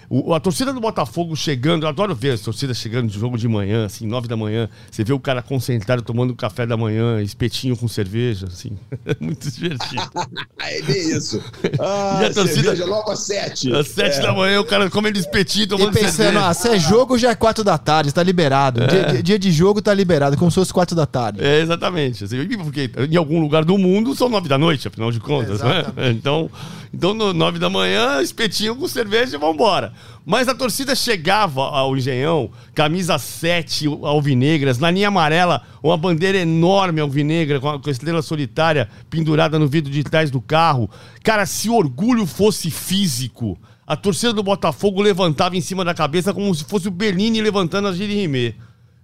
O, 0.08 0.34
a 0.34 0.40
torcida 0.40 0.72
do 0.72 0.80
Botafogo 0.80 1.34
chegando, 1.36 1.84
eu 1.84 1.88
adoro 1.88 2.14
ver 2.14 2.32
as 2.32 2.40
torcidas 2.40 2.76
chegando 2.76 3.08
de 3.08 3.18
jogo 3.18 3.36
de 3.36 3.48
manhã, 3.48 3.86
assim, 3.86 4.06
nove 4.06 4.28
da 4.28 4.36
manhã. 4.36 4.68
Você 4.90 5.04
vê 5.04 5.12
o 5.12 5.20
cara 5.20 5.42
concentrado 5.42 6.02
tomando 6.02 6.34
café 6.34 6.66
da 6.66 6.76
manhã, 6.76 7.22
espetinho 7.22 7.76
com 7.76 7.88
cerveja, 7.88 8.46
assim. 8.46 8.76
muito 9.20 9.50
divertido. 9.50 10.02
é 10.60 10.82
bem 10.82 11.16
isso. 11.16 11.42
Ah, 11.80 12.20
e 12.22 12.26
a 12.26 12.32
torcida, 12.32 12.62
cerveja 12.62 12.84
logo 12.86 13.10
às 13.10 13.20
sete. 13.20 13.74
Às 13.74 13.88
sete 13.88 14.18
é. 14.18 14.22
da 14.22 14.32
manhã, 14.32 14.60
o 14.60 14.64
cara 14.64 14.88
comendo 14.88 15.18
espetinho, 15.18 15.66
tomando 15.66 15.90
e 15.90 16.00
pensando, 16.00 16.16
cerveja. 16.16 16.46
Ah, 16.46 16.54
se 16.54 16.68
é 16.68 16.78
jogo, 16.78 17.18
já 17.18 17.30
é 17.30 17.34
quatro 17.34 17.64
da 17.64 17.76
tarde, 17.76 18.12
tá 18.12 18.22
liberado. 18.22 18.82
É. 18.82 18.86
Dia, 18.86 19.22
dia, 19.22 19.38
de 19.38 19.50
jogo 19.50 19.82
tá 19.82 19.92
liberado, 19.92 20.36
como 20.36 20.50
se 20.50 20.54
fosse 20.54 20.72
quatro 20.72 20.94
da 20.94 21.04
tarde. 21.04 21.42
É, 21.42 21.60
exatamente. 21.60 22.24
Assim, 22.24 22.46
porque 22.58 22.90
em 23.10 23.16
algum 23.16 23.40
lugar 23.40 23.64
do 23.64 23.76
mundo 23.76 24.14
são 24.14 24.28
nove 24.28 24.48
da 24.48 24.56
noite, 24.56 24.86
afinal 24.86 25.10
de 25.10 25.20
contas. 25.20 25.60
né? 25.60 25.84
Então, 26.10 26.50
então, 26.94 27.12
no 27.12 27.34
nove 27.34 27.58
da 27.58 27.68
manhã, 27.68 28.22
espetinho 28.22 28.76
com 28.76 28.86
cerveja 28.86 29.36
e 29.36 29.38
vambora. 29.38 29.92
Mas 30.24 30.48
a 30.48 30.54
torcida 30.54 30.94
chegava 30.94 31.62
ao 31.62 31.96
Engenhão, 31.96 32.50
camisa 32.74 33.18
7 33.18 33.86
alvinegras, 34.02 34.78
na 34.78 34.90
linha 34.90 35.08
amarela, 35.08 35.62
uma 35.82 35.96
bandeira 35.96 36.38
enorme 36.38 37.00
alvinegra 37.00 37.60
com 37.60 37.68
a, 37.68 37.90
estrela 37.90 38.22
solitária 38.22 38.88
pendurada 39.10 39.58
no 39.58 39.68
vidro 39.68 39.92
de 39.92 40.02
trás 40.02 40.30
do 40.30 40.40
carro. 40.40 40.88
Cara, 41.22 41.44
se 41.44 41.68
orgulho 41.68 42.26
fosse 42.26 42.70
físico, 42.70 43.58
a 43.86 43.96
torcida 43.96 44.32
do 44.32 44.42
Botafogo 44.42 45.02
levantava 45.02 45.56
em 45.56 45.60
cima 45.60 45.84
da 45.84 45.92
cabeça 45.92 46.32
como 46.32 46.54
se 46.54 46.64
fosse 46.64 46.88
o 46.88 46.90
Bellini 46.90 47.42
levantando 47.42 47.88
a 47.88 47.92
Girimê. 47.92 48.54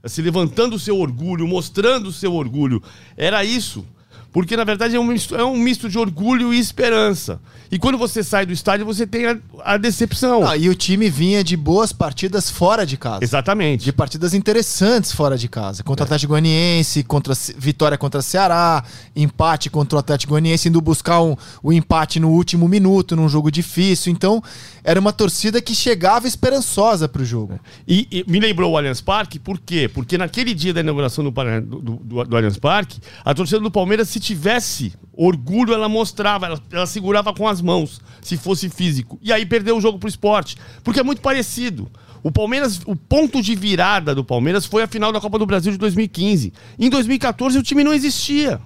Se 0.06 0.22
levantando 0.22 0.76
o 0.76 0.78
seu 0.78 0.98
orgulho, 0.98 1.46
mostrando 1.46 2.08
o 2.08 2.12
seu 2.12 2.32
orgulho. 2.32 2.82
Era 3.16 3.44
isso. 3.44 3.84
Porque, 4.32 4.56
na 4.56 4.64
verdade, 4.64 4.94
é 4.94 5.00
um 5.00 5.04
misto, 5.04 5.34
é 5.34 5.44
um 5.44 5.56
misto 5.56 5.88
de 5.88 5.98
orgulho 5.98 6.54
e 6.54 6.58
esperança. 6.58 7.40
E 7.70 7.78
quando 7.78 7.96
você 7.98 8.22
sai 8.22 8.44
do 8.44 8.52
estádio, 8.52 8.84
você 8.84 9.06
tem 9.06 9.26
a, 9.26 9.38
a 9.64 9.76
decepção. 9.76 10.46
Ah, 10.46 10.56
e 10.56 10.68
o 10.68 10.74
time 10.74 11.08
vinha 11.08 11.42
de 11.42 11.56
boas 11.56 11.92
partidas 11.92 12.50
fora 12.50 12.84
de 12.84 12.96
casa. 12.96 13.22
Exatamente. 13.22 13.84
De 13.84 13.92
partidas 13.92 14.34
interessantes 14.34 15.12
fora 15.12 15.38
de 15.38 15.48
casa. 15.48 15.82
Contra 15.82 16.02
o 16.02 16.06
Atlético 16.06 16.30
Goianiense, 16.30 17.02
contra, 17.02 17.32
vitória 17.56 17.98
contra 17.98 18.20
o 18.20 18.22
Ceará, 18.22 18.84
empate 19.14 19.68
contra 19.70 19.96
o 19.96 19.98
Atlético 20.00 20.30
Goianiense, 20.30 20.68
indo 20.68 20.80
buscar 20.80 21.20
um, 21.22 21.36
o 21.62 21.72
empate 21.72 22.20
no 22.20 22.30
último 22.30 22.68
minuto, 22.68 23.16
num 23.16 23.28
jogo 23.28 23.50
difícil. 23.50 24.12
Então, 24.12 24.42
era 24.84 24.98
uma 24.98 25.12
torcida 25.12 25.60
que 25.60 25.74
chegava 25.74 26.26
esperançosa 26.26 27.08
para 27.08 27.22
o 27.22 27.24
jogo. 27.24 27.58
E, 27.86 28.06
e, 28.10 28.24
me 28.30 28.38
lembrou 28.38 28.72
o 28.72 28.76
Allianz 28.76 29.00
Parque, 29.00 29.38
por 29.38 29.58
quê? 29.58 29.88
Porque 29.92 30.16
naquele 30.16 30.54
dia 30.54 30.72
da 30.72 30.80
inauguração 30.80 31.24
do, 31.24 31.30
do, 31.30 31.80
do, 31.98 32.24
do 32.24 32.36
Allianz 32.36 32.58
Parque, 32.58 33.00
a 33.24 33.34
torcida 33.34 33.60
do 33.60 33.70
Palmeiras 33.70 34.08
se 34.08 34.19
se 34.20 34.26
tivesse 34.26 34.92
orgulho, 35.16 35.72
ela 35.72 35.88
mostrava, 35.88 36.46
ela, 36.46 36.62
ela, 36.70 36.86
segurava 36.86 37.32
com 37.32 37.48
as 37.48 37.60
mãos, 37.60 38.00
se 38.20 38.36
fosse 38.36 38.68
físico. 38.68 39.18
E 39.22 39.32
aí 39.32 39.46
perdeu 39.46 39.76
o 39.76 39.80
jogo 39.80 39.98
pro 39.98 40.08
esporte. 40.08 40.56
Porque 40.84 41.00
é 41.00 41.02
muito 41.02 41.22
parecido. 41.22 41.90
O 42.22 42.30
Palmeiras, 42.30 42.80
o 42.86 42.94
ponto 42.94 43.40
de 43.40 43.54
virada 43.54 44.14
do 44.14 44.24
Palmeiras 44.24 44.66
foi 44.66 44.82
a 44.82 44.86
final 44.86 45.10
da 45.10 45.20
Copa 45.20 45.38
do 45.38 45.46
Brasil 45.46 45.72
de 45.72 45.78
2015. 45.78 46.52
Em 46.78 46.90
2014 46.90 47.58
o 47.58 47.62
time 47.62 47.82
não 47.82 47.94
existia. 47.94 48.60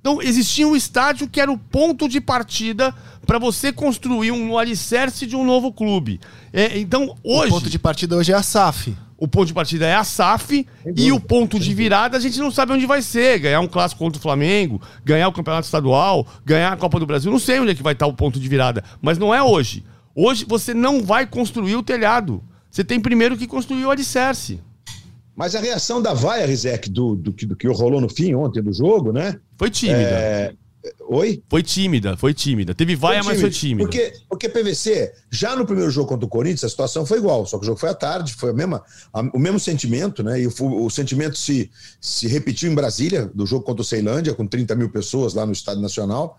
Então 0.00 0.20
existia 0.20 0.66
um 0.66 0.74
estádio 0.74 1.28
que 1.28 1.40
era 1.40 1.50
o 1.50 1.58
ponto 1.58 2.08
de 2.08 2.20
partida 2.20 2.94
para 3.26 3.38
você 3.38 3.72
construir 3.72 4.32
um 4.32 4.58
alicerce 4.58 5.26
de 5.26 5.36
um 5.36 5.44
novo 5.44 5.72
clube. 5.72 6.20
É, 6.52 6.78
então 6.78 7.14
hoje. 7.22 7.52
O 7.52 7.54
ponto 7.54 7.70
de 7.70 7.78
partida 7.78 8.16
hoje 8.16 8.32
é 8.32 8.34
a 8.34 8.42
SAF. 8.42 8.96
O 9.18 9.26
ponto 9.26 9.46
de 9.46 9.52
partida 9.52 9.84
é 9.84 9.96
a 9.96 10.04
SAF 10.04 10.64
e 10.96 11.10
o 11.10 11.18
ponto 11.18 11.58
de 11.58 11.74
virada 11.74 12.16
a 12.16 12.20
gente 12.20 12.38
não 12.38 12.52
sabe 12.52 12.72
onde 12.72 12.86
vai 12.86 13.02
ser. 13.02 13.40
Ganhar 13.40 13.60
um 13.60 13.66
clássico 13.66 13.98
contra 13.98 14.16
o 14.16 14.22
Flamengo, 14.22 14.80
ganhar 15.04 15.26
o 15.26 15.32
campeonato 15.32 15.64
estadual, 15.64 16.24
ganhar 16.44 16.72
a 16.72 16.76
Copa 16.76 17.00
do 17.00 17.06
Brasil. 17.06 17.30
Não 17.30 17.40
sei 17.40 17.58
onde 17.58 17.72
é 17.72 17.74
que 17.74 17.82
vai 17.82 17.94
estar 17.94 18.06
o 18.06 18.12
ponto 18.12 18.38
de 18.38 18.48
virada, 18.48 18.84
mas 19.02 19.18
não 19.18 19.34
é 19.34 19.42
hoje. 19.42 19.84
Hoje 20.14 20.44
você 20.48 20.72
não 20.72 21.02
vai 21.02 21.26
construir 21.26 21.74
o 21.74 21.82
telhado. 21.82 22.42
Você 22.70 22.84
tem 22.84 23.00
primeiro 23.00 23.36
que 23.36 23.46
construir 23.46 23.84
o 23.84 23.90
alicerce. 23.90 24.60
Mas 25.34 25.54
a 25.54 25.60
reação 25.60 26.00
da 26.00 26.14
Vaia, 26.14 26.46
Rizek, 26.46 26.88
do, 26.88 27.16
do, 27.16 27.32
do, 27.32 27.56
que 27.56 27.68
rolou 27.68 28.00
no 28.00 28.08
fim 28.08 28.34
ontem 28.34 28.62
do 28.62 28.72
jogo, 28.72 29.12
né? 29.12 29.38
Foi 29.56 29.70
tímida. 29.70 29.98
É... 30.00 30.52
Oi? 31.08 31.42
Foi 31.48 31.62
tímida, 31.62 32.16
foi 32.16 32.32
tímida. 32.32 32.74
Teve 32.74 32.94
vaia, 32.94 33.22
foi 33.22 33.32
mas 33.32 33.40
foi 33.40 33.50
tímida. 33.50 33.82
Porque, 33.82 34.12
porque 34.28 34.48
PVC, 34.48 35.12
já 35.30 35.56
no 35.56 35.66
primeiro 35.66 35.90
jogo 35.90 36.08
contra 36.08 36.24
o 36.24 36.28
Corinthians, 36.28 36.64
a 36.64 36.68
situação 36.68 37.04
foi 37.04 37.18
igual, 37.18 37.46
só 37.46 37.58
que 37.58 37.64
o 37.64 37.66
jogo 37.66 37.80
foi 37.80 37.88
à 37.88 37.94
tarde, 37.94 38.34
foi 38.34 38.50
a 38.50 38.52
mesma, 38.52 38.84
a, 39.12 39.20
o 39.20 39.38
mesmo 39.38 39.58
sentimento, 39.58 40.22
né? 40.22 40.40
E 40.40 40.46
o, 40.46 40.52
o, 40.84 40.90
sentimento 40.90 41.36
se, 41.36 41.70
se 42.00 42.28
repetiu 42.28 42.70
em 42.70 42.74
Brasília, 42.74 43.30
do 43.34 43.44
jogo 43.44 43.64
contra 43.64 43.82
o 43.82 43.84
Ceilândia, 43.84 44.34
com 44.34 44.46
30 44.46 44.74
mil 44.76 44.90
pessoas 44.90 45.34
lá 45.34 45.44
no 45.44 45.52
Estádio 45.52 45.82
Nacional. 45.82 46.38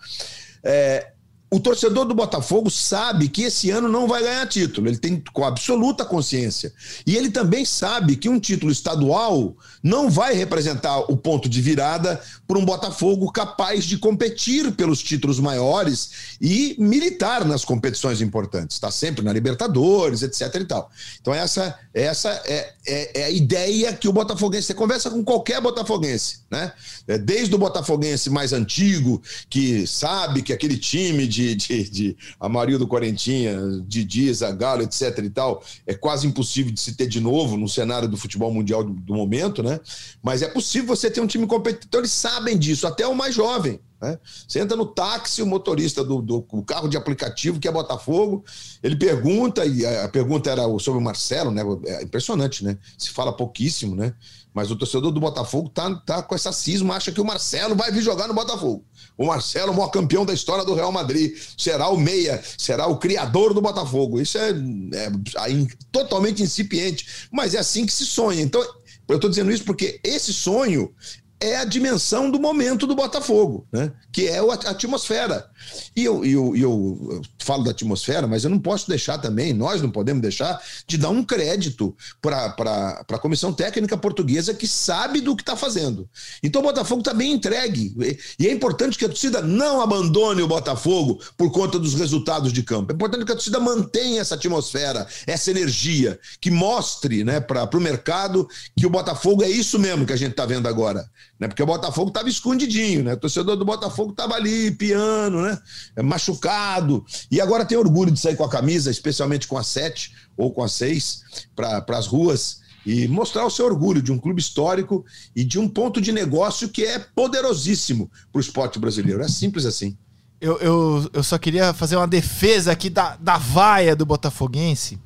É, 0.64 1.12
o 1.52 1.60
torcedor 1.60 2.06
do 2.06 2.14
Botafogo 2.14 2.70
sabe 2.70 3.28
que 3.28 3.44
esse 3.44 3.72
ano 3.72 3.88
não 3.88 4.08
vai 4.08 4.22
ganhar 4.22 4.46
título, 4.48 4.88
ele 4.88 4.98
tem 4.98 5.24
com 5.34 5.44
absoluta 5.44 6.06
consciência. 6.06 6.72
E 7.08 7.16
ele 7.16 7.32
também 7.32 7.66
sabe 7.66 8.16
que 8.16 8.30
um 8.30 8.40
título 8.40 8.72
estadual 8.72 9.56
não 9.82 10.10
vai 10.10 10.36
representar 10.36 11.00
o 11.12 11.18
ponto 11.18 11.50
de 11.50 11.60
virada 11.60 12.22
para 12.48 12.58
um 12.58 12.66
Botafogo 12.66 13.32
capaz 13.32 13.86
de 13.86 13.98
competir 13.98 14.72
pelos 14.74 15.02
títulos 15.02 15.40
maiores 15.40 16.38
e 16.40 16.76
militar 16.78 17.44
nas 17.46 17.66
competições 17.66 18.22
importantes. 18.22 18.76
Está 18.76 18.92
sempre 18.92 19.24
na 19.24 19.34
Libertadores, 19.34 20.22
etc. 20.22 20.54
e 20.56 20.66
tal. 20.66 20.92
Então, 21.20 21.34
essa, 21.34 21.78
essa 21.94 22.30
é, 22.46 22.74
é, 22.86 23.22
é 23.22 23.24
a 23.26 23.30
ideia 23.32 23.94
que 23.94 24.08
o 24.08 24.14
Botafoguense. 24.14 24.68
Você 24.68 24.74
conversa 24.76 25.10
com 25.10 25.24
qualquer 25.24 25.60
Botafoguense, 25.62 26.42
né? 26.50 26.72
É, 27.08 27.18
desde 27.18 27.56
o 27.56 27.58
Botafoguense 27.58 28.30
mais 28.30 28.54
antigo, 28.54 29.22
que 29.50 29.88
sabe 29.88 30.42
que 30.42 30.54
aquele 30.54 30.78
time 30.78 31.28
de 31.28 31.40
de, 31.40 31.56
de, 31.56 31.90
de 31.90 32.18
Amarildo 32.40 32.88
Quarentinha, 32.88 33.58
Didi, 33.86 34.34
Zagallo, 34.34 34.84
etc 34.84 35.18
e 35.20 35.30
tal, 35.30 35.64
é 35.88 35.94
quase 35.94 36.28
impossível 36.28 36.72
de 36.74 36.80
se 36.80 36.96
ter 36.96 37.08
de 37.08 37.20
novo 37.20 37.58
no 37.58 37.68
cenário 37.68 38.08
do 38.08 38.18
futebol 38.18 38.54
mundial 38.54 38.84
do, 38.84 38.92
do 38.92 39.14
momento, 39.14 39.64
né? 39.64 39.80
Mas 40.22 40.42
é 40.42 40.48
possível 40.48 40.96
você 40.96 41.10
ter 41.10 41.22
um 41.22 41.28
time 41.28 41.48
competente. 41.48 41.88
Então 41.88 42.02
eles 42.02 42.12
sabem 42.12 42.58
disso, 42.58 42.88
até 42.88 43.08
o 43.08 43.16
mais 43.16 43.34
jovem. 43.34 43.80
Né? 44.02 44.18
Você 44.48 44.60
entra 44.60 44.78
no 44.78 44.86
táxi, 44.86 45.42
o 45.42 45.46
motorista 45.46 46.04
do, 46.04 46.22
do, 46.22 46.42
carro 46.66 46.88
de 46.88 46.96
aplicativo, 46.96 47.60
que 47.60 47.68
é 47.68 47.72
Botafogo, 47.72 48.46
ele 48.82 48.96
pergunta, 48.96 49.66
e 49.66 49.86
a, 49.86 50.06
a 50.06 50.10
pergunta 50.10 50.50
era 50.50 50.64
sobre 50.80 51.00
o 51.00 51.04
Marcelo, 51.04 51.52
né? 51.52 51.62
É 51.86 52.04
impressionante, 52.04 52.64
né? 52.64 52.78
Se 52.98 53.10
fala 53.10 53.34
pouquíssimo, 53.34 53.96
né? 53.96 54.14
Mas 54.54 54.72
o 54.72 54.76
torcedor 54.76 55.12
do 55.12 55.20
Botafogo 55.20 55.70
tá, 55.70 55.94
tá 55.96 56.24
com 56.24 56.34
essa 56.34 56.52
cisma, 56.52 56.96
acha 56.96 57.12
que 57.12 57.22
o 57.22 57.26
Marcelo 57.26 57.76
vai 57.76 57.92
vir 57.92 58.02
jogar 58.02 58.28
no 58.28 58.34
Botafogo. 58.34 58.84
O 59.18 59.28
Marcelo, 59.28 59.72
o 59.72 59.76
maior 59.76 59.90
campeão 59.90 60.26
da 60.26 60.34
história 60.34 60.66
do 60.66 60.74
Real 60.74 60.92
Madrid, 60.92 61.38
será 61.58 61.90
o 61.90 61.98
meia, 61.98 62.42
será 62.58 62.88
o 62.88 62.98
criador 62.98 63.54
do 63.54 63.62
Botafogo. 63.62 64.20
Isso 64.20 64.38
é, 64.38 64.50
é, 64.50 65.06
é 65.06 65.68
totalmente 65.92 66.42
incipiente, 66.42 67.28
mas 67.32 67.54
é 67.54 67.60
assim 67.60 67.86
que 67.86 67.94
se 67.94 68.06
sonha. 68.06 68.42
Então, 68.42 68.62
eu 69.08 69.16
estou 69.16 69.30
dizendo 69.30 69.52
isso 69.52 69.64
porque 69.64 70.00
esse 70.04 70.34
sonho 70.34 70.94
é 71.42 71.56
a 71.56 71.64
dimensão 71.64 72.30
do 72.30 72.40
momento 72.40 72.86
do 72.86 72.96
Botafogo, 72.96 73.66
né? 73.72 73.92
que 74.12 74.28
é 74.28 74.40
a 74.40 74.54
atmosfera. 74.72 75.50
E 75.96 76.04
eu, 76.04 76.26
eu, 76.26 76.56
eu, 76.56 77.22
falo 77.40 77.64
da 77.64 77.72
atmosfera, 77.72 78.28
mas 78.28 78.44
eu 78.44 78.50
não 78.50 78.60
posso 78.60 78.90
deixar 78.90 79.18
também, 79.18 79.54
nós 79.54 79.82
não 79.82 79.90
podemos 79.90 80.22
deixar, 80.22 80.62
de 80.86 80.98
dar 80.98 81.10
um 81.10 81.24
crédito 81.24 81.96
para 82.22 83.06
a 83.08 83.18
comissão 83.18 83.54
técnica 83.54 83.98
portuguesa 83.98 84.54
que 84.54 84.68
sabe 84.68 85.22
do 85.22 85.36
que 85.36 85.42
está 85.42 85.56
fazendo. 85.56 86.10
Então 86.44 86.62
o 86.62 86.66
Botafogo 86.66 87.02
está 87.02 87.14
bem 87.14 87.32
entregue. 87.32 87.96
E 88.38 88.48
é 88.48 88.52
importante 88.52 88.98
que 88.98 89.06
a 89.06 89.10
torcida 89.10 89.42
não 89.42 89.82
abandone 89.82 90.42
o 90.42 90.48
Botafogo 90.48 91.22
por 91.38 91.52
conta 91.52 91.80
dos 91.80 91.94
resultados 91.94 92.52
de 92.52 92.64
campo. 92.64 92.92
É 92.92 92.96
importante 92.96 93.26
que 93.26 93.32
a 93.32 93.36
torcida 93.36 93.60
mantenha 93.60 94.22
essa 94.22 94.36
atmosfera, 94.36 95.08
essa 95.26 95.52
energia, 95.52 96.20
que 96.42 96.52
mostre 96.52 97.24
né, 97.24 97.40
para 97.40 97.70
o 97.78 97.82
mercado 97.82 98.48
que 98.78 98.86
o 98.86 98.90
Botafogo 98.90 99.44
é 99.44 99.50
isso 99.50 99.80
mesmo 99.80 100.06
que 100.06 100.14
a 100.14 100.18
gente 100.18 100.32
está 100.32 100.46
vendo 100.46 100.68
agora 100.68 101.10
né? 101.40 101.48
Porque 101.48 101.64
o 101.64 101.66
Botafogo 101.66 102.10
estava 102.10 102.28
escondidinho, 102.28 103.04
né? 103.04 103.14
O 103.14 103.18
torcedor 103.18 103.56
do 103.56 103.64
Botafogo 103.64 104.12
estava 104.12 104.36
ali, 104.36 104.72
piano, 104.72 105.42
né? 105.42 105.58
É, 105.96 106.04
machucado. 106.04 107.06
E 107.32 107.40
agora 107.40 107.66
tem 107.66 107.78
orgulho 107.78 108.12
de 108.12 108.20
sair 108.20 108.36
com 108.36 108.44
a 108.44 108.50
camisa, 108.50 108.92
especialmente 108.92 109.48
com 109.48 109.58
a 109.58 109.64
7 109.64 110.14
ou 110.36 110.52
com 110.52 110.62
a 110.62 110.68
6, 110.68 111.24
para 111.56 111.86
as 111.98 112.08
ruas 112.08 112.60
e 112.86 113.08
mostrar 113.08 113.46
o 113.46 113.50
seu 113.50 113.66
orgulho 113.66 114.02
de 114.02 114.12
um 114.12 114.18
clube 114.18 114.42
histórico 114.42 115.06
e 115.36 115.44
de 115.44 115.60
um 115.60 115.68
ponto 115.68 116.02
de 116.02 116.12
negócio 116.12 116.70
que 116.70 116.84
é 116.84 117.00
poderosíssimo 117.00 118.10
para 118.32 118.40
o 118.40 118.42
esporte 118.42 118.80
brasileiro. 118.80 119.22
É 119.22 119.28
simples 119.28 119.66
assim. 119.66 119.98
Eu, 120.42 120.58
eu, 120.60 121.10
eu 121.14 121.24
só 121.24 121.38
queria 121.38 121.74
fazer 121.74 121.98
uma 121.98 122.08
defesa 122.08 122.72
aqui 122.72 122.90
da, 122.90 123.16
da 123.18 123.38
vaia 123.38 123.96
do 123.96 124.06
Botafoguense. 124.06 124.98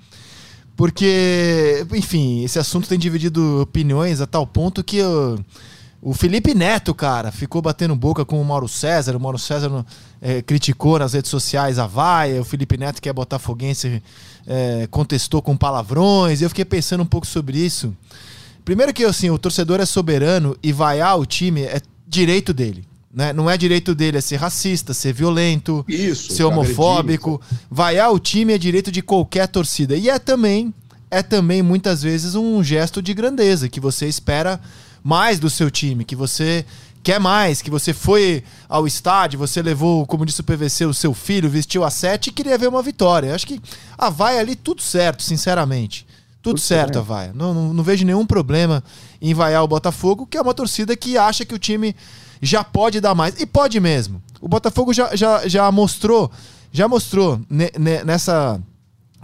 Porque, 0.76 1.86
enfim, 1.94 2.44
esse 2.44 2.58
assunto 2.58 2.88
tem 2.88 2.98
dividido 2.98 3.62
opiniões 3.62 4.22
a 4.22 4.28
tal 4.28 4.46
ponto 4.46 4.84
que 4.84 4.98
eu, 4.98 5.44
o 6.06 6.14
Felipe 6.14 6.54
Neto, 6.54 6.94
cara, 6.94 7.32
ficou 7.32 7.62
batendo 7.62 7.96
boca 7.96 8.26
com 8.26 8.42
o 8.42 8.44
Mauro 8.44 8.68
César. 8.68 9.16
O 9.16 9.20
Mauro 9.22 9.40
César 9.40 9.86
é, 10.22 10.42
criticou 10.42 11.00
nas 11.00 11.14
redes 11.14 11.32
sociais 11.32 11.80
a 11.80 11.88
vaia. 11.88 12.42
O 12.42 12.44
Felipe 12.44 12.76
Neto, 12.76 13.02
que 13.02 13.08
é 13.08 13.14
botafoguense, 13.14 14.04
é, 14.46 14.86
contestou 14.92 15.42
com 15.42 15.56
palavrões. 15.56 16.42
Eu 16.42 16.50
fiquei 16.50 16.66
pensando 16.66 17.04
um 17.04 17.06
pouco 17.06 17.26
sobre 17.26 17.58
isso. 17.58 17.96
Primeiro 18.66 18.94
que, 18.94 19.06
assim, 19.06 19.30
o 19.30 19.38
torcedor 19.38 19.80
é 19.80 19.86
soberano 19.86 20.58
e 20.62 20.74
vaiar 20.74 21.18
o 21.18 21.26
time 21.26 21.62
é 21.62 21.80
direito 22.06 22.54
dele. 22.54 22.86
Né? 23.14 23.32
Não 23.32 23.50
é 23.50 23.58
direito 23.58 23.96
dele 23.96 24.18
é 24.18 24.22
ser 24.22 24.36
racista, 24.36 24.94
ser 24.94 25.14
violento, 25.14 25.86
isso, 25.88 26.34
ser 26.34 26.44
homofóbico. 26.44 27.40
Vaiar 27.72 28.12
o 28.12 28.20
time 28.20 28.52
é 28.52 28.58
direito 28.58 28.92
de 28.92 29.02
qualquer 29.02 29.48
torcida. 29.48 29.96
E 29.96 30.10
é 30.10 30.20
também, 30.20 30.74
é 31.10 31.24
também, 31.24 31.62
muitas 31.62 32.04
vezes, 32.04 32.36
um 32.36 32.62
gesto 32.62 33.02
de 33.02 33.14
grandeza 33.14 33.70
que 33.70 33.80
você 33.80 34.06
espera 34.06 34.60
mais 35.04 35.40
do 35.40 35.50
seu 35.50 35.70
time, 35.70 36.06
que 36.06 36.16
você 36.16 36.66
quer 37.04 37.20
mais, 37.20 37.62
que 37.62 37.70
você 37.70 37.94
foi 37.94 38.44
ao 38.70 38.88
estádio, 38.88 39.38
você 39.38 39.62
levou, 39.62 40.06
como 40.08 40.26
disse 40.26 40.40
o 40.40 40.44
PVC, 40.44 40.86
o 40.86 40.94
seu 40.94 41.14
filho, 41.14 41.50
vestiu 41.50 41.84
a 41.84 41.90
sete 41.90 42.30
e 42.30 42.32
queria 42.34 42.58
ver 42.58 42.68
uma 42.68 42.82
vitória. 42.82 43.36
Acho 43.36 43.46
que 43.46 43.62
a 43.98 44.10
vai 44.10 44.40
ali 44.40 44.56
tudo 44.56 44.82
certo, 44.82 45.22
sinceramente. 45.22 46.08
Tudo, 46.42 46.56
tudo 46.56 46.62
certo, 46.62 47.00
a 47.00 47.02
vai. 47.02 47.32
Não, 47.34 47.54
não, 47.54 47.74
não, 47.74 47.84
vejo 47.84 48.06
nenhum 48.06 48.26
problema 48.26 48.84
em 49.22 49.34
vaiar 49.34 49.64
o 49.64 49.68
Botafogo, 49.68 50.26
que 50.26 50.38
é 50.38 50.42
uma 50.42 50.54
torcida 50.54 50.96
que 50.96 51.18
acha 51.18 51.46
que 51.46 51.54
o 51.54 51.60
time 51.60 51.96
já 52.42 52.64
pode 52.64 53.00
dar 53.02 53.14
mais. 53.14 53.40
E 53.40 53.46
pode 53.46 53.80
mesmo. 53.80 54.22
O 54.42 54.48
Botafogo 54.48 54.94
já, 54.94 55.16
já, 55.16 55.48
já 55.48 55.72
mostrou, 55.72 56.32
já 56.72 56.88
mostrou 56.88 57.40
nessa 58.06 58.60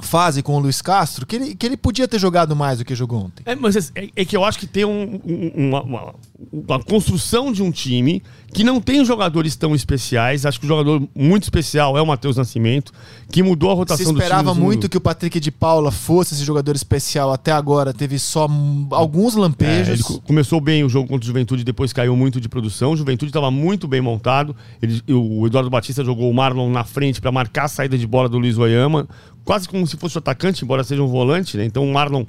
fase 0.02 0.42
com 0.42 0.56
o 0.56 0.60
Luiz 0.60 0.82
Castro 0.82 1.26
que 1.26 1.36
ele, 1.36 1.56
que 1.56 1.66
ele 1.66 1.78
podia 1.78 2.08
ter 2.08 2.20
jogado 2.20 2.56
mais 2.56 2.80
do 2.80 2.86
que 2.86 2.96
jogou 2.96 3.26
ontem. 3.26 3.44
É, 3.46 3.56
mas 3.56 3.92
é, 3.96 4.10
é 4.16 4.26
que 4.26 4.36
eu 4.36 4.44
acho 4.44 4.58
que 4.58 4.68
tem 4.68 4.86
um, 4.86 5.20
um, 5.26 5.52
uma, 5.56 5.82
uma, 5.82 6.16
uma, 6.52 6.84
construção 6.84 7.52
de 7.52 7.62
um 7.62 7.72
time 7.72 8.24
que 8.54 8.64
não 8.64 8.82
tem 8.82 9.04
jogadores 9.06 9.56
tão 9.56 9.76
especiais. 9.76 10.46
Acho 10.46 10.60
que 10.60 10.66
o 10.66 10.68
jogador 10.68 11.08
muito 11.14 11.44
especial 11.44 11.98
é 11.98 12.02
o 12.02 12.08
Matheus 12.08 12.38
Nascimento, 12.38 12.92
que 13.32 13.44
mudou 13.44 13.72
a 13.72 13.74
rotação 13.74 14.06
do 14.06 14.10
time. 14.10 14.20
Se 14.20 14.26
esperava 14.26 14.54
muito 14.56 14.90
que 14.90 14.98
o 14.98 15.02
Patrick 15.02 15.40
de 15.40 15.52
Paula 15.52 15.92
fosse 15.92 16.34
esse 16.34 16.44
jogador 16.44 16.76
especial. 16.76 17.32
Até 17.32 17.52
agora 17.52 17.94
teve 17.94 18.18
só 18.18 18.48
alguns 18.92 19.36
lampejos. 19.36 19.90
É, 19.90 19.94
ele 19.94 20.22
começou 20.26 20.60
bem 20.60 20.84
o 20.84 20.90
jogo 20.90 21.08
contra 21.08 21.24
o 21.24 21.28
Juventude, 21.28 21.64
depois 21.64 21.94
caiu 21.94 22.16
muito 22.16 22.42
de 22.42 22.50
produção. 22.50 22.94
O 22.94 22.98
Juventude 22.98 23.30
estava 23.30 23.52
muito 23.52 23.88
bem 23.88 24.02
montado. 24.02 24.56
Ele, 24.82 25.02
o 25.08 25.46
Eduardo 25.46 25.70
Batista 25.70 26.04
jogou 26.04 26.30
o 26.30 26.34
Marlon 26.34 26.72
na 26.72 26.84
frente 26.84 27.22
para 27.22 27.32
marcar 27.32 27.66
a 27.66 27.68
saída 27.68 27.98
de 27.98 28.08
bola 28.08 28.28
do 28.28 28.40
Luiz 28.40 28.58
Oyama 28.58 29.08
quase 29.44 29.68
como 29.68 29.86
se 29.88 29.98
fosse 29.98 30.16
o 30.16 30.20
atacante, 30.20 30.64
embora 30.64 30.84
seja 30.84 31.02
um 31.02 31.08
volante, 31.08 31.58
né? 31.58 31.66
Então 31.66 31.84
o 31.84 31.94
Marlon 31.94 32.26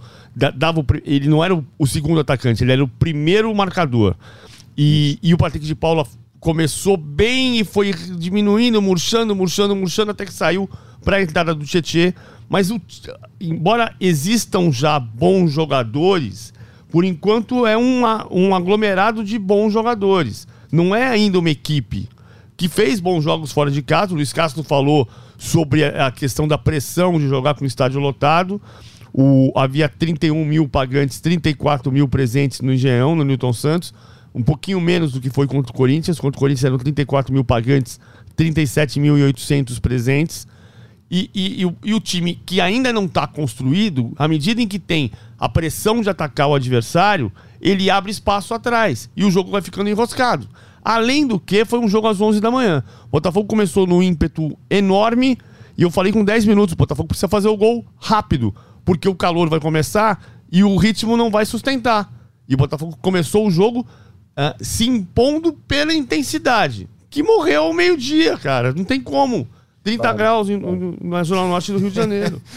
dava 0.54 0.80
o, 0.80 0.86
ele 1.04 1.28
não 1.28 1.44
era 1.44 1.54
o, 1.78 1.86
segundo 1.86 2.20
atacante, 2.20 2.64
ele 2.64 2.72
era 2.72 2.82
o 2.84 2.88
primeiro 2.88 3.54
marcador. 3.54 4.14
E, 4.76 5.18
e 5.22 5.34
o 5.34 5.38
Patrick 5.38 5.66
de 5.66 5.74
Paula 5.74 6.06
começou 6.38 6.96
bem 6.96 7.58
e 7.58 7.64
foi 7.64 7.92
diminuindo, 7.92 8.80
murchando, 8.80 9.36
murchando, 9.36 9.76
murchando 9.76 10.10
até 10.12 10.24
que 10.24 10.32
saiu 10.32 10.68
para 11.04 11.16
a 11.16 11.22
entrada 11.22 11.54
do 11.54 11.64
Tietê. 11.64 12.14
Mas 12.48 12.70
o, 12.70 12.80
embora 13.40 13.94
existam 14.00 14.72
já 14.72 14.98
bons 14.98 15.52
jogadores, 15.52 16.52
por 16.90 17.04
enquanto 17.04 17.66
é 17.66 17.76
uma, 17.76 18.26
um 18.30 18.54
aglomerado 18.54 19.22
de 19.22 19.38
bons 19.38 19.72
jogadores. 19.72 20.48
não 20.72 20.94
é 20.94 21.06
ainda 21.06 21.38
uma 21.38 21.50
equipe 21.50 22.08
que 22.60 22.68
fez 22.68 23.00
bons 23.00 23.24
jogos 23.24 23.52
fora 23.52 23.70
de 23.70 23.80
casa. 23.80 24.12
O 24.12 24.16
Luiz 24.16 24.34
Castro 24.34 24.62
falou 24.62 25.08
sobre 25.38 25.82
a 25.82 26.10
questão 26.10 26.46
da 26.46 26.58
pressão 26.58 27.18
de 27.18 27.26
jogar 27.26 27.54
com 27.54 27.64
o 27.64 27.66
estádio 27.66 27.98
lotado. 27.98 28.60
O, 29.14 29.50
havia 29.56 29.88
31 29.88 30.44
mil 30.44 30.68
pagantes, 30.68 31.20
34 31.20 31.90
mil 31.90 32.06
presentes 32.06 32.60
no 32.60 32.70
Engenhão, 32.70 33.16
no 33.16 33.24
Newton 33.24 33.54
Santos. 33.54 33.94
Um 34.34 34.42
pouquinho 34.42 34.78
menos 34.78 35.10
do 35.12 35.22
que 35.22 35.30
foi 35.30 35.46
contra 35.46 35.72
o 35.72 35.74
Corinthians. 35.74 36.20
Contra 36.20 36.36
o 36.36 36.38
Corinthians 36.38 36.64
eram 36.64 36.76
34 36.76 37.32
mil 37.32 37.42
pagantes, 37.42 37.98
37.800 38.36 39.80
presentes. 39.80 40.46
E, 41.10 41.28
e, 41.34 41.60
e, 41.62 41.66
o, 41.66 41.76
e, 41.84 41.92
o, 41.92 42.00
time 42.00 42.40
que 42.46 42.60
ainda 42.60 42.92
não 42.92 43.06
está 43.06 43.26
construído, 43.26 44.12
à 44.16 44.28
medida 44.28 44.62
em 44.62 44.68
que 44.68 44.78
tem 44.78 45.10
a 45.36 45.48
pressão 45.48 46.00
de 46.00 46.08
atacar 46.08 46.48
o 46.48 46.54
adversário, 46.54 47.32
ele 47.60 47.90
abre 47.90 48.12
espaço 48.12 48.54
atrás. 48.54 49.10
E 49.16 49.24
o 49.24 49.30
jogo 49.30 49.50
vai 49.50 49.60
ficando 49.60 49.90
enroscado. 49.90 50.48
Além 50.84 51.26
do 51.26 51.40
que, 51.40 51.64
foi 51.64 51.80
um 51.80 51.88
jogo 51.88 52.06
às 52.06 52.20
11 52.20 52.40
da 52.40 52.50
manhã. 52.50 52.84
O 53.06 53.08
Botafogo 53.08 53.48
começou 53.48 53.86
no 53.86 54.02
ímpeto 54.02 54.56
enorme. 54.70 55.36
E 55.76 55.82
eu 55.82 55.90
falei 55.90 56.12
com 56.12 56.24
10 56.24 56.44
minutos: 56.44 56.74
o 56.74 56.76
Botafogo 56.76 57.08
precisa 57.08 57.28
fazer 57.28 57.48
o 57.48 57.56
gol 57.56 57.84
rápido. 57.98 58.54
Porque 58.84 59.08
o 59.08 59.14
calor 59.14 59.48
vai 59.48 59.58
começar 59.58 60.22
e 60.50 60.62
o 60.62 60.76
ritmo 60.76 61.16
não 61.16 61.30
vai 61.30 61.44
sustentar. 61.44 62.10
E 62.48 62.54
o 62.54 62.56
Botafogo 62.56 62.96
começou 63.02 63.46
o 63.46 63.50
jogo 63.50 63.80
uh, 63.80 64.64
se 64.64 64.86
impondo 64.86 65.52
pela 65.52 65.92
intensidade. 65.92 66.88
Que 67.10 67.22
morreu 67.22 67.64
ao 67.64 67.74
meio-dia, 67.74 68.38
cara. 68.38 68.72
Não 68.72 68.84
tem 68.84 69.00
como. 69.00 69.48
30 69.82 70.02
claro. 70.02 70.18
graus 70.18 70.48
na 71.00 71.22
zona 71.24 71.48
norte 71.48 71.72
do 71.72 71.78
Rio 71.78 71.90
de 71.90 71.96
Janeiro. 71.96 72.40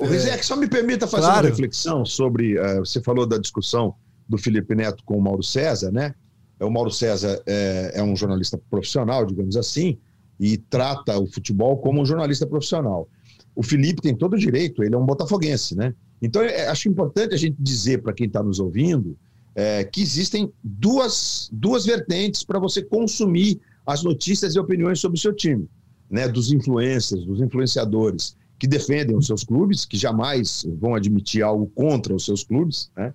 O 0.00 0.06
Rizek, 0.06 0.44
só 0.46 0.56
me 0.56 0.66
permita 0.66 1.06
fazer 1.06 1.26
claro. 1.26 1.46
uma 1.46 1.50
reflexão 1.50 2.06
sobre. 2.06 2.58
Uh, 2.58 2.78
você 2.78 3.02
falou 3.02 3.26
da 3.26 3.36
discussão 3.36 3.94
do 4.26 4.38
Felipe 4.38 4.74
Neto 4.74 5.04
com 5.04 5.18
o 5.18 5.20
Mauro 5.20 5.42
César, 5.42 5.92
né? 5.92 6.14
É, 6.58 6.64
o 6.64 6.70
Mauro 6.70 6.90
César 6.90 7.38
é, 7.46 7.92
é 7.96 8.02
um 8.02 8.16
jornalista 8.16 8.58
profissional, 8.70 9.26
digamos 9.26 9.58
assim, 9.58 9.98
e 10.38 10.56
trata 10.56 11.18
o 11.18 11.26
futebol 11.26 11.76
como 11.76 12.00
um 12.00 12.06
jornalista 12.06 12.46
profissional. 12.46 13.06
O 13.54 13.62
Felipe 13.62 14.00
tem 14.00 14.16
todo 14.16 14.34
o 14.34 14.38
direito, 14.38 14.82
ele 14.82 14.94
é 14.94 14.98
um 14.98 15.04
botafoguense, 15.04 15.76
né? 15.76 15.94
Então, 16.22 16.40
é, 16.40 16.68
acho 16.68 16.88
importante 16.88 17.34
a 17.34 17.38
gente 17.38 17.56
dizer 17.58 18.00
para 18.00 18.14
quem 18.14 18.26
está 18.26 18.42
nos 18.42 18.58
ouvindo 18.58 19.18
é, 19.54 19.84
que 19.84 20.00
existem 20.00 20.50
duas, 20.64 21.50
duas 21.52 21.84
vertentes 21.84 22.42
para 22.42 22.58
você 22.58 22.80
consumir 22.80 23.60
as 23.84 24.02
notícias 24.02 24.54
e 24.54 24.58
opiniões 24.58 24.98
sobre 24.98 25.18
o 25.18 25.20
seu 25.20 25.34
time 25.34 25.68
né, 26.10 26.28
dos 26.28 26.52
influencers, 26.52 27.24
dos 27.24 27.40
influenciadores 27.40 28.36
que 28.58 28.66
defendem 28.66 29.16
os 29.16 29.26
seus 29.26 29.42
clubes, 29.42 29.86
que 29.86 29.96
jamais 29.96 30.66
vão 30.78 30.94
admitir 30.94 31.42
algo 31.42 31.66
contra 31.74 32.14
os 32.14 32.24
seus 32.26 32.44
clubes, 32.44 32.90
né? 32.96 33.14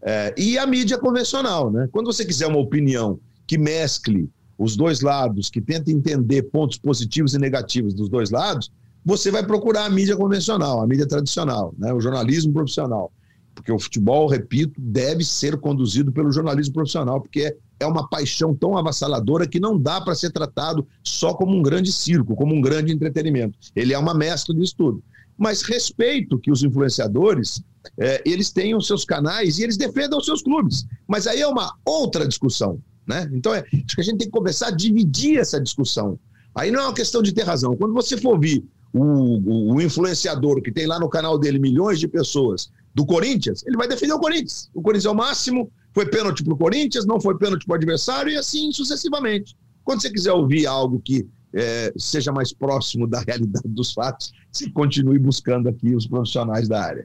É, 0.00 0.32
e 0.38 0.56
a 0.56 0.66
mídia 0.66 0.96
convencional, 0.96 1.70
né? 1.70 1.88
Quando 1.92 2.06
você 2.06 2.24
quiser 2.24 2.46
uma 2.46 2.58
opinião 2.58 3.18
que 3.46 3.58
mescle 3.58 4.30
os 4.56 4.76
dois 4.76 5.00
lados, 5.00 5.50
que 5.50 5.60
tente 5.60 5.90
entender 5.90 6.42
pontos 6.44 6.78
positivos 6.78 7.34
e 7.34 7.38
negativos 7.38 7.92
dos 7.92 8.08
dois 8.08 8.30
lados, 8.30 8.70
você 9.04 9.30
vai 9.30 9.44
procurar 9.46 9.84
a 9.84 9.90
mídia 9.90 10.16
convencional, 10.16 10.82
a 10.82 10.86
mídia 10.86 11.06
tradicional, 11.06 11.74
né? 11.78 11.92
o 11.92 12.00
jornalismo 12.00 12.52
profissional. 12.52 13.12
Porque 13.54 13.72
o 13.72 13.78
futebol, 13.78 14.28
repito, 14.28 14.80
deve 14.80 15.24
ser 15.24 15.56
conduzido 15.58 16.12
pelo 16.12 16.32
jornalismo 16.32 16.74
profissional, 16.74 17.20
porque 17.20 17.40
é 17.40 17.56
é 17.80 17.86
uma 17.86 18.08
paixão 18.08 18.54
tão 18.54 18.76
avassaladora 18.76 19.46
que 19.46 19.60
não 19.60 19.78
dá 19.78 20.00
para 20.00 20.14
ser 20.14 20.30
tratado 20.30 20.86
só 21.02 21.34
como 21.34 21.56
um 21.56 21.62
grande 21.62 21.92
circo, 21.92 22.34
como 22.34 22.54
um 22.54 22.60
grande 22.60 22.92
entretenimento. 22.92 23.58
Ele 23.74 23.92
é 23.92 23.98
uma 23.98 24.14
mescla 24.14 24.54
disso 24.54 24.74
tudo. 24.76 25.02
Mas 25.36 25.62
respeito 25.62 26.38
que 26.38 26.50
os 26.50 26.64
influenciadores 26.64 27.62
é, 27.96 28.20
eles 28.26 28.50
tenham 28.50 28.80
seus 28.80 29.04
canais 29.04 29.58
e 29.58 29.62
eles 29.62 29.76
defendam 29.76 30.18
os 30.18 30.24
seus 30.24 30.42
clubes. 30.42 30.84
Mas 31.06 31.26
aí 31.26 31.40
é 31.40 31.46
uma 31.46 31.74
outra 31.84 32.26
discussão. 32.26 32.80
Né? 33.06 33.30
Então, 33.32 33.54
é, 33.54 33.60
acho 33.60 33.94
que 33.94 34.00
a 34.00 34.04
gente 34.04 34.18
tem 34.18 34.28
que 34.28 34.36
começar 34.36 34.68
a 34.68 34.72
dividir 34.72 35.38
essa 35.38 35.60
discussão. 35.60 36.18
Aí 36.54 36.70
não 36.70 36.80
é 36.80 36.84
uma 36.84 36.94
questão 36.94 37.22
de 37.22 37.32
ter 37.32 37.44
razão. 37.44 37.76
Quando 37.76 37.94
você 37.94 38.16
for 38.16 38.34
ouvir 38.34 38.64
o, 38.92 39.00
o, 39.00 39.74
o 39.74 39.80
influenciador 39.80 40.60
que 40.60 40.72
tem 40.72 40.86
lá 40.86 40.98
no 40.98 41.08
canal 41.08 41.38
dele 41.38 41.58
milhões 41.58 42.00
de 42.00 42.08
pessoas 42.08 42.70
do 42.94 43.06
Corinthians, 43.06 43.64
ele 43.66 43.76
vai 43.76 43.86
defender 43.86 44.12
o 44.12 44.18
Corinthians. 44.18 44.68
O 44.74 44.82
Corinthians 44.82 45.06
é 45.06 45.10
o 45.10 45.14
máximo, 45.14 45.70
foi 45.98 46.06
pênalti 46.06 46.44
para 46.44 46.54
o 46.54 46.56
Corinthians, 46.56 47.04
não 47.04 47.20
foi 47.20 47.36
pênalti 47.36 47.66
para 47.66 47.72
o 47.72 47.76
adversário, 47.76 48.30
e 48.30 48.36
assim 48.36 48.70
sucessivamente. 48.70 49.56
Quando 49.82 50.00
você 50.00 50.08
quiser 50.08 50.32
ouvir 50.32 50.64
algo 50.64 51.00
que 51.00 51.26
é, 51.52 51.92
seja 51.96 52.30
mais 52.30 52.52
próximo 52.52 53.04
da 53.04 53.18
realidade 53.18 53.66
dos 53.66 53.92
fatos, 53.92 54.32
continue 54.72 55.18
buscando 55.18 55.68
aqui 55.68 55.96
os 55.96 56.06
profissionais 56.06 56.68
da 56.68 56.80
área. 56.80 57.04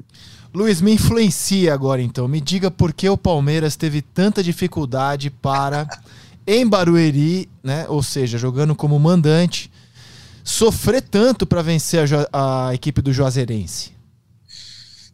Luiz, 0.54 0.80
me 0.80 0.94
influencia 0.94 1.74
agora 1.74 2.04
então. 2.04 2.28
Me 2.28 2.39
diga 2.39 2.70
por 2.70 2.94
que 2.94 3.10
o 3.10 3.18
Palmeiras 3.18 3.76
teve 3.76 4.00
tanta 4.00 4.44
dificuldade 4.44 5.32
para, 5.32 5.88
em 6.46 6.68
Barueri, 6.68 7.50
né, 7.64 7.88
ou 7.89 8.04
seja, 8.04 8.38
jogando 8.38 8.76
como 8.76 9.00
mandante, 9.00 9.72
sofrer 10.44 11.02
tanto 11.02 11.48
para 11.48 11.64
vencer 11.64 12.06
a, 12.32 12.68
a 12.68 12.76
equipe 12.76 13.02
do 13.02 13.12
Juazeirense. 13.12 13.93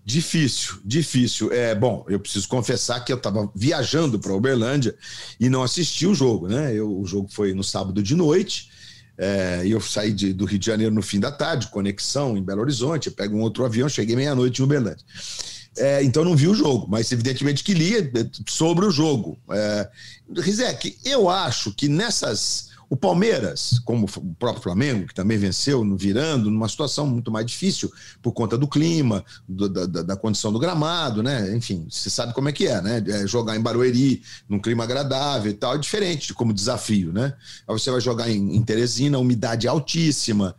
Difícil, 0.10 0.80
difícil. 0.84 1.54
É 1.54 1.76
bom, 1.76 2.04
eu 2.10 2.20
preciso 2.20 2.48
confessar 2.48 3.00
que 3.06 3.14
eu 3.14 3.18
estava 3.18 3.48
viajando 3.54 4.18
para 4.18 4.34
Uberlândia 4.34 4.96
e 5.40 5.48
não 5.50 5.62
assisti 5.62 6.08
o 6.08 6.16
jogo, 6.16 6.48
né? 6.48 6.74
Eu, 6.74 7.00
o 7.00 7.06
jogo 7.06 7.30
foi 7.32 7.54
no 7.54 7.64
sábado 7.64 8.02
de 8.02 8.16
noite. 8.16 8.72
É, 9.16 9.62
e 9.64 9.70
eu 9.70 9.80
saí 9.80 10.12
de, 10.12 10.34
do 10.34 10.46
Rio 10.46 10.58
de 10.58 10.66
Janeiro 10.66 10.96
no 10.96 11.04
fim 11.04 11.20
da 11.20 11.32
tarde, 11.32 11.68
conexão 11.68 12.36
em 12.36 12.42
Belo 12.42 12.62
Horizonte, 12.62 13.06
eu 13.06 13.14
pego 13.14 13.38
um 13.38 13.42
outro 13.42 13.64
avião, 13.64 13.88
cheguei 13.88 14.16
meia-noite 14.16 14.60
em 14.60 14.66
Uberlândia. 14.66 15.06
É, 15.78 16.04
então 16.04 16.26
não 16.26 16.36
vi 16.36 16.48
o 16.48 16.56
jogo, 16.56 16.88
mas 16.90 17.12
evidentemente 17.12 17.64
que 17.64 17.76
lia 17.76 18.12
sobre 18.48 18.88
o 18.88 18.92
jogo. 18.92 19.38
É, 19.52 19.90
Rizek, 20.38 20.98
eu 21.06 21.30
acho 21.30 21.72
que 21.72 21.88
nessas 21.88 22.69
o 22.90 22.98
Palmeiras, 22.98 23.80
como 23.86 24.08
o 24.18 24.36
próprio 24.36 24.64
Flamengo, 24.64 25.06
que 25.06 25.14
também 25.14 25.38
venceu, 25.38 25.86
virando, 25.96 26.50
numa 26.50 26.68
situação 26.68 27.06
muito 27.06 27.32
mais 27.32 27.46
difícil 27.46 27.92
por 28.20 28.32
conta 28.32 28.58
do 28.58 28.68
clima, 28.68 29.24
do, 29.48 29.70
da, 29.70 30.02
da, 30.02 30.16
condição 30.16 30.52
do 30.52 30.58
gramado, 30.58 31.22
né? 31.22 31.56
Enfim, 31.56 31.86
você 31.88 32.10
sabe 32.10 32.34
como 32.34 32.50
é 32.50 32.52
que 32.52 32.68
é, 32.68 32.82
né? 32.82 33.04
É 33.08 33.28
jogar 33.28 33.56
em 33.56 33.62
Barueri, 33.62 34.24
num 34.50 34.60
clima 34.60 34.86
agradável 34.86 35.52
e 35.52 35.54
tal, 35.54 35.76
é 35.76 35.78
diferente 35.78 36.34
como 36.34 36.52
desafio, 36.52 37.14
né? 37.14 37.36
Aí 37.68 37.80
você 37.80 37.92
vai 37.92 38.02
jogar 38.02 38.28
em, 38.28 38.56
em 38.56 38.64
Teresina, 38.64 39.20
umidade 39.20 39.68
altíssima. 39.68 40.56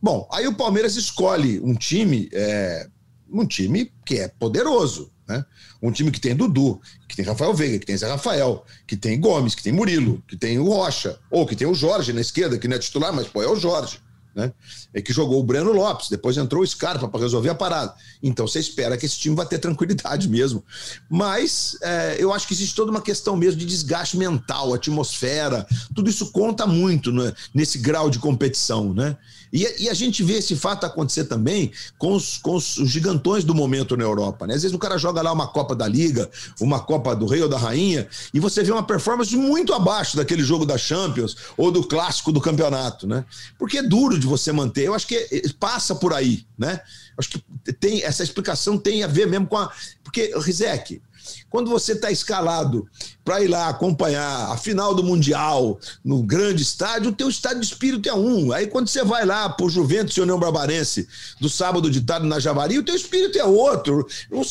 Bom, 0.00 0.28
aí 0.32 0.46
o 0.46 0.54
Palmeiras 0.54 0.94
escolhe 0.94 1.60
um 1.60 1.74
time, 1.74 2.28
é, 2.32 2.88
um 3.28 3.44
time 3.44 3.92
que 4.04 4.18
é 4.18 4.28
poderoso, 4.28 5.11
né? 5.26 5.44
Um 5.80 5.90
time 5.90 6.10
que 6.10 6.20
tem 6.20 6.34
Dudu, 6.34 6.80
que 7.08 7.16
tem 7.16 7.24
Rafael 7.24 7.54
Veiga, 7.54 7.78
que 7.78 7.86
tem 7.86 7.96
Zé 7.96 8.08
Rafael, 8.08 8.64
que 8.86 8.96
tem 8.96 9.20
Gomes, 9.20 9.54
que 9.54 9.62
tem 9.62 9.72
Murilo, 9.72 10.22
que 10.26 10.36
tem 10.36 10.58
o 10.58 10.68
Rocha, 10.68 11.18
ou 11.30 11.46
que 11.46 11.56
tem 11.56 11.66
o 11.66 11.74
Jorge 11.74 12.12
na 12.12 12.20
esquerda, 12.20 12.58
que 12.58 12.68
não 12.68 12.76
é 12.76 12.78
titular, 12.78 13.12
mas 13.12 13.26
pô, 13.28 13.42
é 13.42 13.48
o 13.48 13.56
Jorge. 13.56 14.00
Né? 14.34 14.50
É 14.94 15.02
que 15.02 15.12
jogou 15.12 15.38
o 15.40 15.42
Breno 15.42 15.72
Lopes, 15.72 16.08
depois 16.08 16.38
entrou 16.38 16.62
o 16.62 16.66
Scarpa 16.66 17.06
para 17.06 17.20
resolver 17.20 17.50
a 17.50 17.54
parada. 17.54 17.94
Então 18.22 18.46
você 18.46 18.58
espera 18.58 18.96
que 18.96 19.04
esse 19.04 19.18
time 19.18 19.36
vai 19.36 19.44
ter 19.44 19.58
tranquilidade 19.58 20.26
mesmo. 20.26 20.64
Mas 21.10 21.76
é, 21.82 22.16
eu 22.18 22.32
acho 22.32 22.48
que 22.48 22.54
existe 22.54 22.74
toda 22.74 22.90
uma 22.90 23.02
questão 23.02 23.36
mesmo 23.36 23.60
de 23.60 23.66
desgaste 23.66 24.16
mental, 24.16 24.72
atmosfera, 24.72 25.66
tudo 25.94 26.08
isso 26.08 26.32
conta 26.32 26.66
muito 26.66 27.12
né, 27.12 27.34
nesse 27.52 27.76
grau 27.78 28.08
de 28.08 28.18
competição, 28.18 28.94
né? 28.94 29.18
E, 29.52 29.84
e, 29.84 29.88
a 29.90 29.94
gente 29.94 30.22
vê 30.22 30.34
esse 30.34 30.56
fato 30.56 30.86
acontecer 30.86 31.24
também 31.24 31.70
com 31.98 32.14
os, 32.14 32.38
com 32.38 32.56
os 32.56 32.76
gigantões 32.84 33.44
do 33.44 33.54
momento 33.54 33.96
na 33.96 34.02
Europa. 34.02 34.46
Né? 34.46 34.54
Às 34.54 34.62
vezes 34.62 34.74
o 34.74 34.78
cara 34.78 34.96
joga 34.96 35.20
lá 35.20 35.30
uma 35.30 35.46
Copa 35.46 35.76
da 35.76 35.86
Liga, 35.86 36.30
uma 36.58 36.80
Copa 36.80 37.14
do 37.14 37.26
Rei 37.26 37.42
ou 37.42 37.48
da 37.48 37.58
Rainha, 37.58 38.08
e 38.32 38.40
você 38.40 38.62
vê 38.62 38.72
uma 38.72 38.82
performance 38.82 39.36
muito 39.36 39.74
abaixo 39.74 40.16
daquele 40.16 40.42
jogo 40.42 40.64
da 40.64 40.78
Champions 40.78 41.36
ou 41.56 41.70
do 41.70 41.84
clássico 41.84 42.32
do 42.32 42.40
campeonato. 42.40 43.06
Né? 43.06 43.24
Porque 43.58 43.78
é 43.78 43.82
duro 43.82 44.18
de 44.18 44.26
você 44.26 44.52
manter. 44.52 44.86
Eu 44.86 44.94
acho 44.94 45.06
que 45.06 45.42
passa 45.60 45.94
por 45.94 46.14
aí. 46.14 46.46
Né? 46.56 46.80
Acho 47.18 47.28
que 47.30 47.72
tem 47.74 48.02
essa 48.02 48.22
explicação 48.22 48.78
tem 48.78 49.02
a 49.02 49.06
ver 49.06 49.26
mesmo 49.26 49.46
com 49.46 49.58
a. 49.58 49.70
Porque, 50.02 50.32
Rizek, 50.38 51.00
quando 51.50 51.70
você 51.70 51.92
está 51.92 52.10
escalado 52.10 52.88
para 53.24 53.42
ir 53.42 53.48
lá 53.48 53.68
acompanhar 53.68 54.50
a 54.50 54.56
final 54.56 54.94
do 54.94 55.04
Mundial 55.04 55.78
no 56.04 56.22
grande 56.22 56.62
estádio, 56.62 57.10
o 57.10 57.14
teu 57.14 57.28
estado 57.28 57.60
de 57.60 57.66
espírito 57.66 58.08
é 58.08 58.14
um. 58.14 58.52
Aí 58.52 58.66
quando 58.66 58.88
você 58.88 59.04
vai 59.04 59.24
lá 59.24 59.48
para 59.48 59.66
o 59.66 59.70
Juventus 59.70 60.16
e 60.16 60.20
União 60.20 60.38
Barbarense 60.38 61.08
do 61.40 61.48
sábado 61.48 61.90
de 61.90 62.00
tarde 62.00 62.26
na 62.26 62.40
Javari, 62.40 62.78
o 62.78 62.84
teu 62.84 62.94
espírito 62.94 63.38
é 63.38 63.44
outro. 63.44 64.06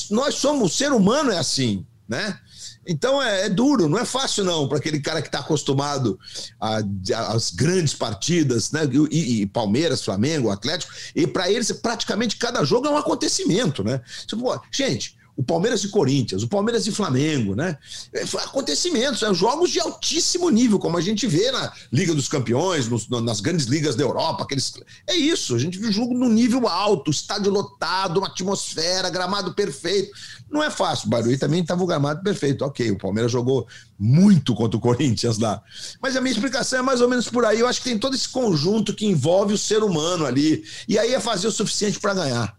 Nós 0.10 0.36
somos, 0.36 0.72
o 0.72 0.76
ser 0.76 0.92
humano 0.92 1.32
é 1.32 1.38
assim, 1.38 1.86
né? 2.08 2.40
Então 2.86 3.22
é, 3.22 3.46
é, 3.46 3.50
duro, 3.50 3.88
não 3.88 3.98
é 3.98 4.06
fácil 4.06 4.44
não 4.44 4.68
para 4.68 4.78
aquele 4.78 5.00
cara 5.00 5.22
que 5.22 5.28
está 5.28 5.40
acostumado 5.40 6.20
às 6.60 7.52
grandes 7.52 7.94
partidas, 7.94 8.72
né? 8.72 8.82
E, 9.12 9.42
e, 9.42 9.46
Palmeiras, 9.46 10.04
Flamengo, 10.04 10.50
Atlético, 10.50 10.92
e 11.16 11.28
para 11.28 11.50
eles 11.52 11.72
praticamente 11.72 12.38
cada 12.38 12.64
jogo 12.64 12.88
é 12.88 12.90
um 12.90 12.98
acontecimento, 12.98 13.84
né? 13.84 14.02
Tipo, 14.26 14.60
gente, 14.72 15.16
o 15.36 15.44
Palmeiras 15.44 15.84
e 15.84 15.90
Corinthians, 15.90 16.44
o 16.44 16.48
Palmeiras 16.48 16.86
e 16.88 16.92
Flamengo, 16.92 17.56
né? 17.56 17.78
É, 18.14 18.24
acontecimentos, 18.44 19.24
é, 19.24 19.34
jogos 19.34 19.70
de 19.70 19.80
altíssimo 19.80 20.50
nível, 20.50 20.78
como 20.78 20.98
a 20.98 21.02
gente 21.02 21.26
vê 21.28 21.52
na 21.52 21.72
Liga 21.92 22.14
dos 22.14 22.28
Campeões, 22.28 22.88
nos, 22.88 23.08
nas 23.10 23.40
grandes 23.40 23.66
ligas 23.66 23.96
da 23.96 24.04
Europa. 24.04 24.44
Aqueles... 24.44 24.74
É 25.08 25.16
isso, 25.16 25.56
a 25.56 25.60
gente 25.60 25.80
viu 25.80 25.92
jogo 25.92 26.14
no 26.14 26.30
nível 26.30 26.68
alto, 26.68 27.12
estádio 27.12 27.52
lotado, 27.52 28.18
uma 28.18 28.28
atmosfera, 28.28 29.10
gramado 29.10 29.54
perfeito. 29.54 30.12
Não 30.50 30.62
é 30.62 30.70
fácil, 30.70 31.08
o 31.08 31.10
Barueri 31.10 31.38
também 31.38 31.62
estava 31.62 31.82
o 31.84 31.88
gramado 31.88 32.22
perfeito. 32.22 32.66
Ok, 32.66 32.92
o 32.92 32.98
Palmeiras 32.98 33.32
jogou 33.32 33.66
muito 33.98 34.54
contra 34.54 34.78
o 34.78 34.82
Corinthians 34.82 35.38
lá. 35.38 35.62
Mas 36.02 36.16
a 36.16 36.22
minha 36.22 36.34
explicação 36.34 36.80
é 36.80 36.82
mais 36.82 37.02
ou 37.02 37.08
menos 37.08 37.30
por 37.30 37.46
aí. 37.46 37.60
Eu 37.60 37.68
acho 37.68 37.82
que 37.82 37.90
tem 37.90 37.98
todo 37.98 38.16
esse 38.16 38.28
conjunto 38.28 38.94
que 38.94 39.06
envolve 39.06 39.54
o 39.54 39.58
ser 39.58 39.82
humano 39.82 40.26
ali. 40.26 40.64
E 40.88 41.00
aí 41.00 41.14
é 41.14 41.20
fazer 41.20 41.48
o 41.48 41.52
suficiente 41.52 42.00
para 42.00 42.14
ganhar. 42.14 42.58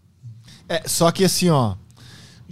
É, 0.67 0.87
só 0.87 1.11
que 1.11 1.23
assim, 1.23 1.49
ó, 1.49 1.75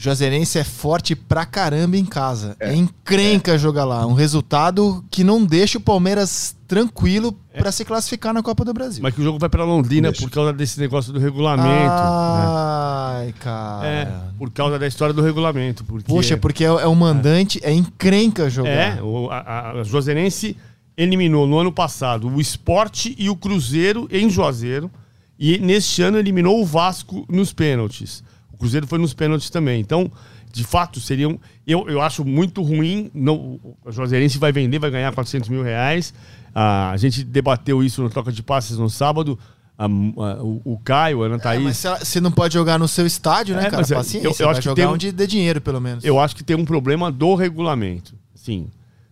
Juazeirense 0.01 0.57
é 0.57 0.63
forte 0.63 1.15
pra 1.15 1.45
caramba 1.45 1.95
em 1.95 2.03
casa. 2.03 2.55
É, 2.59 2.71
é 2.71 2.75
encrenca 2.75 3.53
é. 3.53 3.57
jogar 3.59 3.85
lá. 3.85 4.03
Um 4.07 4.13
resultado 4.13 5.05
que 5.11 5.23
não 5.23 5.45
deixa 5.45 5.77
o 5.77 5.81
Palmeiras 5.81 6.55
tranquilo 6.67 7.37
é. 7.53 7.59
para 7.59 7.71
se 7.71 7.85
classificar 7.85 8.33
na 8.33 8.41
Copa 8.41 8.65
do 8.65 8.73
Brasil. 8.73 9.03
Mas 9.03 9.13
que 9.13 9.21
o 9.21 9.23
jogo 9.23 9.37
vai 9.37 9.47
para 9.47 9.63
Londrina 9.63 10.11
por 10.11 10.27
causa 10.31 10.51
desse 10.51 10.79
negócio 10.79 11.13
do 11.13 11.19
regulamento. 11.19 11.69
Né? 11.69 11.87
Ai, 11.87 13.25
né? 13.27 13.33
cara. 13.39 13.87
É, 13.87 14.11
por 14.39 14.49
causa 14.49 14.79
da 14.79 14.87
história 14.87 15.13
do 15.13 15.21
regulamento. 15.21 15.83
Porque... 15.83 16.11
Poxa, 16.11 16.35
porque 16.35 16.63
é, 16.63 16.69
é 16.69 16.87
o 16.87 16.95
mandante, 16.95 17.59
é, 17.61 17.71
encrenca 17.71 18.49
jogar. 18.49 18.97
É, 18.97 19.03
o, 19.03 19.29
a, 19.29 19.81
a 19.81 19.83
Juazeirense 19.83 20.57
eliminou 20.97 21.45
no 21.45 21.59
ano 21.59 21.71
passado 21.71 22.27
o 22.27 22.41
Esporte 22.41 23.15
e 23.19 23.29
o 23.29 23.35
Cruzeiro 23.35 24.07
em 24.09 24.31
Juazeiro. 24.31 24.89
E 25.37 25.59
neste 25.59 26.01
ano 26.01 26.17
eliminou 26.17 26.59
o 26.59 26.65
Vasco 26.65 27.23
nos 27.29 27.53
pênaltis. 27.53 28.23
Cruzeiro 28.61 28.85
foi 28.85 28.99
nos 28.99 29.11
pênaltis 29.11 29.49
também. 29.49 29.81
Então, 29.81 30.11
de 30.53 30.63
fato, 30.63 30.99
seriam. 30.99 31.39
Eu, 31.65 31.89
eu 31.89 31.99
acho 31.99 32.23
muito 32.23 32.61
ruim. 32.61 33.09
Não, 33.11 33.59
o 33.83 33.91
Juazeirense 33.91 34.37
vai 34.37 34.51
vender, 34.51 34.77
vai 34.77 34.91
ganhar 34.91 35.11
400 35.11 35.49
mil 35.49 35.63
reais. 35.63 36.13
Ah, 36.53 36.91
a 36.91 36.97
gente 36.97 37.23
debateu 37.23 37.83
isso 37.83 38.03
no 38.03 38.09
Troca 38.09 38.31
de 38.31 38.43
Passes 38.43 38.77
no 38.77 38.87
sábado. 38.87 39.37
Ah, 39.79 39.85
ah, 39.85 40.43
o, 40.43 40.61
o, 40.63 40.79
Caio, 40.83 41.19
o 41.19 41.23
Ana 41.23 41.39
Thaís. 41.39 41.59
É, 41.59 41.63
mas 41.63 42.07
você 42.07 42.21
não 42.21 42.31
pode 42.31 42.53
jogar 42.53 42.77
no 42.77 42.87
seu 42.87 43.03
estádio, 43.03 43.55
né, 43.55 43.65
é, 43.65 43.69
cara? 43.71 43.83
É, 43.83 43.95
Paciência, 43.95 44.27
eu, 44.27 44.35
eu 44.37 44.49
acho 44.51 44.59
que 44.59 44.65
jogar 44.65 44.75
tem, 44.75 44.85
onde 44.85 45.11
dê 45.11 45.25
dinheiro, 45.25 45.59
pelo 45.59 45.81
menos. 45.81 46.03
Eu 46.05 46.19
acho 46.19 46.35
que 46.35 46.43
tem 46.43 46.55
um 46.55 46.65
problema 46.65 47.11
do 47.11 47.33
regulamento. 47.33 48.13
Sim. 48.35 48.67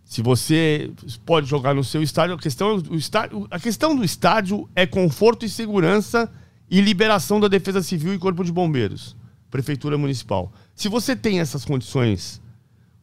Se 0.05 0.21
você 0.21 0.91
pode 1.25 1.47
jogar 1.47 1.73
no 1.73 1.83
seu 1.83 2.03
estádio, 2.03 2.35
a 2.35 2.39
questão, 2.39 2.83
o 2.89 2.95
estádio, 2.95 3.47
a 3.49 3.59
questão 3.59 3.95
do 3.95 4.03
estádio 4.03 4.69
é 4.75 4.85
conforto 4.85 5.43
e 5.43 5.49
segurança 5.49 6.29
e 6.69 6.81
liberação 6.81 7.39
da 7.39 7.47
Defesa 7.47 7.81
Civil 7.81 8.13
e 8.13 8.19
Corpo 8.19 8.43
de 8.43 8.51
Bombeiros 8.51 9.15
prefeitura 9.49 9.97
municipal. 9.97 10.51
Se 10.75 10.87
você 10.87 11.15
tem 11.15 11.39
essas 11.39 11.65
condições, 11.65 12.41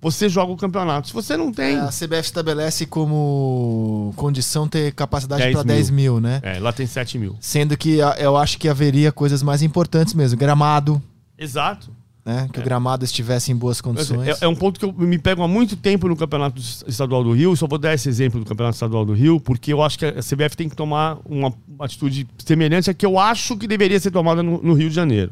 você 0.01 0.29
joga 0.29 0.53
o 0.53 0.57
campeonato. 0.57 1.09
Se 1.09 1.15
você 1.15 1.37
não 1.37 1.53
tem. 1.53 1.77
É, 1.77 1.81
a 1.81 1.89
CBF 1.89 2.23
estabelece 2.23 2.87
como 2.87 4.13
condição 4.17 4.69
ter 4.69 4.93
capacidade 4.93 5.51
para 5.51 5.63
10 5.63 5.91
mil, 5.91 6.21
né? 6.21 6.41
É, 6.43 6.59
lá 6.59 6.73
tem 6.73 6.87
7 6.87 7.19
mil. 7.19 7.37
Sendo 7.41 7.77
que 7.77 7.99
eu 8.19 8.37
acho 8.37 8.59
que 8.59 8.69
haveria 8.69 9.11
coisas 9.11 9.43
mais 9.43 9.63
importantes 9.63 10.15
mesmo. 10.15 10.39
Gramado. 10.39 11.03
Exato. 11.39 11.91
Né? 12.25 12.49
Que 12.53 12.59
é. 12.59 12.63
o 12.63 12.65
gramado 12.65 13.05
estivesse 13.05 13.53
em 13.53 13.57
boas 13.57 13.81
condições. 13.81 14.29
É, 14.29 14.45
é, 14.45 14.49
um 14.49 14.55
ponto 14.55 14.81
que 14.81 14.85
eu 14.85 14.93
me 14.93 15.17
pego 15.17 15.43
há 15.45 15.49
muito 15.49 15.77
tempo 15.77 16.09
no 16.09 16.17
Campeonato 16.17 16.61
Estadual 16.87 17.23
do 17.23 17.33
Rio. 17.33 17.57
Só 17.57 17.69
vou 17.69 17.79
dar 17.79 17.95
esse 17.95 18.09
exemplo 18.09 18.41
do 18.41 18.47
Campeonato 18.47 18.75
Estadual 18.75 19.05
do 19.05 19.13
Rio, 19.13 19.41
porque 19.41 19.73
eu 19.73 19.81
acho 19.81 19.97
que 19.97 20.05
a 20.05 20.21
CBF 20.21 20.57
tem 20.57 20.69
que 20.69 20.75
tomar 20.75 21.19
uma 21.25 21.55
atitude 21.79 22.27
semelhante 22.45 22.91
à 22.91 22.95
que 22.95 23.07
eu 23.07 23.17
acho 23.17 23.57
que 23.57 23.69
deveria 23.69 24.01
ser 24.01 24.11
tomada 24.11 24.43
no, 24.43 24.61
no 24.61 24.75
Rio 24.75 24.89
de 24.89 24.95
Janeiro. 24.95 25.31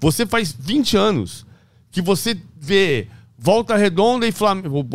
Você 0.00 0.24
faz 0.26 0.54
20 0.58 0.96
anos 0.96 1.46
que 1.90 2.00
você 2.00 2.36
vê 2.58 3.08
Volta 3.38 3.76
Redonda 3.76 4.26
e 4.26 4.32
Flamengo, 4.32 4.86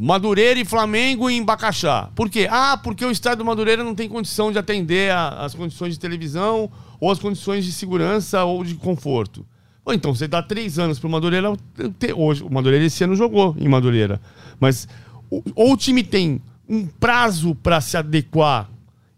Madureira 0.00 0.58
e 0.58 0.64
Flamengo 0.64 1.30
em 1.30 1.44
Bacaxá. 1.44 2.10
Por 2.14 2.28
quê? 2.28 2.48
Ah, 2.50 2.76
porque 2.76 3.04
o 3.04 3.10
estado 3.10 3.38
do 3.38 3.44
Madureira 3.44 3.84
não 3.84 3.94
tem 3.94 4.08
condição 4.08 4.50
de 4.50 4.58
atender 4.58 5.12
as 5.12 5.54
condições 5.54 5.94
de 5.94 6.00
televisão 6.00 6.70
ou 7.00 7.10
as 7.10 7.18
condições 7.18 7.64
de 7.64 7.72
segurança 7.72 8.44
ou 8.44 8.64
de 8.64 8.74
conforto. 8.74 9.46
Ou 9.84 9.92
então 9.92 10.14
você 10.14 10.26
dá 10.26 10.42
três 10.42 10.78
anos 10.78 10.98
para 10.98 11.06
o 11.08 11.10
Madureira. 11.10 11.52
Hoje, 12.16 12.42
o 12.42 12.52
Madureira 12.52 12.84
esse 12.84 13.04
ano 13.04 13.14
jogou 13.14 13.54
em 13.58 13.68
Madureira. 13.68 14.20
Mas 14.58 14.88
ou 15.54 15.72
o 15.72 15.76
time 15.76 16.02
tem 16.02 16.40
um 16.68 16.86
prazo 16.86 17.54
para 17.54 17.80
se 17.80 17.96
adequar 17.96 18.70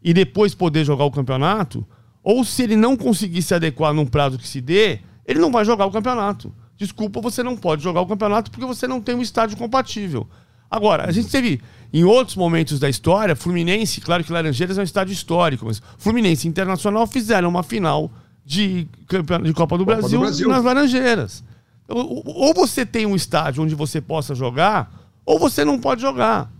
e 0.02 0.12
depois 0.12 0.54
poder 0.54 0.84
jogar 0.84 1.04
o 1.04 1.10
campeonato, 1.10 1.86
ou 2.22 2.44
se 2.44 2.62
ele 2.62 2.76
não 2.76 2.96
conseguir 2.96 3.42
se 3.42 3.54
adequar 3.54 3.92
num 3.92 4.06
prazo 4.06 4.38
que 4.38 4.46
se 4.46 4.60
dê, 4.60 5.00
ele 5.26 5.40
não 5.40 5.50
vai 5.50 5.64
jogar 5.64 5.86
o 5.86 5.90
campeonato. 5.90 6.52
Desculpa, 6.76 7.20
você 7.20 7.42
não 7.42 7.56
pode 7.56 7.82
jogar 7.82 8.00
o 8.00 8.06
campeonato 8.06 8.50
porque 8.50 8.66
você 8.66 8.86
não 8.86 9.00
tem 9.00 9.14
um 9.14 9.22
estádio 9.22 9.56
compatível. 9.56 10.26
Agora, 10.70 11.08
a 11.08 11.12
gente 11.12 11.28
teve 11.28 11.60
em 11.92 12.04
outros 12.04 12.36
momentos 12.36 12.78
da 12.78 12.88
história, 12.88 13.34
Fluminense, 13.34 14.00
claro 14.00 14.22
que 14.22 14.32
Laranjeiras 14.32 14.76
é 14.76 14.80
um 14.80 14.84
estádio 14.84 15.12
histórico, 15.12 15.66
mas 15.66 15.80
Fluminense 15.98 16.46
e 16.46 16.50
Internacional 16.50 17.06
fizeram 17.06 17.48
uma 17.48 17.62
final 17.62 18.10
de, 18.44 18.84
de 18.84 19.06
Copa, 19.08 19.38
do, 19.38 19.54
Copa 19.54 19.78
Brasil 19.84 20.18
do 20.18 20.24
Brasil 20.24 20.48
nas 20.48 20.64
Laranjeiras. 20.64 21.42
Ou 21.88 22.52
você 22.52 22.84
tem 22.84 23.06
um 23.06 23.14
estádio 23.14 23.62
onde 23.62 23.74
você 23.74 24.00
possa 24.00 24.34
jogar, 24.34 24.92
ou 25.24 25.38
você 25.38 25.64
não 25.64 25.78
pode 25.78 26.02
jogar. 26.02 26.50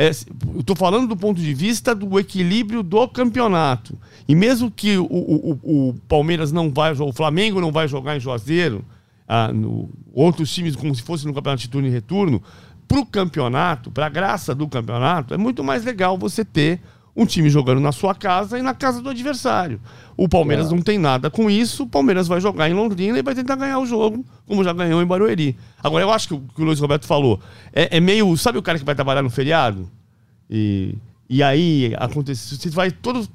É, 0.00 0.10
eu 0.54 0.60
estou 0.60 0.76
falando 0.76 1.08
do 1.08 1.16
ponto 1.16 1.40
de 1.40 1.52
vista 1.52 1.92
do 1.92 2.20
equilíbrio 2.20 2.84
do 2.84 3.08
campeonato. 3.08 3.98
E 4.28 4.34
mesmo 4.34 4.70
que 4.70 4.96
o, 4.96 5.04
o, 5.04 5.88
o 5.88 5.94
Palmeiras 6.06 6.52
não 6.52 6.70
vai 6.70 6.92
o 6.92 7.12
Flamengo 7.12 7.60
não 7.60 7.72
vai 7.72 7.88
jogar 7.88 8.16
em 8.16 8.20
Juazeiro, 8.20 8.84
ah, 9.26 9.52
no, 9.52 9.90
outros 10.14 10.54
times 10.54 10.76
como 10.76 10.94
se 10.94 11.02
fosse 11.02 11.26
no 11.26 11.34
campeonato 11.34 11.62
de 11.62 11.68
turno 11.68 11.88
e 11.88 11.90
retorno, 11.90 12.40
para 12.86 13.00
o 13.00 13.04
campeonato, 13.04 13.90
para 13.90 14.06
a 14.06 14.08
graça 14.08 14.54
do 14.54 14.68
campeonato, 14.68 15.34
é 15.34 15.36
muito 15.36 15.64
mais 15.64 15.84
legal 15.84 16.16
você 16.16 16.44
ter 16.44 16.80
um 17.18 17.26
time 17.26 17.50
jogando 17.50 17.80
na 17.80 17.90
sua 17.90 18.14
casa 18.14 18.56
e 18.56 18.62
na 18.62 18.72
casa 18.72 19.02
do 19.02 19.10
adversário. 19.10 19.80
O 20.16 20.28
Palmeiras 20.28 20.68
é. 20.68 20.70
não 20.70 20.80
tem 20.80 20.98
nada 20.98 21.28
com 21.28 21.50
isso, 21.50 21.82
o 21.82 21.86
Palmeiras 21.88 22.28
vai 22.28 22.40
jogar 22.40 22.70
em 22.70 22.74
Londrina 22.74 23.18
e 23.18 23.22
vai 23.22 23.34
tentar 23.34 23.56
ganhar 23.56 23.80
o 23.80 23.86
jogo, 23.86 24.24
como 24.46 24.62
já 24.62 24.72
ganhou 24.72 25.02
em 25.02 25.06
Barueri. 25.06 25.56
Agora, 25.82 26.04
eu 26.04 26.12
acho 26.12 26.28
que 26.28 26.34
o 26.34 26.40
que 26.40 26.62
o 26.62 26.64
Luiz 26.64 26.78
Roberto 26.78 27.06
falou 27.06 27.40
é, 27.72 27.96
é 27.96 28.00
meio. 28.00 28.36
Sabe 28.36 28.56
o 28.56 28.62
cara 28.62 28.78
que 28.78 28.84
vai 28.84 28.94
trabalhar 28.94 29.22
no 29.22 29.30
feriado? 29.30 29.90
E, 30.48 30.94
e 31.28 31.42
aí 31.42 31.92
acontece. 31.98 32.56
Você 32.56 32.70
vai 32.70 32.92
todo 32.92 33.28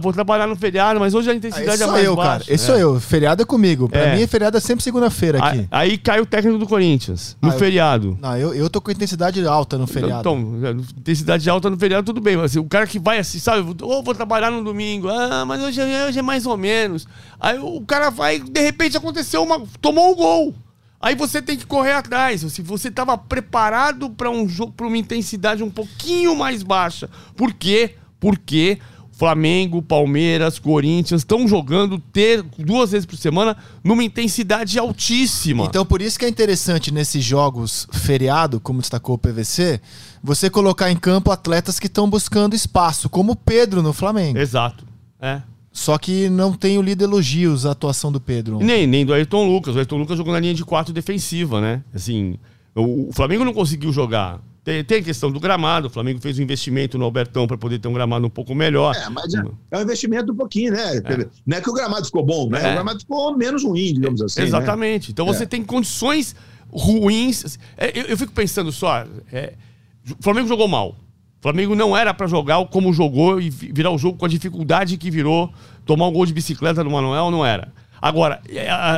vou 0.00 0.12
trabalhar 0.12 0.46
no 0.46 0.56
feriado, 0.56 0.98
mas 0.98 1.14
hoje 1.14 1.30
a 1.30 1.34
intensidade 1.34 1.82
ah, 1.82 1.86
é 1.86 1.90
mais 1.90 2.04
eu, 2.04 2.16
baixa. 2.16 2.44
Cara. 2.44 2.54
Esse 2.54 2.64
é. 2.64 2.66
sou 2.66 2.76
eu. 2.76 3.00
Feriado 3.00 3.42
é 3.42 3.44
comigo. 3.44 3.88
Pra 3.88 4.00
é. 4.00 4.16
mim, 4.16 4.26
feriado 4.26 4.56
é 4.56 4.60
sempre 4.60 4.82
segunda-feira 4.82 5.38
aqui. 5.38 5.68
Aí, 5.70 5.90
aí, 5.90 5.98
cai 5.98 6.20
o 6.20 6.26
técnico 6.26 6.58
do 6.58 6.66
Corinthians, 6.66 7.36
no 7.40 7.50
ah, 7.50 7.52
feriado. 7.52 8.08
Eu, 8.08 8.18
não, 8.20 8.36
eu, 8.36 8.54
eu 8.54 8.70
tô 8.70 8.80
com 8.80 8.90
intensidade 8.90 9.44
alta 9.46 9.78
no 9.78 9.86
feriado. 9.86 10.20
Então, 10.20 10.60
é, 10.64 10.70
intensidade 10.70 11.48
alta 11.48 11.70
no 11.70 11.78
feriado, 11.78 12.04
tudo 12.04 12.20
bem. 12.20 12.36
Mas 12.36 12.56
o 12.56 12.64
cara 12.64 12.86
que 12.86 12.98
vai 12.98 13.18
assim, 13.18 13.38
sabe, 13.38 13.60
ou 13.82 13.98
oh, 13.98 14.02
vou 14.02 14.14
trabalhar 14.14 14.50
no 14.50 14.64
domingo, 14.64 15.08
ah, 15.08 15.44
mas 15.46 15.62
hoje, 15.62 15.80
é, 15.80 16.06
hoje 16.06 16.18
é 16.18 16.22
mais 16.22 16.46
ou 16.46 16.56
menos. 16.56 17.06
Aí 17.38 17.58
o 17.58 17.80
cara 17.82 18.10
vai, 18.10 18.40
de 18.40 18.60
repente 18.60 18.96
aconteceu 18.96 19.42
uma. 19.42 19.62
tomou 19.80 20.12
um 20.12 20.16
gol. 20.16 20.54
Aí 21.00 21.14
você 21.14 21.40
tem 21.40 21.56
que 21.56 21.64
correr 21.64 21.92
atrás. 21.92 22.42
Se 22.42 22.60
você 22.60 22.88
estava 22.88 23.16
preparado 23.16 24.10
para 24.10 24.30
um 24.30 24.46
jogo, 24.46 24.72
para 24.72 24.86
uma 24.86 24.98
intensidade 24.98 25.62
um 25.62 25.70
pouquinho 25.70 26.36
mais 26.36 26.62
baixa. 26.62 27.08
Por 27.34 27.54
quê? 27.54 27.94
Porque 28.20 28.78
Flamengo, 29.20 29.82
Palmeiras, 29.82 30.58
Corinthians 30.58 31.20
estão 31.20 31.46
jogando 31.46 31.98
ter 31.98 32.42
duas 32.58 32.92
vezes 32.92 33.04
por 33.04 33.18
semana 33.18 33.54
numa 33.84 34.02
intensidade 34.02 34.78
altíssima. 34.78 35.66
Então, 35.66 35.84
por 35.84 36.00
isso 36.00 36.18
que 36.18 36.24
é 36.24 36.28
interessante 36.28 36.90
nesses 36.90 37.22
jogos 37.22 37.86
feriado, 37.92 38.58
como 38.58 38.80
destacou 38.80 39.16
o 39.16 39.18
PVC, 39.18 39.78
você 40.24 40.48
colocar 40.48 40.90
em 40.90 40.96
campo 40.96 41.30
atletas 41.30 41.78
que 41.78 41.86
estão 41.86 42.08
buscando 42.08 42.56
espaço, 42.56 43.10
como 43.10 43.32
o 43.32 43.36
Pedro 43.36 43.82
no 43.82 43.92
Flamengo. 43.92 44.38
Exato. 44.38 44.86
É. 45.20 45.42
Só 45.70 45.98
que 45.98 46.30
não 46.30 46.54
tenho 46.54 46.80
lido 46.80 47.04
elogios 47.04 47.66
à 47.66 47.72
atuação 47.72 48.10
do 48.10 48.22
Pedro. 48.22 48.58
Nem, 48.58 48.86
nem 48.86 49.04
do 49.04 49.12
Ayrton 49.12 49.46
Lucas. 49.46 49.74
O 49.74 49.78
Ayrton 49.78 49.98
Lucas 49.98 50.16
jogou 50.16 50.32
na 50.32 50.40
linha 50.40 50.54
de 50.54 50.64
quatro 50.64 50.94
defensiva, 50.94 51.60
né? 51.60 51.82
Assim, 51.92 52.38
o, 52.74 53.10
o 53.10 53.12
Flamengo 53.12 53.44
não 53.44 53.52
conseguiu 53.52 53.92
jogar 53.92 54.40
tem, 54.70 54.84
tem 54.84 54.98
a 54.98 55.02
questão 55.02 55.32
do 55.32 55.40
gramado, 55.40 55.88
o 55.88 55.90
Flamengo 55.90 56.20
fez 56.20 56.38
um 56.38 56.42
investimento 56.42 56.96
no 56.96 57.04
Albertão 57.04 57.44
para 57.44 57.58
poder 57.58 57.80
ter 57.80 57.88
um 57.88 57.92
gramado 57.92 58.24
um 58.24 58.30
pouco 58.30 58.54
melhor. 58.54 58.94
É, 58.94 59.08
mas 59.08 59.34
é, 59.34 59.42
é 59.72 59.78
um 59.78 59.82
investimento 59.82 60.32
um 60.32 60.36
pouquinho, 60.36 60.72
né? 60.72 60.98
É. 60.98 61.26
Não 61.44 61.56
é 61.56 61.60
que 61.60 61.68
o 61.68 61.72
gramado 61.72 62.06
ficou 62.06 62.24
bom, 62.24 62.48
né? 62.48 62.62
É. 62.62 62.70
O 62.70 62.74
gramado 62.74 63.00
ficou 63.00 63.36
menos 63.36 63.64
ruim, 63.64 63.92
digamos 63.92 64.22
assim. 64.22 64.40
Né? 64.40 64.46
Exatamente. 64.46 65.08
Né? 65.08 65.12
Então 65.12 65.26
você 65.26 65.42
é. 65.42 65.46
tem 65.46 65.64
condições 65.64 66.36
ruins. 66.70 67.58
É, 67.76 67.98
eu, 67.98 68.04
eu 68.04 68.16
fico 68.16 68.32
pensando 68.32 68.70
só, 68.70 69.04
o 69.04 70.22
Flamengo 70.22 70.46
jogou 70.46 70.68
mal. 70.68 70.90
O 70.90 71.42
Flamengo 71.42 71.74
não 71.74 71.96
era 71.96 72.14
para 72.14 72.28
jogar 72.28 72.64
como 72.66 72.92
jogou 72.92 73.40
e 73.40 73.50
virar 73.50 73.90
o 73.90 73.98
jogo 73.98 74.18
com 74.18 74.26
a 74.26 74.28
dificuldade 74.28 74.96
que 74.96 75.10
virou. 75.10 75.52
Tomar 75.84 76.06
um 76.06 76.12
gol 76.12 76.26
de 76.26 76.32
bicicleta 76.32 76.84
do 76.84 76.90
Manuel 76.90 77.30
não 77.30 77.44
era. 77.44 77.72
Agora, 78.00 78.40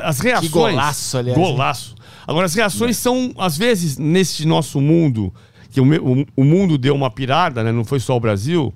as 0.04 0.20
reações. 0.20 0.50
Que 0.50 0.52
golaço, 0.52 1.16
aliás. 1.16 1.38
Golaço. 1.38 1.94
Agora, 2.26 2.44
as 2.44 2.54
reações 2.54 2.96
são, 2.98 3.32
às 3.38 3.56
vezes, 3.56 3.96
nesse 3.96 4.46
nosso 4.46 4.80
mundo 4.80 5.32
que 5.72 5.80
o, 5.80 5.84
o, 5.84 6.26
o 6.36 6.44
mundo 6.44 6.76
deu 6.76 6.94
uma 6.94 7.10
pirada, 7.10 7.64
né? 7.64 7.72
não 7.72 7.84
foi 7.84 7.98
só 7.98 8.16
o 8.16 8.20
Brasil. 8.20 8.72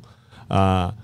Ah, 0.49 0.94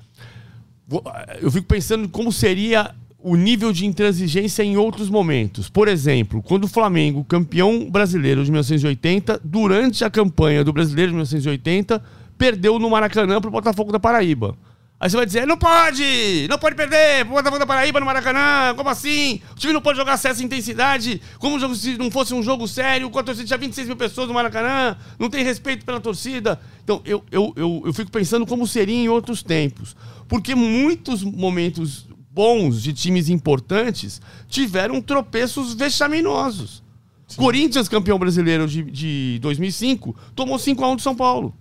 eu 1.40 1.50
fico 1.50 1.66
pensando 1.66 2.08
como 2.08 2.32
seria 2.32 2.94
o 3.18 3.36
nível 3.36 3.72
de 3.72 3.86
intransigência 3.86 4.62
em 4.62 4.76
outros 4.76 5.08
momentos. 5.08 5.68
Por 5.68 5.86
exemplo, 5.86 6.42
quando 6.42 6.64
o 6.64 6.68
Flamengo, 6.68 7.24
campeão 7.24 7.88
brasileiro 7.88 8.44
de 8.44 8.50
1980, 8.50 9.40
durante 9.44 10.04
a 10.04 10.10
campanha 10.10 10.64
do 10.64 10.72
Brasileiro 10.72 11.10
de 11.10 11.16
1980, 11.16 12.02
perdeu 12.36 12.78
no 12.78 12.90
Maracanã 12.90 13.40
para 13.40 13.48
o 13.48 13.52
Botafogo 13.52 13.92
da 13.92 14.00
Paraíba. 14.00 14.56
Aí 15.02 15.10
você 15.10 15.16
vai 15.16 15.26
dizer, 15.26 15.44
não 15.48 15.56
pode! 15.56 16.46
Não 16.48 16.56
pode 16.56 16.76
perder! 16.76 17.24
Botafogo 17.24 17.58
da 17.58 17.66
Paraíba 17.66 17.98
no 17.98 18.06
Maracanã! 18.06 18.72
Como 18.76 18.88
assim? 18.88 19.40
O 19.50 19.56
time 19.56 19.72
não 19.72 19.80
pode 19.80 19.98
jogar 19.98 20.12
essa 20.12 20.30
intensidade? 20.44 21.20
Como 21.40 21.74
se 21.74 21.98
não 21.98 22.08
fosse 22.08 22.32
um 22.32 22.40
jogo 22.40 22.68
sério, 22.68 23.10
com 23.10 23.18
a 23.18 23.22
torcida 23.24 23.44
tinha 23.44 23.58
26 23.58 23.88
mil 23.88 23.96
pessoas 23.96 24.28
no 24.28 24.34
Maracanã, 24.34 24.96
não 25.18 25.28
tem 25.28 25.42
respeito 25.42 25.84
pela 25.84 25.98
torcida. 25.98 26.60
Então, 26.84 27.02
eu, 27.04 27.24
eu, 27.32 27.52
eu, 27.56 27.82
eu 27.84 27.92
fico 27.92 28.12
pensando 28.12 28.46
como 28.46 28.64
seria 28.64 28.94
em 28.94 29.08
outros 29.08 29.42
tempos. 29.42 29.96
Porque 30.28 30.54
muitos 30.54 31.24
momentos 31.24 32.06
bons 32.30 32.80
de 32.80 32.92
times 32.92 33.28
importantes 33.28 34.22
tiveram 34.46 35.02
tropeços 35.02 35.74
vexaminosos. 35.74 36.80
Sim. 37.26 37.38
Corinthians, 37.38 37.88
campeão 37.88 38.20
brasileiro 38.20 38.68
de, 38.68 38.84
de 38.84 39.40
2005, 39.42 40.14
tomou 40.36 40.58
5x1 40.58 40.94
do 40.94 41.02
São 41.02 41.16
Paulo. 41.16 41.52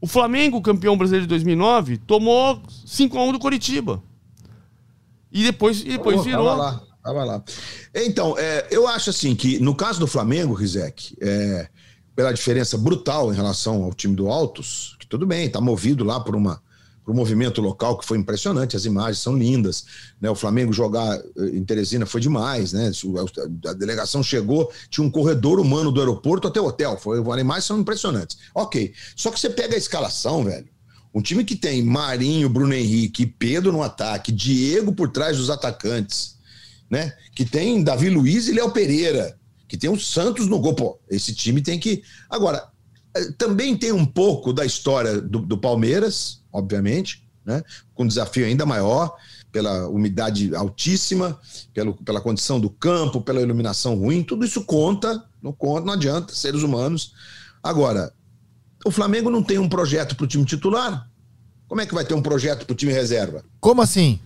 O 0.00 0.06
Flamengo, 0.06 0.60
campeão 0.60 0.96
brasileiro 0.96 1.26
de 1.26 1.30
2009, 1.30 1.98
tomou 1.98 2.60
5x1 2.86 3.32
do 3.32 3.38
Coritiba. 3.38 4.02
E 5.32 5.42
depois, 5.42 5.80
e 5.80 5.90
depois 5.90 6.20
oh, 6.20 6.22
virou. 6.22 6.46
Tava 6.46 6.62
lá, 6.62 6.82
tava 7.02 7.24
lá. 7.24 7.44
Então, 7.94 8.38
é, 8.38 8.66
eu 8.70 8.86
acho 8.86 9.10
assim 9.10 9.34
que 9.34 9.58
no 9.58 9.74
caso 9.74 9.98
do 9.98 10.06
Flamengo, 10.06 10.54
Rizek, 10.54 11.16
é, 11.20 11.68
pela 12.14 12.32
diferença 12.32 12.78
brutal 12.78 13.32
em 13.32 13.36
relação 13.36 13.84
ao 13.84 13.92
time 13.92 14.14
do 14.14 14.28
Altos, 14.28 14.96
que 14.98 15.06
tudo 15.06 15.26
bem, 15.26 15.46
está 15.46 15.60
movido 15.60 16.04
lá 16.04 16.20
por 16.20 16.34
uma 16.34 16.62
para 17.06 17.12
o 17.12 17.16
movimento 17.16 17.60
local, 17.60 17.96
que 17.96 18.04
foi 18.04 18.18
impressionante, 18.18 18.76
as 18.76 18.84
imagens 18.84 19.20
são 19.20 19.38
lindas. 19.38 19.84
Né? 20.20 20.28
O 20.28 20.34
Flamengo 20.34 20.72
jogar 20.72 21.16
eh, 21.16 21.50
em 21.52 21.64
Teresina 21.64 22.04
foi 22.04 22.20
demais, 22.20 22.72
né? 22.72 22.90
A 23.64 23.72
delegação 23.74 24.24
chegou, 24.24 24.72
tinha 24.90 25.06
um 25.06 25.10
corredor 25.10 25.60
humano 25.60 25.92
do 25.92 26.00
aeroporto 26.00 26.48
até 26.48 26.60
o 26.60 26.66
hotel. 26.66 26.98
Foi, 26.98 27.20
as 27.20 27.40
imagens 27.40 27.64
são 27.64 27.78
impressionantes. 27.78 28.38
Ok. 28.52 28.92
Só 29.14 29.30
que 29.30 29.38
você 29.38 29.48
pega 29.48 29.76
a 29.76 29.78
escalação, 29.78 30.42
velho. 30.42 30.66
Um 31.14 31.22
time 31.22 31.44
que 31.44 31.54
tem 31.54 31.80
Marinho, 31.80 32.48
Bruno 32.48 32.74
Henrique 32.74 33.24
Pedro 33.24 33.70
no 33.70 33.84
ataque, 33.84 34.32
Diego 34.32 34.92
por 34.92 35.08
trás 35.08 35.36
dos 35.36 35.48
atacantes, 35.48 36.36
né? 36.90 37.12
Que 37.36 37.44
tem 37.44 37.84
Davi 37.84 38.10
Luiz 38.10 38.48
e 38.48 38.52
Léo 38.52 38.72
Pereira, 38.72 39.38
que 39.68 39.78
tem 39.78 39.88
o 39.88 39.98
Santos 39.98 40.48
no 40.48 40.58
gol. 40.58 40.74
Pô, 40.74 40.98
esse 41.08 41.32
time 41.32 41.62
tem 41.62 41.78
que. 41.78 42.02
Agora, 42.28 42.68
eh, 43.16 43.30
também 43.38 43.76
tem 43.76 43.92
um 43.92 44.04
pouco 44.04 44.52
da 44.52 44.66
história 44.66 45.20
do, 45.20 45.38
do 45.38 45.56
Palmeiras, 45.56 46.44
obviamente, 46.56 47.22
né? 47.44 47.62
com 47.94 48.04
um 48.04 48.06
desafio 48.06 48.46
ainda 48.46 48.64
maior, 48.66 49.14
pela 49.52 49.88
umidade 49.88 50.54
altíssima, 50.54 51.38
pelo, 51.72 51.94
pela 51.94 52.20
condição 52.20 52.60
do 52.60 52.68
campo, 52.68 53.20
pela 53.20 53.40
iluminação 53.40 53.94
ruim, 53.94 54.22
tudo 54.22 54.44
isso 54.44 54.64
conta, 54.64 55.22
não 55.42 55.52
conta, 55.52 55.86
não 55.86 55.94
adianta, 55.94 56.34
seres 56.34 56.62
humanos. 56.62 57.12
Agora, 57.62 58.12
o 58.84 58.90
Flamengo 58.90 59.30
não 59.30 59.42
tem 59.42 59.58
um 59.58 59.68
projeto 59.68 60.16
para 60.16 60.24
o 60.24 60.26
time 60.26 60.44
titular. 60.44 61.08
Como 61.68 61.80
é 61.80 61.86
que 61.86 61.94
vai 61.94 62.04
ter 62.04 62.14
um 62.14 62.22
projeto 62.22 62.66
para 62.66 62.72
o 62.72 62.76
time 62.76 62.92
reserva? 62.92 63.44
Como 63.60 63.82
assim? 63.82 64.20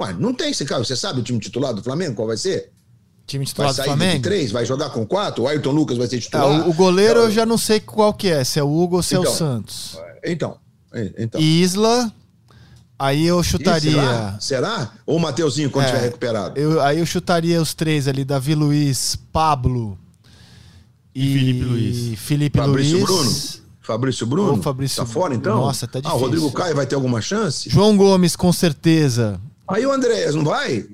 Ué, 0.00 0.12
não 0.14 0.32
tem 0.32 0.50
esse 0.50 0.64
cara. 0.64 0.84
Você 0.84 0.96
sabe 0.96 1.20
o 1.20 1.22
time 1.22 1.38
titular 1.38 1.74
do 1.74 1.82
Flamengo? 1.82 2.14
Qual 2.14 2.26
vai 2.26 2.36
ser? 2.36 2.72
Time 3.26 3.44
titular 3.44 3.72
vai 3.72 3.84
do 3.84 3.88
Flamengo? 3.88 4.22
três, 4.22 4.50
vai 4.50 4.64
jogar 4.64 4.90
com 4.90 5.06
quatro? 5.06 5.44
O 5.44 5.48
Ayrton 5.48 5.72
Lucas 5.72 5.96
vai 5.96 6.06
ser 6.06 6.20
titular? 6.20 6.46
É, 6.46 6.62
o, 6.62 6.70
o, 6.70 6.74
goleiro 6.74 7.20
então, 7.20 7.24
eu 7.24 7.30
já 7.30 7.46
não 7.46 7.58
sei 7.58 7.80
qual 7.80 8.12
que 8.12 8.28
é, 8.28 8.44
se 8.44 8.58
é 8.58 8.62
o 8.62 8.70
Hugo 8.70 8.96
ou 8.96 9.02
se 9.02 9.14
então, 9.14 9.24
é 9.24 9.26
o 9.26 9.34
então, 9.34 9.38
Santos. 9.38 9.98
Então, 10.24 10.58
então. 11.18 11.40
Isla. 11.40 12.12
Aí 12.98 13.26
eu 13.26 13.42
chutaria. 13.42 13.90
será? 13.90 14.36
será? 14.40 14.92
Ou 15.04 15.16
o 15.16 15.20
Mateuzinho 15.20 15.68
quando 15.68 15.86
é, 15.86 15.88
tiver 15.88 16.02
recuperado? 16.02 16.58
Eu, 16.58 16.80
aí 16.80 17.00
eu 17.00 17.06
chutaria 17.06 17.60
os 17.60 17.74
três 17.74 18.06
ali: 18.06 18.24
Davi 18.24 18.54
Luiz, 18.54 19.16
Pablo 19.32 19.98
e, 21.14 21.22
e 21.22 21.32
Felipe 21.34 21.64
Luiz. 21.64 22.18
Felipe 22.20 22.58
Fabrício 22.58 22.96
Luiz. 22.96 23.04
Bruno. 23.04 23.64
Fabrício 23.80 24.26
Bruno? 24.26 24.62
Fabrício... 24.62 24.96
Tá 24.96 25.06
fora 25.06 25.34
então? 25.34 25.56
Nossa, 25.58 25.86
tá 25.86 26.00
difícil. 26.00 26.16
Ah, 26.16 26.18
o 26.18 26.24
Rodrigo 26.24 26.50
Caio 26.52 26.74
vai 26.74 26.86
ter 26.86 26.94
alguma 26.94 27.20
chance? 27.20 27.68
João 27.68 27.94
Gomes, 27.96 28.34
com 28.34 28.50
certeza. 28.50 29.38
Aí 29.66 29.86
o 29.86 29.92
Andréas 29.92 30.34
não 30.34 30.44
vai? 30.44 30.84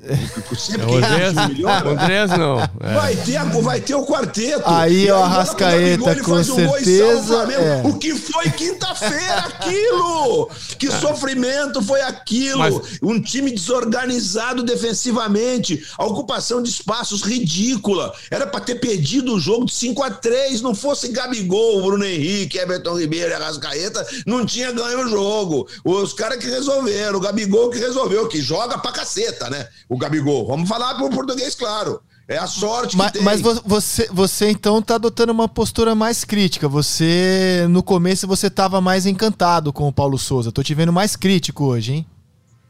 Sempre 0.57 0.87
o 0.87 0.97
Andréas, 0.97 1.35
o 1.35 1.89
Andréas 1.89 2.31
não. 2.31 2.61
É. 2.61 2.95
Vai, 2.95 3.17
ter, 3.17 3.43
vai 3.63 3.81
ter 3.81 3.97
o 3.97 4.07
quarteto. 4.07 4.63
Aí 4.65 5.11
o 5.11 5.17
Arrascaeta 5.17 6.23
com 6.23 6.45
certeza. 6.45 7.53
É. 7.53 7.83
O 7.85 7.99
que 7.99 8.15
foi 8.15 8.49
quinta-feira 8.51 9.39
aquilo? 9.39 10.49
Que 10.79 10.87
é. 10.87 10.91
sofrimento 11.01 11.83
foi 11.83 12.01
aquilo? 12.03 12.61
Mas... 12.61 13.01
Um 13.03 13.21
time 13.21 13.51
desorganizado 13.51 14.63
defensivamente, 14.63 15.85
a 15.99 16.05
ocupação 16.05 16.63
de 16.63 16.71
espaços 16.71 17.23
ridícula. 17.23 18.13
Era 18.31 18.47
para 18.47 18.61
ter 18.61 18.77
perdido 18.77 19.35
o 19.35 19.41
jogo 19.41 19.67
de 19.67 19.75
5 19.75 20.01
a 20.05 20.11
3 20.13 20.63
não 20.63 20.77
fosse 20.77 21.09
Gabigol, 21.09 21.83
Bruno 21.83 22.05
Henrique, 22.05 22.59
Everton 22.59 22.97
Ribeiro 22.97 23.33
e 23.33 23.35
Arrascaeta, 23.35 24.07
não 24.25 24.47
tinha 24.47 24.71
ganho 24.71 25.07
o 25.07 25.09
jogo. 25.09 25.67
Os 25.85 26.13
caras 26.13 26.39
que 26.39 26.49
resolveram, 26.49 27.19
o 27.19 27.21
Gabigol 27.21 27.69
que 27.69 27.79
resolveu, 27.79 28.29
que 28.29 28.41
joga 28.41 28.60
joga 28.61 28.79
pra 28.79 28.93
caceta, 28.93 29.49
né? 29.49 29.69
O 29.89 29.97
Gabigol. 29.97 30.47
Vamos 30.47 30.69
falar 30.69 30.95
pro 30.95 31.11
português, 31.11 31.55
claro. 31.55 32.01
É 32.29 32.37
a 32.37 32.47
sorte 32.47 32.97
mas, 32.97 33.11
tem. 33.11 33.23
Mas 33.23 33.41
você, 33.41 34.09
você 34.13 34.51
então 34.51 34.81
tá 34.81 34.95
adotando 34.95 35.33
uma 35.33 35.49
postura 35.49 35.95
mais 35.95 36.25
crítica. 36.25 36.69
Você, 36.69 37.67
no 37.69 37.83
começo, 37.83 38.27
você 38.27 38.49
tava 38.49 38.81
mais 38.81 39.05
encantado 39.05 39.73
com 39.73 39.89
o 39.89 39.93
Paulo 39.93 40.17
Souza. 40.17 40.53
Tô 40.53 40.63
te 40.63 40.75
vendo 40.75 40.93
mais 40.93 41.17
crítico 41.17 41.65
hoje, 41.65 41.93
hein? 41.93 42.07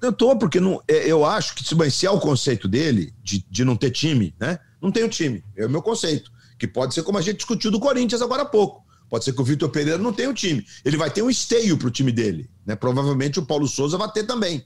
Eu 0.01 0.13
tô, 0.13 0.35
porque 0.35 0.61
não, 0.61 0.81
é, 0.89 1.07
eu 1.07 1.27
acho 1.27 1.55
que 1.55 1.63
se 1.91 2.07
é 2.07 2.11
o 2.11 2.19
conceito 2.19 2.67
dele, 2.67 3.13
de, 3.23 3.45
de 3.51 3.65
não 3.65 3.77
ter 3.77 3.91
time, 3.91 4.35
né? 4.41 4.59
Não 4.81 4.91
tem 4.91 5.05
o 5.05 5.11
time. 5.11 5.45
É 5.55 5.67
o 5.67 5.71
meu 5.71 5.83
conceito. 5.83 6.31
Que 6.59 6.67
pode 6.67 6.95
ser 6.95 7.03
como 7.03 7.19
a 7.19 7.23
gente 7.23 7.37
discutiu 7.37 7.71
do 7.71 7.79
Corinthians 7.79 8.23
agora 8.23 8.43
há 8.43 8.47
pouco. 8.47 8.83
Pode 9.11 9.25
ser 9.25 9.33
que 9.33 9.43
o 9.43 9.45
Vitor 9.45 9.69
Pereira 9.69 9.99
não 9.99 10.13
tenha 10.13 10.31
o 10.31 10.35
time. 10.35 10.65
Ele 10.85 10.97
vai 10.97 11.11
ter 11.11 11.21
um 11.21 11.29
esteio 11.29 11.77
pro 11.77 11.91
time 11.91 12.13
dele. 12.13 12.49
Né? 12.65 12.77
Provavelmente 12.77 13.39
o 13.39 13.45
Paulo 13.45 13.67
Souza 13.67 13.99
vai 13.99 14.11
ter 14.11 14.25
também. 14.25 14.65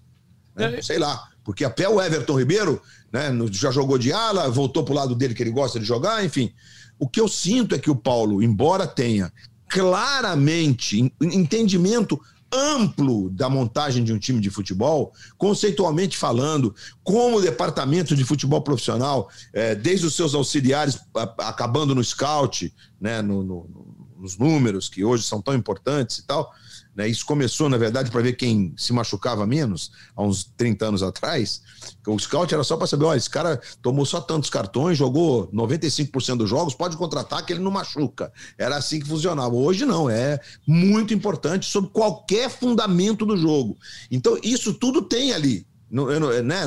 Né? 0.54 0.78
É. 0.78 0.82
Sei 0.82 0.98
lá. 0.98 1.28
Porque 1.42 1.64
até 1.64 1.88
o 1.88 2.00
Everton 2.00 2.38
Ribeiro 2.38 2.80
né, 3.12 3.30
já 3.50 3.70
jogou 3.70 3.98
de 3.98 4.12
ala, 4.12 4.50
voltou 4.50 4.82
para 4.82 4.92
o 4.92 4.96
lado 4.96 5.14
dele 5.14 5.34
que 5.34 5.42
ele 5.42 5.50
gosta 5.50 5.78
de 5.78 5.84
jogar, 5.84 6.24
enfim. 6.24 6.52
O 6.98 7.08
que 7.08 7.20
eu 7.20 7.28
sinto 7.28 7.74
é 7.74 7.78
que 7.78 7.90
o 7.90 7.96
Paulo, 7.96 8.42
embora 8.42 8.86
tenha 8.86 9.30
claramente 9.68 11.12
entendimento 11.20 12.18
amplo 12.54 13.28
da 13.30 13.48
montagem 13.48 14.04
de 14.04 14.12
um 14.12 14.18
time 14.18 14.40
de 14.40 14.48
futebol, 14.48 15.12
conceitualmente 15.36 16.16
falando, 16.16 16.74
como 17.02 17.38
o 17.38 17.42
departamento 17.42 18.14
de 18.14 18.24
futebol 18.24 18.62
profissional, 18.62 19.28
é, 19.52 19.74
desde 19.74 20.06
os 20.06 20.14
seus 20.14 20.34
auxiliares, 20.34 21.00
acabando 21.38 21.94
no 21.94 22.04
scout, 22.04 22.72
né, 23.00 23.20
no, 23.20 23.42
no, 23.42 24.14
nos 24.16 24.38
números 24.38 24.88
que 24.88 25.04
hoje 25.04 25.24
são 25.24 25.42
tão 25.42 25.54
importantes 25.54 26.18
e 26.18 26.26
tal, 26.26 26.52
né? 26.94 27.08
Isso 27.08 27.26
começou, 27.26 27.68
na 27.68 27.76
verdade, 27.76 28.10
para 28.10 28.22
ver 28.22 28.34
quem 28.34 28.72
se 28.76 28.92
machucava 28.92 29.46
menos, 29.46 29.90
há 30.14 30.22
uns 30.22 30.44
30 30.56 30.86
anos 30.86 31.02
atrás. 31.02 31.62
O 32.06 32.18
scout 32.18 32.52
era 32.52 32.62
só 32.62 32.76
para 32.76 32.86
saber: 32.86 33.04
olha, 33.04 33.18
esse 33.18 33.30
cara 33.30 33.60
tomou 33.82 34.06
só 34.06 34.20
tantos 34.20 34.48
cartões, 34.50 34.96
jogou 34.98 35.48
95% 35.52 36.36
dos 36.36 36.50
jogos, 36.50 36.74
pode 36.74 36.96
contratar 36.96 37.44
que 37.44 37.52
ele 37.52 37.62
não 37.62 37.70
machuca. 37.70 38.32
Era 38.56 38.76
assim 38.76 39.00
que 39.00 39.08
funcionava. 39.08 39.54
Hoje 39.54 39.84
não, 39.84 40.08
é 40.08 40.38
muito 40.66 41.12
importante 41.12 41.70
sobre 41.70 41.90
qualquer 41.90 42.48
fundamento 42.48 43.26
do 43.26 43.36
jogo. 43.36 43.76
Então, 44.10 44.38
isso 44.42 44.74
tudo 44.74 45.02
tem 45.02 45.32
ali. 45.32 45.66
Eu 45.90 46.18
não, 46.18 46.42
né, 46.42 46.64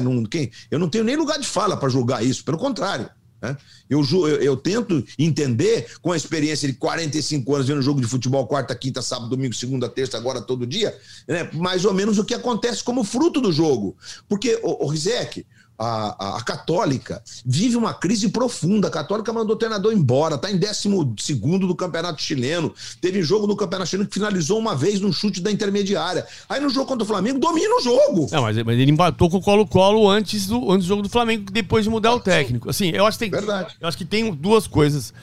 eu 0.72 0.80
não 0.80 0.88
tenho 0.88 1.04
nem 1.04 1.18
lugar 1.18 1.38
de 1.38 1.46
fala 1.46 1.76
para 1.76 1.90
julgar 1.90 2.24
isso, 2.26 2.46
pelo 2.46 2.58
contrário. 2.58 3.10
Né? 3.42 3.56
Eu, 3.90 4.04
eu, 4.04 4.28
eu, 4.42 4.58
tento 4.58 5.04
entender, 5.18 5.88
com 6.02 6.12
a 6.12 6.18
experiência 6.18 6.68
de 6.68 6.74
45 6.74 7.56
anos 7.56 7.68
vendo 7.68 7.82
jogo 7.82 8.02
de 8.02 8.08
futebol 8.08 8.48
quarta, 8.48 8.76
quinta, 8.76 9.02
sábado, 9.02 9.30
domingo, 9.30 9.54
segunda, 9.54 9.88
terça, 9.88 10.18
agora 10.18 10.42
todo 10.42 10.66
dia, 10.66 10.98
né? 11.28 11.50
mais 11.54 11.86
ou 11.86 11.94
menos 11.94 12.18
o 12.18 12.26
que 12.26 12.34
acontece 12.34 12.84
como 12.84 13.04
fruto 13.04 13.40
do 13.40 13.52
jogo. 13.52 13.96
Porque, 14.28 14.60
o, 14.64 14.86
o 14.86 14.88
Rizek, 14.88 15.46
a, 15.78 16.38
a, 16.38 16.44
Católica 16.44 17.22
vive 17.46 17.76
uma 17.76 17.94
crise 17.94 18.30
profunda. 18.30 18.88
A 18.88 18.92
Católica 18.92 19.32
mandou 19.32 19.56
o 19.56 19.60
treinador 19.60 19.94
embora, 19.94 20.36
está 20.36 20.50
em 20.50 20.58
12 20.58 21.36
do 21.60 21.76
Campeonato 21.76 22.22
Chileno. 22.22 22.74
Teve 23.00 23.22
jogo 23.22 23.46
no 23.46 23.56
Campeonato 23.56 23.90
Chileno 23.90 24.08
que 24.08 24.16
finalizou 24.16 24.58
uma 24.58 24.76
vez 24.76 25.00
no 25.00 25.14
chute 25.14 25.40
da 25.40 25.52
intermediária. 25.52 26.26
Aí 26.50 26.60
no 26.60 26.70
jogo 26.70 26.88
contra 26.88 27.04
o 27.04 27.08
Flamengo, 27.08 27.40
domina 27.40 27.76
o 27.76 27.82
jogo. 27.82 28.28
Não, 28.32 28.42
mas, 28.42 28.58
mas 28.64 28.80
ele 28.80 28.92
empatou 28.92 29.30
com 29.30 29.38
o 29.38 29.42
Colo-Colo 29.42 30.10
antes 30.10 30.48
do, 30.48 30.72
antes 30.72 30.88
do 30.88 30.90
jogo 30.90 31.04
do 31.04 31.10
Flamengo, 31.10 31.52
depois 31.52 31.84
de 31.84 31.90
mudar 31.90 32.14
o 32.14 32.20
técnico. 32.20 32.70
Assim, 32.70 32.90
eu 32.90 33.06
acho 33.06 33.20
que 33.20 33.26
tem, 33.26 33.32
Verdade. 33.32 33.76
Eu 33.80 33.88
acho 33.88 33.98
que 33.98 34.06
tem 34.06 34.34
duas 34.34 34.66
coisas. 34.66 35.14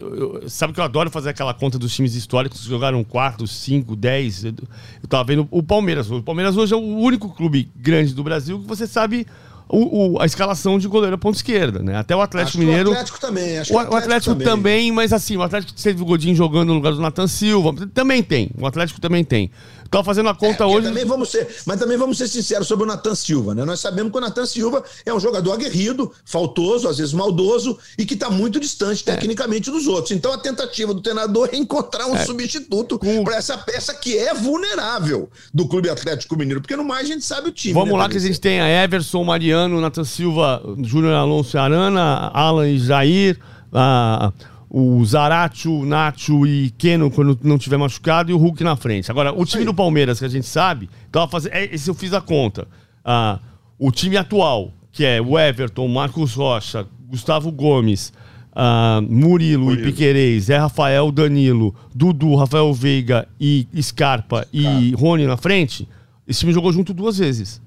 Eu, 0.00 0.40
eu, 0.42 0.48
sabe 0.48 0.72
que 0.72 0.80
eu 0.80 0.84
adoro 0.84 1.10
fazer 1.10 1.30
aquela 1.30 1.54
conta 1.54 1.78
dos 1.78 1.94
times 1.94 2.14
históricos 2.14 2.60
que 2.60 2.68
jogaram 2.68 3.02
4, 3.04 3.46
5, 3.46 3.94
10. 3.94 4.44
Eu, 4.44 4.54
eu 5.02 5.08
tava 5.08 5.24
vendo 5.24 5.46
o 5.50 5.62
Palmeiras. 5.62 6.10
O 6.10 6.22
Palmeiras 6.22 6.56
hoje 6.56 6.74
é 6.74 6.76
o 6.76 6.80
único 6.80 7.28
clube 7.28 7.70
grande 7.76 8.12
do 8.12 8.24
Brasil 8.24 8.58
que 8.58 8.66
você 8.66 8.86
sabe 8.86 9.26
o, 9.68 10.14
o- 10.16 10.20
a 10.20 10.26
escalação 10.26 10.78
de 10.78 10.86
goleiro 10.88 11.16
ponta 11.18 11.36
esquerda, 11.38 11.80
né? 11.82 11.96
Até 11.96 12.14
o 12.14 12.20
Atlético 12.20 12.58
Acho 12.58 12.66
Mineiro. 12.66 12.90
O 12.90 12.92
Atlético 12.92 13.20
também. 13.20 13.58
Acho 13.58 13.74
O, 13.76 13.84
que 13.86 13.92
o 13.92 13.96
Atlético 13.96 14.34
também. 14.36 14.92
mas 14.92 15.12
assim, 15.12 15.36
o 15.36 15.42
Atlético 15.42 15.72
teve 15.80 16.02
o 16.02 16.04
Godinho 16.04 16.34
jogando 16.34 16.68
no 16.68 16.74
lugar 16.74 16.92
do 16.92 17.00
Nathan 17.00 17.26
Silva. 17.26 17.72
Também 17.94 18.22
tem. 18.22 18.50
O 18.58 18.66
Atlético 18.66 19.00
também 19.00 19.24
tem. 19.24 19.50
Tava 19.94 20.04
fazendo 20.04 20.28
a 20.28 20.34
conta 20.34 20.64
É, 20.64 20.66
hoje. 20.66 20.86
também 20.88 21.04
vamos 21.04 21.28
ser, 21.30 21.48
mas 21.66 21.78
também 21.78 21.96
vamos 21.96 22.18
ser 22.18 22.28
sinceros 22.28 22.66
sobre 22.66 22.84
o 22.84 22.86
Natan 22.86 23.14
Silva, 23.14 23.54
né? 23.54 23.64
Nós 23.64 23.80
sabemos 23.80 24.10
que 24.12 24.18
o 24.18 24.20
Natan 24.20 24.44
Silva 24.46 24.82
é 25.06 25.14
um 25.14 25.20
jogador 25.20 25.52
aguerrido, 25.52 26.12
faltoso, 26.24 26.88
às 26.88 26.98
vezes 26.98 27.12
maldoso 27.12 27.78
e 27.98 28.04
que 28.04 28.14
está 28.14 28.28
muito 28.30 28.58
distante 28.58 29.02
É. 29.06 29.12
tecnicamente 29.14 29.70
dos 29.70 29.86
outros. 29.86 30.10
Então 30.10 30.32
a 30.32 30.38
tentativa 30.38 30.92
do 30.92 31.00
treinador 31.00 31.48
é 31.52 31.56
encontrar 31.56 32.06
um 32.06 32.16
substituto 32.24 32.98
Com- 32.98 33.24
para 33.24 33.36
essa 33.36 33.56
peça 33.56 33.94
que 33.94 34.16
é 34.18 34.34
vulnerável 34.34 35.28
do 35.52 35.66
Clube 35.68 35.88
Atlético 35.88 36.36
Mineiro, 36.36 36.60
porque 36.60 36.76
no 36.76 36.84
mais 36.84 37.08
a 37.08 37.12
gente 37.12 37.24
sabe 37.24 37.48
o 37.48 37.52
time. 37.52 37.72
Vamos 37.74 37.92
né, 37.94 37.98
lá 37.98 38.08
que 38.08 38.16
a 38.16 38.20
gente 38.20 38.40
tem 38.40 38.60
a 38.60 38.68
Everson, 38.84 39.22
Mariano, 39.24 39.80
Nathan 39.80 40.04
Silva, 40.04 40.62
Júnior 40.82 41.12
Alonso 41.14 41.56
Arana, 41.58 42.30
Alan 42.34 42.68
e 42.68 42.78
Jair, 42.78 43.38
a- 43.72 44.32
o 44.76 45.04
Zarate, 45.04 45.68
o 45.68 45.86
Nacho 45.86 46.44
e 46.44 46.68
Keno 46.70 47.08
quando 47.08 47.38
não 47.44 47.56
tiver 47.56 47.76
machucado 47.76 48.32
e 48.32 48.34
o 48.34 48.36
Hulk 48.36 48.64
na 48.64 48.74
frente. 48.74 49.08
Agora, 49.08 49.32
o 49.32 49.46
time 49.46 49.64
do 49.64 49.72
Palmeiras, 49.72 50.18
que 50.18 50.24
a 50.24 50.28
gente 50.28 50.46
sabe, 50.46 50.90
tava 51.12 51.28
fazendo, 51.28 51.52
é, 51.52 51.72
esse 51.72 51.88
eu 51.88 51.94
fiz 51.94 52.12
a 52.12 52.20
conta. 52.20 52.66
Ah, 53.04 53.38
o 53.78 53.92
time 53.92 54.16
atual, 54.16 54.72
que 54.90 55.04
é 55.04 55.22
o 55.22 55.38
Everton, 55.38 55.86
Marcos 55.86 56.34
Rocha, 56.34 56.88
Gustavo 57.08 57.52
Gomes, 57.52 58.12
ah, 58.52 59.00
Murilo, 59.08 59.72
e 59.72 59.76
Piquerez, 59.80 60.46
Zé 60.46 60.58
Rafael, 60.58 61.12
Danilo, 61.12 61.72
Dudu, 61.94 62.34
Rafael 62.34 62.74
Veiga 62.74 63.28
e 63.38 63.68
Scarpa 63.80 64.44
e 64.52 64.92
Rony 64.96 65.24
na 65.24 65.36
frente, 65.36 65.88
esse 66.26 66.40
time 66.40 66.52
jogou 66.52 66.72
junto 66.72 66.92
duas 66.92 67.18
vezes. 67.18 67.62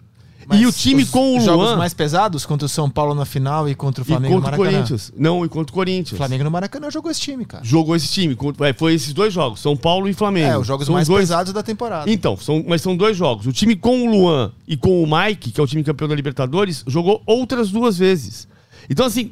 Mas 0.48 0.62
e 0.62 0.66
o 0.66 0.72
time 0.72 1.06
com 1.06 1.38
o 1.38 1.41
jogos 1.41 1.66
Luan 1.66 1.76
mais 1.76 1.93
pesados 1.93 2.45
contra 2.45 2.66
o 2.66 2.70
São 2.70 2.89
Paulo 2.89 3.14
na 3.14 3.26
final 3.26 3.68
e 3.68 3.76
contra 3.76 4.02
o 4.02 4.06
e 4.06 4.08
Flamengo 4.08 4.36
no 4.36 4.41
contra 4.41 4.56
o 4.56 4.60
Maracanã. 4.60 4.78
Corinthians. 4.78 5.14
Não, 5.18 5.45
e 5.45 5.50
contra 5.50 5.72
o 5.72 5.74
Corinthians. 5.74 6.14
O 6.14 6.16
Flamengo 6.16 6.43
no 6.45 6.52
Maracanã 6.52 6.89
jogou 6.89 7.12
esse 7.12 7.20
time, 7.20 7.43
cara. 7.43 7.66
Jogou 7.66 7.95
esse 7.98 8.08
time. 8.08 8.38
é, 8.62 8.72
foi 8.72 8.93
esses 8.93 9.12
dois 9.12 9.34
jogos, 9.34 9.60
São 9.60 9.76
Paulo 9.76 10.08
e 10.08 10.14
Flamengo. 10.14 10.48
É, 10.48 10.58
os 10.58 10.66
jogos 10.66 10.86
São 10.86 10.95
mais 10.95 11.08
dois... 11.08 11.24
pesados 11.24 11.52
da 11.52 11.62
temporada. 11.62 12.10
Então, 12.10 12.38
são, 12.38 12.64
mas 12.66 12.82
são 12.82 12.95
dois 12.95 13.18
jogos. 13.18 13.45
O 13.45 13.52
time 13.52 13.76
com 13.76 14.08
o 14.08 14.10
Luan 14.10 14.54
e 14.66 14.78
com 14.78 15.04
o 15.04 15.06
Mike, 15.06 15.52
que 15.52 15.60
é 15.60 15.64
o 15.64 15.68
time 15.68 15.84
campeão 15.84 16.08
da 16.08 16.16
Libertadores, 16.16 16.82
jogou 16.88 17.22
outras 17.26 17.70
duas 17.70 17.98
vezes. 17.98 18.48
Então, 18.89 19.06
assim, 19.06 19.32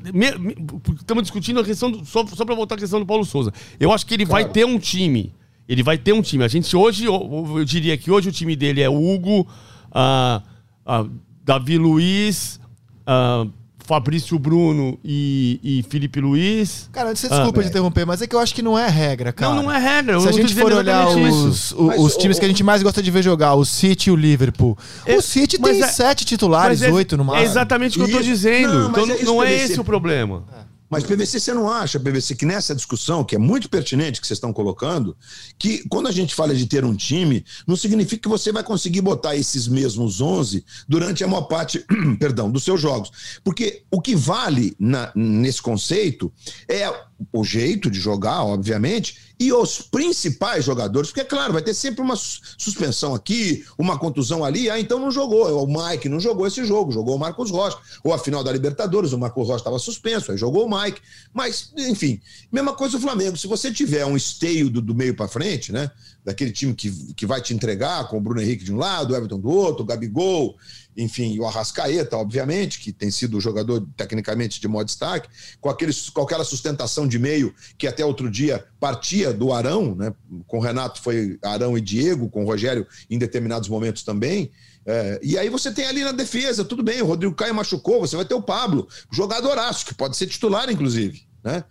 estamos 0.99 1.23
discutindo 1.23 1.61
a 1.61 1.63
questão. 1.63 1.89
Do, 1.89 2.05
só 2.05 2.25
só 2.27 2.43
para 2.43 2.55
voltar 2.55 2.75
à 2.75 2.77
questão 2.77 2.99
do 2.99 3.05
Paulo 3.05 3.23
Souza. 3.23 3.53
Eu 3.79 3.93
acho 3.93 4.05
que 4.05 4.13
ele 4.13 4.25
vai 4.25 4.49
ter 4.49 4.65
um 4.65 4.77
time. 4.77 5.31
Ele 5.67 5.81
vai 5.81 5.97
ter 5.97 6.13
um 6.13 6.21
time. 6.21 6.43
A 6.43 6.47
gente 6.47 6.75
hoje, 6.75 7.05
eu, 7.05 7.55
eu 7.57 7.63
diria 7.63 7.97
que 7.97 8.11
hoje 8.11 8.29
o 8.29 8.31
time 8.31 8.55
dele 8.55 8.81
é 8.81 8.89
Hugo, 8.89 9.47
ah, 9.91 10.41
ah, 10.85 11.05
Davi 11.43 11.77
Luiz, 11.77 12.59
ah, 13.05 13.45
Fabrício 13.87 14.39
Bruno 14.39 14.97
e, 15.03 15.59
e 15.63 15.83
Felipe 15.89 16.19
Luiz. 16.19 16.89
Cara, 16.91 17.15
você 17.15 17.29
desculpa 17.29 17.59
Ah, 17.59 17.63
de 17.63 17.69
interromper, 17.69 18.03
mas 18.03 18.19
é 18.19 18.25
que 18.25 18.35
eu 18.35 18.39
acho 18.39 18.55
que 18.55 18.63
não 18.63 18.77
é 18.77 18.87
regra, 18.89 19.31
cara. 19.31 19.53
Não, 19.53 19.63
não 19.63 19.71
é 19.71 19.77
regra. 19.77 20.19
Se 20.19 20.27
a 20.27 20.31
não 20.31 20.37
gente 20.37 20.55
for 20.55 20.73
olhar 20.73 21.07
os, 21.07 21.71
os 21.71 21.71
o- 21.71 22.17
times 22.17 22.37
o- 22.37 22.39
que 22.39 22.45
a 22.45 22.49
gente 22.49 22.63
mais 22.63 22.81
gosta 22.81 23.01
de 23.03 23.11
ver 23.11 23.21
jogar, 23.23 23.53
o 23.53 23.63
City 23.63 24.09
e 24.09 24.11
o 24.11 24.15
Liverpool. 24.15 24.75
É, 25.05 25.15
o 25.17 25.21
City 25.21 25.59
tem 25.59 25.83
é- 25.83 25.87
sete 25.87 26.25
titulares, 26.25 26.81
é- 26.81 26.91
oito 26.91 27.15
no 27.15 27.21
É 27.23 27.25
máximo. 27.27 27.45
exatamente 27.45 27.99
o 28.01 28.05
que 28.05 28.11
eu 28.11 28.17
tô 28.17 28.23
dizendo. 28.23 28.73
Não, 28.73 28.89
então 28.89 29.03
é 29.03 29.23
não 29.23 29.37
que 29.39 29.45
é 29.45 29.53
esse 29.63 29.79
o 29.79 29.83
problema. 29.83 30.43
Mas, 30.89 31.03
PVC, 31.03 31.39
você 31.39 31.53
não 31.53 31.69
acha, 31.69 31.99
PVC, 31.99 32.35
que 32.35 32.45
nessa 32.45 32.75
discussão, 32.75 33.23
que 33.23 33.35
é 33.35 33.39
muito 33.39 33.67
pertinente 33.69 34.21
que 34.21 34.27
vocês 34.27 34.37
estão 34.37 34.53
colocando, 34.53 35.17
que 35.57 35.87
quando 35.89 36.07
a 36.07 36.11
gente 36.11 36.35
fala 36.35 36.53
de 36.53 36.65
ter 36.67 36.85
um 36.85 36.95
time, 36.95 37.43
não 37.65 37.75
significa 37.75 38.21
que 38.21 38.29
você 38.29 38.51
vai 38.51 38.63
conseguir 38.63 39.01
botar 39.01 39.35
esses 39.35 39.67
mesmos 39.67 40.21
11 40.21 40.63
durante 40.87 41.23
a 41.23 41.27
maior 41.27 41.43
parte, 41.43 41.83
perdão, 42.19 42.51
dos 42.51 42.63
seus 42.63 42.79
jogos. 42.79 43.39
Porque 43.43 43.83
o 43.91 43.99
que 43.99 44.15
vale 44.15 44.75
na- 44.79 45.11
nesse 45.15 45.61
conceito 45.61 46.31
é 46.69 46.85
o 47.31 47.43
jeito 47.43 47.89
de 47.89 47.99
jogar, 47.99 48.43
obviamente, 48.43 49.17
e 49.39 49.51
os 49.51 49.81
principais 49.81 50.63
jogadores, 50.65 51.09
porque, 51.09 51.21
é 51.21 51.25
claro, 51.25 51.53
vai 51.53 51.61
ter 51.61 51.73
sempre 51.73 52.01
uma 52.01 52.15
sus- 52.15 52.55
suspensão 52.57 53.13
aqui, 53.13 53.65
uma 53.77 53.97
contusão 53.97 54.43
ali, 54.43 54.69
ah, 54.69 54.79
então 54.79 54.99
não 54.99 55.11
jogou. 55.11 55.63
O 55.63 55.67
Mike 55.67 56.07
não 56.09 56.19
jogou 56.19 56.47
esse 56.47 56.63
jogo, 56.65 56.91
jogou 56.91 57.15
o 57.15 57.19
Marcos 57.19 57.51
Rocha. 57.51 57.77
Ou 58.03 58.13
a 58.13 58.17
final 58.19 58.43
da 58.43 58.51
Libertadores, 58.51 59.13
o 59.13 59.17
Marcos 59.17 59.47
Rocha 59.47 59.59
estava 59.59 59.79
suspenso, 59.79 60.31
aí 60.31 60.37
jogou 60.37 60.65
o 60.65 60.81
Mike. 60.81 61.01
Mas, 61.33 61.71
enfim, 61.77 62.19
mesma 62.51 62.73
coisa 62.73 62.97
o 62.97 62.99
Flamengo. 63.01 63.37
Se 63.37 63.47
você 63.47 63.71
tiver 63.71 64.05
um 64.05 64.15
esteio 64.15 64.69
do, 64.69 64.81
do 64.81 64.95
meio 64.95 65.15
para 65.15 65.27
frente, 65.27 65.71
né? 65.71 65.91
Daquele 66.25 66.51
time 66.51 66.73
que, 66.73 66.91
que 67.13 67.25
vai 67.25 67.39
te 67.39 67.53
entregar, 67.53 68.07
com 68.09 68.17
o 68.17 68.21
Bruno 68.21 68.41
Henrique 68.41 68.63
de 68.63 68.73
um 68.73 68.77
lado, 68.77 69.13
o 69.13 69.15
Everton 69.15 69.39
do 69.39 69.47
outro, 69.47 69.83
o 69.83 69.85
Gabigol, 69.85 70.57
enfim, 70.97 71.37
o 71.39 71.45
Arrascaeta, 71.45 72.17
obviamente, 72.17 72.79
que 72.79 72.91
tem 72.91 73.11
sido 73.11 73.37
o 73.37 73.41
jogador 73.41 73.85
tecnicamente 73.95 74.59
de 74.59 74.67
maior 74.67 74.83
destaque, 74.83 75.29
com, 75.61 75.69
aqueles, 75.69 76.09
com 76.09 76.21
aquela 76.21 76.43
sustentação 76.43 77.07
de 77.07 77.19
meio 77.19 77.53
que 77.77 77.85
até 77.85 78.03
outro 78.03 78.31
dia 78.31 78.65
partia 78.79 79.31
do 79.31 79.53
Arão, 79.53 79.93
né? 79.93 80.13
Com 80.47 80.57
o 80.57 80.61
Renato 80.61 81.01
foi 81.01 81.37
Arão 81.43 81.77
e 81.77 81.81
Diego, 81.81 82.29
com 82.29 82.43
o 82.43 82.47
Rogério 82.47 82.87
em 83.09 83.17
determinados 83.17 83.69
momentos 83.69 84.03
também. 84.03 84.51
É, 84.85 85.19
e 85.21 85.37
aí 85.37 85.49
você 85.49 85.71
tem 85.71 85.85
ali 85.85 86.03
na 86.03 86.11
defesa, 86.11 86.63
tudo 86.63 86.83
bem, 86.83 87.01
o 87.01 87.05
Rodrigo 87.05 87.35
Caio 87.35 87.55
machucou, 87.55 87.99
você 87.99 88.15
vai 88.15 88.25
ter 88.25 88.35
o 88.35 88.41
Pablo, 88.41 88.87
jogadoraço, 89.11 89.85
que 89.85 89.93
pode 89.93 90.15
ser 90.15 90.27
titular, 90.27 90.69
inclusive, 90.69 91.23
né? 91.43 91.63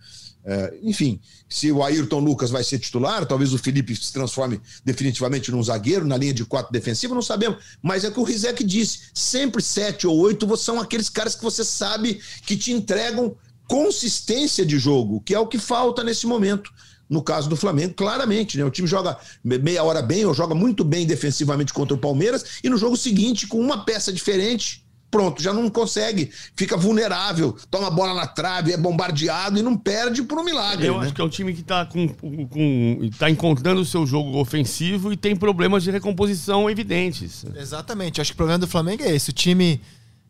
É, 0.47 0.77
enfim, 0.83 1.19
se 1.49 1.71
o 1.71 1.83
Ayrton 1.83 2.19
Lucas 2.19 2.51
vai 2.51 2.63
ser 2.63 2.77
titular, 2.77 3.25
talvez 3.25 3.51
o 3.51 3.57
Felipe 3.57 3.95
se 3.95 4.13
transforme 4.13 4.61
definitivamente 4.83 5.51
num 5.51 5.63
zagueiro, 5.63 6.05
na 6.05 6.15
linha 6.15 6.35
de 6.35 6.45
quatro 6.45 6.71
defensiva, 6.71 7.15
não 7.15 7.21
sabemos. 7.21 7.63
Mas 7.81 8.03
é 8.03 8.09
o 8.09 8.11
que 8.11 8.19
o 8.19 8.23
Rizek 8.23 8.63
disse: 8.63 9.09
sempre 9.11 9.61
sete 9.63 10.05
ou 10.05 10.15
oito 10.19 10.55
são 10.55 10.79
aqueles 10.79 11.09
caras 11.09 11.33
que 11.33 11.43
você 11.43 11.63
sabe 11.63 12.21
que 12.45 12.55
te 12.55 12.71
entregam 12.71 13.35
consistência 13.67 14.63
de 14.63 14.77
jogo, 14.77 15.19
que 15.21 15.33
é 15.33 15.39
o 15.39 15.47
que 15.47 15.57
falta 15.57 16.03
nesse 16.03 16.27
momento. 16.27 16.71
No 17.09 17.23
caso 17.23 17.49
do 17.49 17.55
Flamengo, 17.55 17.93
claramente, 17.95 18.57
né? 18.57 18.65
O 18.65 18.71
time 18.71 18.87
joga 18.87 19.17
meia 19.43 19.83
hora 19.83 20.01
bem 20.01 20.25
ou 20.25 20.33
joga 20.33 20.55
muito 20.55 20.83
bem 20.83 21.05
defensivamente 21.07 21.73
contra 21.73 21.95
o 21.95 21.99
Palmeiras 21.99 22.59
e 22.63 22.69
no 22.69 22.77
jogo 22.77 22.97
seguinte, 22.97 23.47
com 23.47 23.59
uma 23.59 23.83
peça 23.83 24.13
diferente, 24.13 24.84
pronto, 25.15 25.41
já 25.41 25.53
não 25.53 25.69
consegue, 25.69 26.29
fica 26.57 26.75
vulnerável, 26.75 27.55
toma 27.71 27.87
a 27.87 27.89
bola 27.89 28.13
na 28.13 28.27
trave, 28.27 28.73
é 28.73 28.77
bombardeado 28.77 29.57
e 29.57 29.61
não 29.61 29.77
perde 29.77 30.21
por 30.23 30.37
um 30.37 30.43
milagre. 30.43 30.87
Eu 30.87 30.97
né? 30.99 31.05
acho 31.05 31.13
que 31.13 31.21
é 31.21 31.23
um 31.23 31.29
time 31.29 31.53
que 31.53 31.63
tá, 31.63 31.85
com, 31.85 32.09
com, 32.09 33.09
tá 33.17 33.29
encontrando 33.29 33.79
o 33.79 33.85
seu 33.85 34.05
jogo 34.05 34.37
ofensivo 34.37 35.13
e 35.13 35.15
tem 35.15 35.33
problemas 35.33 35.83
de 35.83 35.91
recomposição 35.91 36.69
evidentes. 36.69 37.45
Exatamente. 37.55 38.19
Acho 38.19 38.31
que 38.31 38.35
o 38.35 38.37
problema 38.37 38.59
do 38.59 38.67
Flamengo 38.67 39.03
é 39.03 39.15
esse. 39.15 39.29
O 39.29 39.33
time 39.33 39.79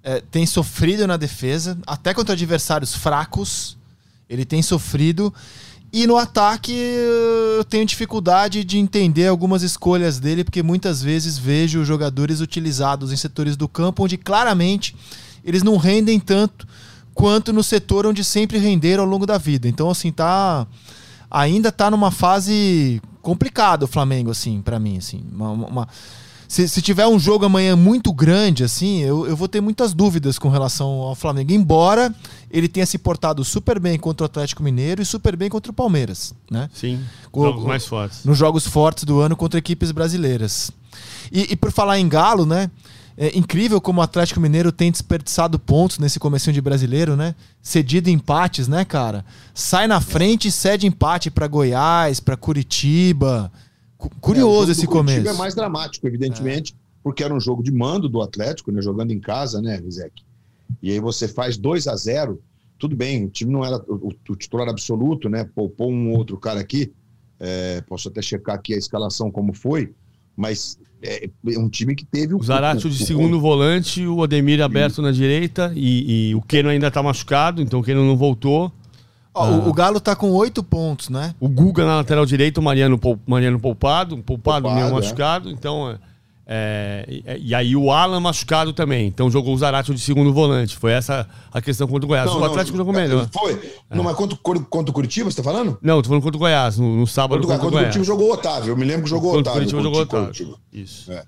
é, 0.04 0.22
tem 0.30 0.46
sofrido 0.46 1.08
na 1.08 1.18
defesa, 1.18 1.76
até 1.88 2.14
contra 2.14 2.34
adversários 2.34 2.94
fracos. 2.94 3.76
Ele 4.30 4.46
tem 4.46 4.62
sofrido. 4.62 5.34
E 5.98 6.06
no 6.06 6.18
ataque 6.18 6.74
eu 6.74 7.64
tenho 7.64 7.86
dificuldade 7.86 8.66
de 8.66 8.78
entender 8.78 9.28
algumas 9.28 9.64
escolhas 9.64 10.20
dele, 10.20 10.44
porque 10.44 10.62
muitas 10.62 11.02
vezes 11.02 11.38
vejo 11.38 11.86
jogadores 11.86 12.42
utilizados 12.42 13.14
em 13.14 13.16
setores 13.16 13.56
do 13.56 13.66
campo 13.66 14.04
onde 14.04 14.18
claramente 14.18 14.94
eles 15.42 15.64
não 15.64 15.78
rendem 15.78 16.20
tanto 16.20 16.68
quanto 17.14 17.54
no 17.54 17.64
setor 17.64 18.06
onde 18.06 18.26
sempre 18.26 18.58
renderam 18.58 19.06
ao 19.06 19.10
longo 19.10 19.26
da 19.26 19.38
vida. 19.38 19.70
Então, 19.70 19.90
assim, 19.90 20.12
tá. 20.12 20.68
Ainda 21.32 21.72
tá 21.72 21.90
numa 21.90 22.12
fase 22.12 23.02
complicada 23.22 23.86
o 23.86 23.88
Flamengo, 23.88 24.32
assim, 24.32 24.62
para 24.62 24.78
mim, 24.78 24.98
assim. 24.98 25.24
Uma, 25.32 25.52
uma- 25.52 25.88
se, 26.56 26.70
se 26.70 26.82
tiver 26.82 27.06
um 27.06 27.20
jogo 27.20 27.44
amanhã 27.46 27.76
muito 27.76 28.14
grande, 28.14 28.64
assim, 28.64 29.00
eu, 29.02 29.28
eu 29.28 29.36
vou 29.36 29.48
ter 29.48 29.60
muitas 29.60 29.94
dúvidas 29.94 30.40
com 30.40 30.48
relação 30.48 30.88
ao 31.02 31.14
Flamengo. 31.14 31.52
Embora 31.52 32.14
ele 32.50 32.68
tenha 32.70 32.86
se 32.86 32.98
portado 32.98 33.44
super 33.44 33.78
bem 33.80 34.00
contra 34.00 34.24
o 34.24 34.28
Atlético 34.28 34.64
Mineiro 34.64 35.02
e 35.02 35.06
super 35.06 35.36
bem 35.36 35.50
contra 35.50 35.72
o 35.72 35.76
Palmeiras, 35.76 36.34
né? 36.50 36.70
Sim, 36.74 37.00
O- 37.32 37.42
jogos 37.44 37.66
mais 37.66 37.86
fortes. 37.86 38.24
nos 38.24 38.38
jogos 38.38 38.66
fortes 38.66 39.04
do 39.04 39.20
ano 39.20 39.36
contra 39.36 39.58
equipes 39.60 39.92
brasileiras. 39.92 40.72
E, 41.32 41.52
e 41.52 41.56
por 41.58 41.72
falar 41.74 42.00
em 42.00 42.08
Galo, 42.08 42.46
né? 42.46 42.72
É 43.18 43.38
incrível 43.38 43.80
como 43.80 44.02
o 44.02 44.04
Atlético 44.04 44.42
Mineiro 44.42 44.72
tem 44.74 44.92
desperdiçado 44.92 45.58
pontos 45.58 46.00
nesse 46.00 46.20
comecinho 46.20 46.54
de 46.54 46.60
brasileiro, 46.62 47.16
né? 47.16 47.34
Cedido 47.62 48.10
empates, 48.10 48.68
né, 48.68 48.84
cara? 48.84 49.24
Sai 49.54 49.88
na 49.88 50.02
frente 50.02 50.50
e 50.50 50.52
cede 50.52 50.86
empate 50.86 51.32
para 51.32 51.48
Goiás, 51.48 52.20
para 52.20 52.36
Curitiba. 52.36 53.52
Cu- 53.98 54.08
É, 54.12 54.18
o 54.18 54.20
Curioso 54.20 54.60
jogo 54.60 54.72
esse 54.72 54.88
Curitiba 54.88 55.14
começo. 55.22 55.36
É 55.36 55.38
mais 55.38 55.56
dramático, 55.56 56.06
evidentemente, 56.08 56.76
porque 57.04 57.24
era 57.24 57.34
um 57.34 57.40
jogo 57.40 57.62
de 57.64 57.72
mando 57.72 58.10
do 58.10 58.22
Atlético, 58.22 58.72
né, 58.72 58.82
jogando 58.82 59.12
em 59.12 59.20
casa, 59.20 59.62
né, 59.62 59.78
Rizek? 59.78 60.24
E 60.82 60.92
aí 60.92 61.00
você 61.00 61.28
faz 61.28 61.58
2 61.58 61.88
a 61.88 61.96
0 61.96 62.40
tudo 62.78 62.96
bem, 62.96 63.24
o 63.26 63.30
time 63.30 63.52
não 63.54 63.64
era 63.64 63.78
o, 63.88 64.12
o 64.30 64.36
titular 64.36 64.68
absoluto, 64.68 65.30
né? 65.30 65.48
Poupou 65.56 65.90
um 65.92 66.12
outro 66.12 66.38
cara 66.38 66.60
aqui. 66.60 66.92
é, 67.40 67.82
posso 67.88 68.08
até 68.10 68.22
checar 68.22 68.56
aqui 68.56 68.74
a 68.74 68.78
escalação 68.78 69.30
como 69.32 69.54
foi, 69.54 69.92
mas 70.38 70.78
é, 71.02 71.30
é 71.50 71.60
um 71.60 71.68
time 71.70 71.94
que 71.96 72.06
teve 72.06 72.34
o. 72.34 72.38
O 72.38 72.44
Zarate 72.44 72.88
o- 72.88 72.90
de 72.90 73.02
o- 73.04 73.06
segundo 73.06 73.40
volante, 73.40 74.06
o 74.08 74.24
Ademir 74.24 74.62
aberto 74.62 75.02
na 75.02 75.12
direita 75.12 75.72
e, 75.76 76.30
e 76.32 76.36
o 76.36 76.42
Keno 76.42 76.70
ainda 76.70 76.90
tá 76.92 77.02
machucado, 77.04 77.62
então 77.62 77.80
o 77.80 77.84
Keno 77.84 78.06
não 78.06 78.16
voltou. 78.18 78.72
Ó, 79.36 79.50
o, 79.50 79.70
o 79.70 79.74
Galo 79.74 80.00
tá 80.00 80.16
com 80.16 80.32
oito 80.32 80.64
pontos, 80.64 81.10
né? 81.10 81.36
O 81.40 81.50
Guga 81.50 81.86
na 81.86 81.98
lateral 81.98 82.26
direita, 82.26 82.60
o 82.62 82.64
Mariano, 82.64 82.98
pou- 82.98 83.20
Mariano 83.28 83.60
poupado, 83.60 84.16
um 84.16 84.22
poupado, 84.22 84.64
Poupado, 84.64 84.82
meio 84.82 84.88
é. 84.88 84.92
machucado. 84.92 85.50
Então, 85.52 85.92
é, 85.92 85.98
É, 86.48 87.06
e, 87.10 87.50
e, 87.50 87.56
aí 87.56 87.76
o 87.76 87.92
Alan 87.92 88.20
machucado 88.20 88.72
também. 88.72 89.08
Então 89.08 89.32
jogou 89.32 89.54
o 89.54 89.58
Zarate 89.58 89.92
de 89.94 90.00
segundo 90.00 90.32
volante. 90.32 90.78
Foi 90.78 90.92
essa 90.92 91.28
a 91.52 91.60
questão 91.60 91.88
contra 91.88 92.06
o 92.06 92.08
Goiás. 92.08 92.28
Não, 92.28 92.40
o 92.40 92.46
Atlético 92.46 92.78
não, 92.78 92.86
jogou 92.86 92.94
melhor. 92.94 93.28
Foi. 93.34 93.54
É. 93.90 93.96
Não, 93.96 94.04
mas 94.04 94.16
contra, 94.16 94.38
contra 94.38 94.92
o 94.92 94.94
Curitiba, 94.94 95.30
você 95.30 95.38
tá 95.38 95.44
falando? 95.44 95.78
Não, 95.82 96.02
tô 96.04 96.08
falando 96.10 96.22
contra 96.22 96.38
o 96.38 96.40
Goiás, 96.40 96.78
no, 96.78 96.96
no 96.98 97.08
sábado. 97.08 97.42
Contra, 97.42 97.58
contra, 97.58 97.76
o 97.76 97.80
Curitiba 97.80 98.06
jogou 98.06 98.30
o 98.30 98.34
Otávio. 98.34 98.70
Eu 98.74 98.78
me 98.78 98.86
lembro 98.86 99.04
que 99.04 99.10
jogou 99.10 99.34
o 99.34 99.40
Otávio. 99.40 99.60
Curitiba 99.60 99.82
jogou 99.82 100.02
Otávio. 100.02 100.56
Isso. 100.72 101.12
É. 101.12 101.24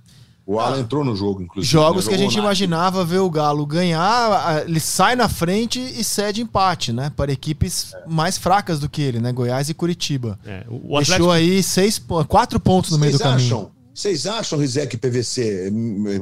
O 0.49 0.61
Alan 0.61 0.77
ah, 0.77 0.79
entrou 0.79 1.03
no 1.03 1.13
jogo, 1.13 1.41
inclusive. 1.41 1.69
Jogos 1.69 2.05
né? 2.05 2.09
que 2.09 2.15
a 2.15 2.17
gente 2.17 2.37
nada. 2.37 2.47
imaginava 2.47 3.03
ver 3.03 3.19
o 3.19 3.29
Galo 3.29 3.65
ganhar, 3.65 4.63
ele 4.65 4.79
sai 4.79 5.13
na 5.13 5.27
frente 5.27 5.77
e 5.77 6.01
cede 6.05 6.41
empate, 6.41 6.93
né? 6.93 7.11
Para 7.13 7.33
equipes 7.33 7.93
é. 7.93 8.03
mais 8.07 8.37
fracas 8.37 8.79
do 8.79 8.87
que 8.87 9.01
ele, 9.01 9.19
né? 9.19 9.33
Goiás 9.33 9.69
e 9.69 9.73
Curitiba. 9.73 10.39
É, 10.45 10.63
o 10.69 10.95
Atlético... 10.95 11.17
Deixou 11.17 11.31
aí 11.31 11.61
seis, 11.61 12.01
quatro 12.29 12.61
pontos 12.61 12.91
no 12.91 12.97
meio 12.97 13.11
do 13.11 13.19
caminho. 13.19 13.45
Acham? 13.45 13.76
Vocês 13.97 14.27
acham, 14.27 14.59
Rizek 14.59 14.95
PVC, 14.95 15.73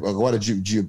agora 0.07 0.39
de, 0.39 0.61
de 0.61 0.87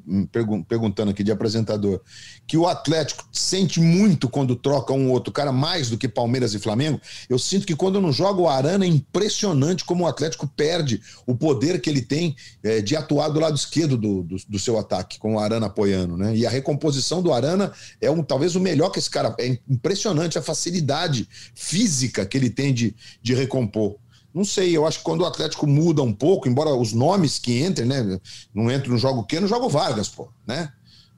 perguntando 0.69 1.11
aqui 1.11 1.25
de 1.25 1.33
apresentador, 1.33 2.01
que 2.47 2.57
o 2.57 2.65
Atlético 2.65 3.29
sente 3.33 3.81
muito 3.81 4.29
quando 4.29 4.55
troca 4.55 4.93
um 4.93 5.11
outro 5.11 5.33
cara, 5.33 5.51
mais 5.51 5.91
do 5.91 5.99
que 5.99 6.07
Palmeiras 6.07 6.55
e 6.55 6.61
Flamengo? 6.61 7.01
Eu 7.29 7.41
sinto 7.41 7.67
que 7.67 7.75
quando 7.75 8.01
não 8.01 8.13
joga 8.13 8.41
o 8.41 8.49
Arana 8.49 8.85
é 8.85 8.89
impressionante 8.89 9.85
como 9.85 10.05
o 10.05 10.07
Atlético 10.07 10.47
perde 10.47 11.03
o 11.27 11.35
poder 11.35 11.81
que 11.81 11.91
ele 11.91 12.03
tem 12.03 12.37
é, 12.63 12.81
de 12.81 12.95
atuar 12.95 13.31
do 13.31 13.41
lado 13.41 13.57
esquerdo 13.57 13.97
do, 13.97 14.23
do, 14.23 14.37
do, 14.49 14.59
seu 14.61 14.79
ataque, 14.79 15.19
com 15.19 15.35
o 15.35 15.41
Arana 15.41 15.67
apoiando, 15.67 16.17
né? 16.17 16.37
E 16.37 16.47
a 16.47 16.51
recomposição 16.51 17.21
do 17.21 17.33
Arana 17.33 17.73
é 18.01 18.09
um, 18.09 18.23
talvez 18.23 18.55
o 18.55 18.61
melhor 18.61 18.91
que 18.91 19.01
esse 19.01 19.11
cara. 19.11 19.35
É 19.41 19.59
impressionante 19.69 20.39
a 20.39 20.43
facilidade 20.43 21.29
física 21.53 22.25
que 22.25 22.39
ele 22.39 22.49
tem 22.49 22.73
de, 22.73 22.95
de 23.21 23.35
recompor. 23.35 23.97
Não 24.37 24.45
sei, 24.45 24.77
eu 24.77 24.87
acho 24.87 24.99
que 24.99 25.05
quando 25.05 25.23
o 25.23 25.25
Atlético 25.25 25.67
muda 25.67 26.03
um 26.03 26.13
pouco, 26.13 26.47
embora 26.47 26.69
os 26.75 26.93
nomes 26.93 27.39
que 27.39 27.65
entrem, 27.65 27.89
né? 27.89 28.21
Não 28.55 28.71
entra 28.71 28.91
no 28.91 28.99
jogo 28.99 29.25
quê? 29.25 29.41
No 29.41 29.49
jogo 29.49 29.67
Vargas, 29.67 30.11
pô, 30.11 30.29
né? 30.47 30.71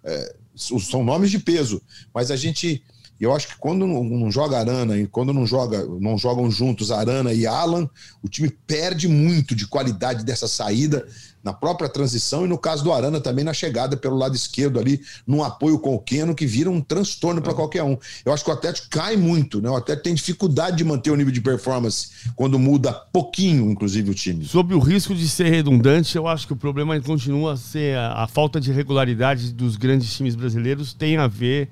É, 0.04 0.36
são 0.54 1.02
nomes 1.02 1.28
de 1.28 1.40
peso. 1.40 1.82
Mas 2.14 2.30
a 2.30 2.36
gente. 2.36 2.80
Eu 3.18 3.34
acho 3.34 3.48
que 3.48 3.56
quando 3.56 3.84
não 3.84 4.30
joga 4.30 4.60
Arana 4.60 4.96
e 4.96 5.08
quando 5.08 5.32
não 5.32 5.44
joga, 5.44 5.84
não 5.98 6.16
jogam 6.16 6.48
juntos 6.48 6.92
Arana 6.92 7.32
e 7.32 7.44
Alan, 7.44 7.90
o 8.22 8.28
time 8.28 8.48
perde 8.48 9.08
muito 9.08 9.56
de 9.56 9.66
qualidade 9.66 10.24
dessa 10.24 10.46
saída 10.46 11.04
na 11.42 11.52
própria 11.52 11.88
transição 11.88 12.44
e 12.44 12.48
no 12.48 12.58
caso 12.58 12.84
do 12.84 12.92
Arana 12.92 13.20
também 13.20 13.44
na 13.44 13.54
chegada 13.54 13.96
pelo 13.96 14.16
lado 14.16 14.34
esquerdo 14.34 14.78
ali, 14.78 15.00
num 15.26 15.42
apoio 15.42 15.78
com 15.78 15.94
o 15.94 15.98
Keno 15.98 16.34
que 16.34 16.46
vira 16.46 16.70
um 16.70 16.80
transtorno 16.80 17.40
para 17.40 17.52
é. 17.52 17.54
qualquer 17.54 17.82
um. 17.82 17.96
Eu 18.24 18.32
acho 18.32 18.44
que 18.44 18.50
o 18.50 18.52
Atlético 18.52 18.88
cai 18.90 19.16
muito, 19.16 19.60
né? 19.60 19.70
O 19.70 19.76
Atlético 19.76 20.04
tem 20.04 20.14
dificuldade 20.14 20.76
de 20.76 20.84
manter 20.84 21.10
o 21.10 21.16
nível 21.16 21.32
de 21.32 21.40
performance 21.40 22.10
quando 22.34 22.58
muda 22.58 22.92
pouquinho, 22.92 23.70
inclusive, 23.70 24.10
o 24.10 24.14
time. 24.14 24.44
Sobre 24.44 24.74
o 24.74 24.78
risco 24.78 25.14
de 25.14 25.28
ser 25.28 25.48
redundante, 25.50 26.16
eu 26.16 26.26
acho 26.26 26.46
que 26.46 26.52
o 26.52 26.56
problema 26.56 26.98
continua 27.00 27.52
a 27.54 27.56
ser 27.56 27.96
a, 27.96 28.24
a 28.24 28.26
falta 28.26 28.60
de 28.60 28.72
regularidade 28.72 29.52
dos 29.52 29.76
grandes 29.76 30.12
times 30.14 30.34
brasileiros 30.34 30.92
tem 30.92 31.16
a 31.16 31.26
ver 31.26 31.68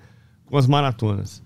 com 0.46 0.56
as 0.56 0.66
maratonas. 0.66 1.45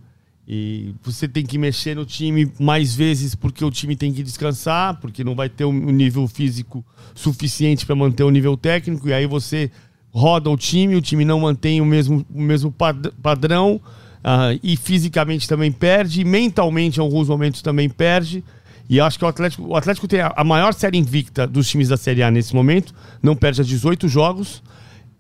E 0.53 0.97
você 1.01 1.29
tem 1.29 1.47
que 1.47 1.57
mexer 1.57 1.95
no 1.95 2.05
time 2.05 2.51
mais 2.59 2.93
vezes 2.93 3.37
porque 3.37 3.65
o 3.65 3.71
time 3.71 3.95
tem 3.95 4.13
que 4.13 4.21
descansar, 4.21 4.99
porque 5.01 5.23
não 5.23 5.37
vai 5.37 5.49
ter 5.49 5.65
um 5.65 5.93
nível 5.93 6.27
físico 6.27 6.85
suficiente 7.15 7.87
para 7.87 7.95
manter 7.95 8.25
o 8.25 8.31
nível 8.31 8.57
técnico. 8.57 9.09
E 9.09 9.13
aí 9.13 9.29
você 9.29 9.71
roda 10.11 10.51
o 10.51 10.57
time, 10.57 10.97
o 10.97 11.01
time 11.01 11.25
não 11.25 11.39
mantém 11.39 11.81
o 11.81 11.85
mesmo, 11.85 12.27
o 12.29 12.43
mesmo 12.43 12.75
padrão. 13.23 13.81
Uh, 14.25 14.59
e 14.61 14.77
fisicamente 14.77 15.47
também 15.49 15.71
perde, 15.71 16.25
mentalmente 16.25 16.99
em 16.99 17.01
alguns 17.01 17.29
momentos 17.29 17.63
também 17.63 17.89
perde. 17.89 18.43
E 18.89 18.99
acho 18.99 19.21
que 19.21 19.25
o 19.25 19.29
Atlético, 19.29 19.63
o 19.69 19.77
Atlético 19.77 20.09
tem 20.09 20.21
a, 20.21 20.33
a 20.37 20.43
maior 20.43 20.75
série 20.75 20.99
invicta 20.99 21.47
dos 21.47 21.69
times 21.69 21.87
da 21.87 21.97
Série 21.97 22.25
A 22.25 22.31
nesse 22.31 22.57
momento, 22.57 22.93
não 23.23 23.37
perde 23.37 23.61
a 23.61 23.65
18 23.65 24.09
jogos. 24.09 24.65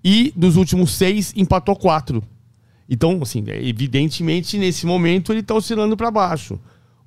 E 0.02 0.32
dos 0.34 0.56
últimos 0.56 0.90
seis, 0.90 1.32
empatou 1.36 1.76
quatro. 1.76 2.20
Então, 2.90 3.20
assim, 3.22 3.44
é, 3.46 3.64
evidentemente, 3.64 4.58
nesse 4.58 4.84
momento 4.84 5.32
ele 5.32 5.40
está 5.40 5.54
oscilando 5.54 5.96
para 5.96 6.10
baixo. 6.10 6.58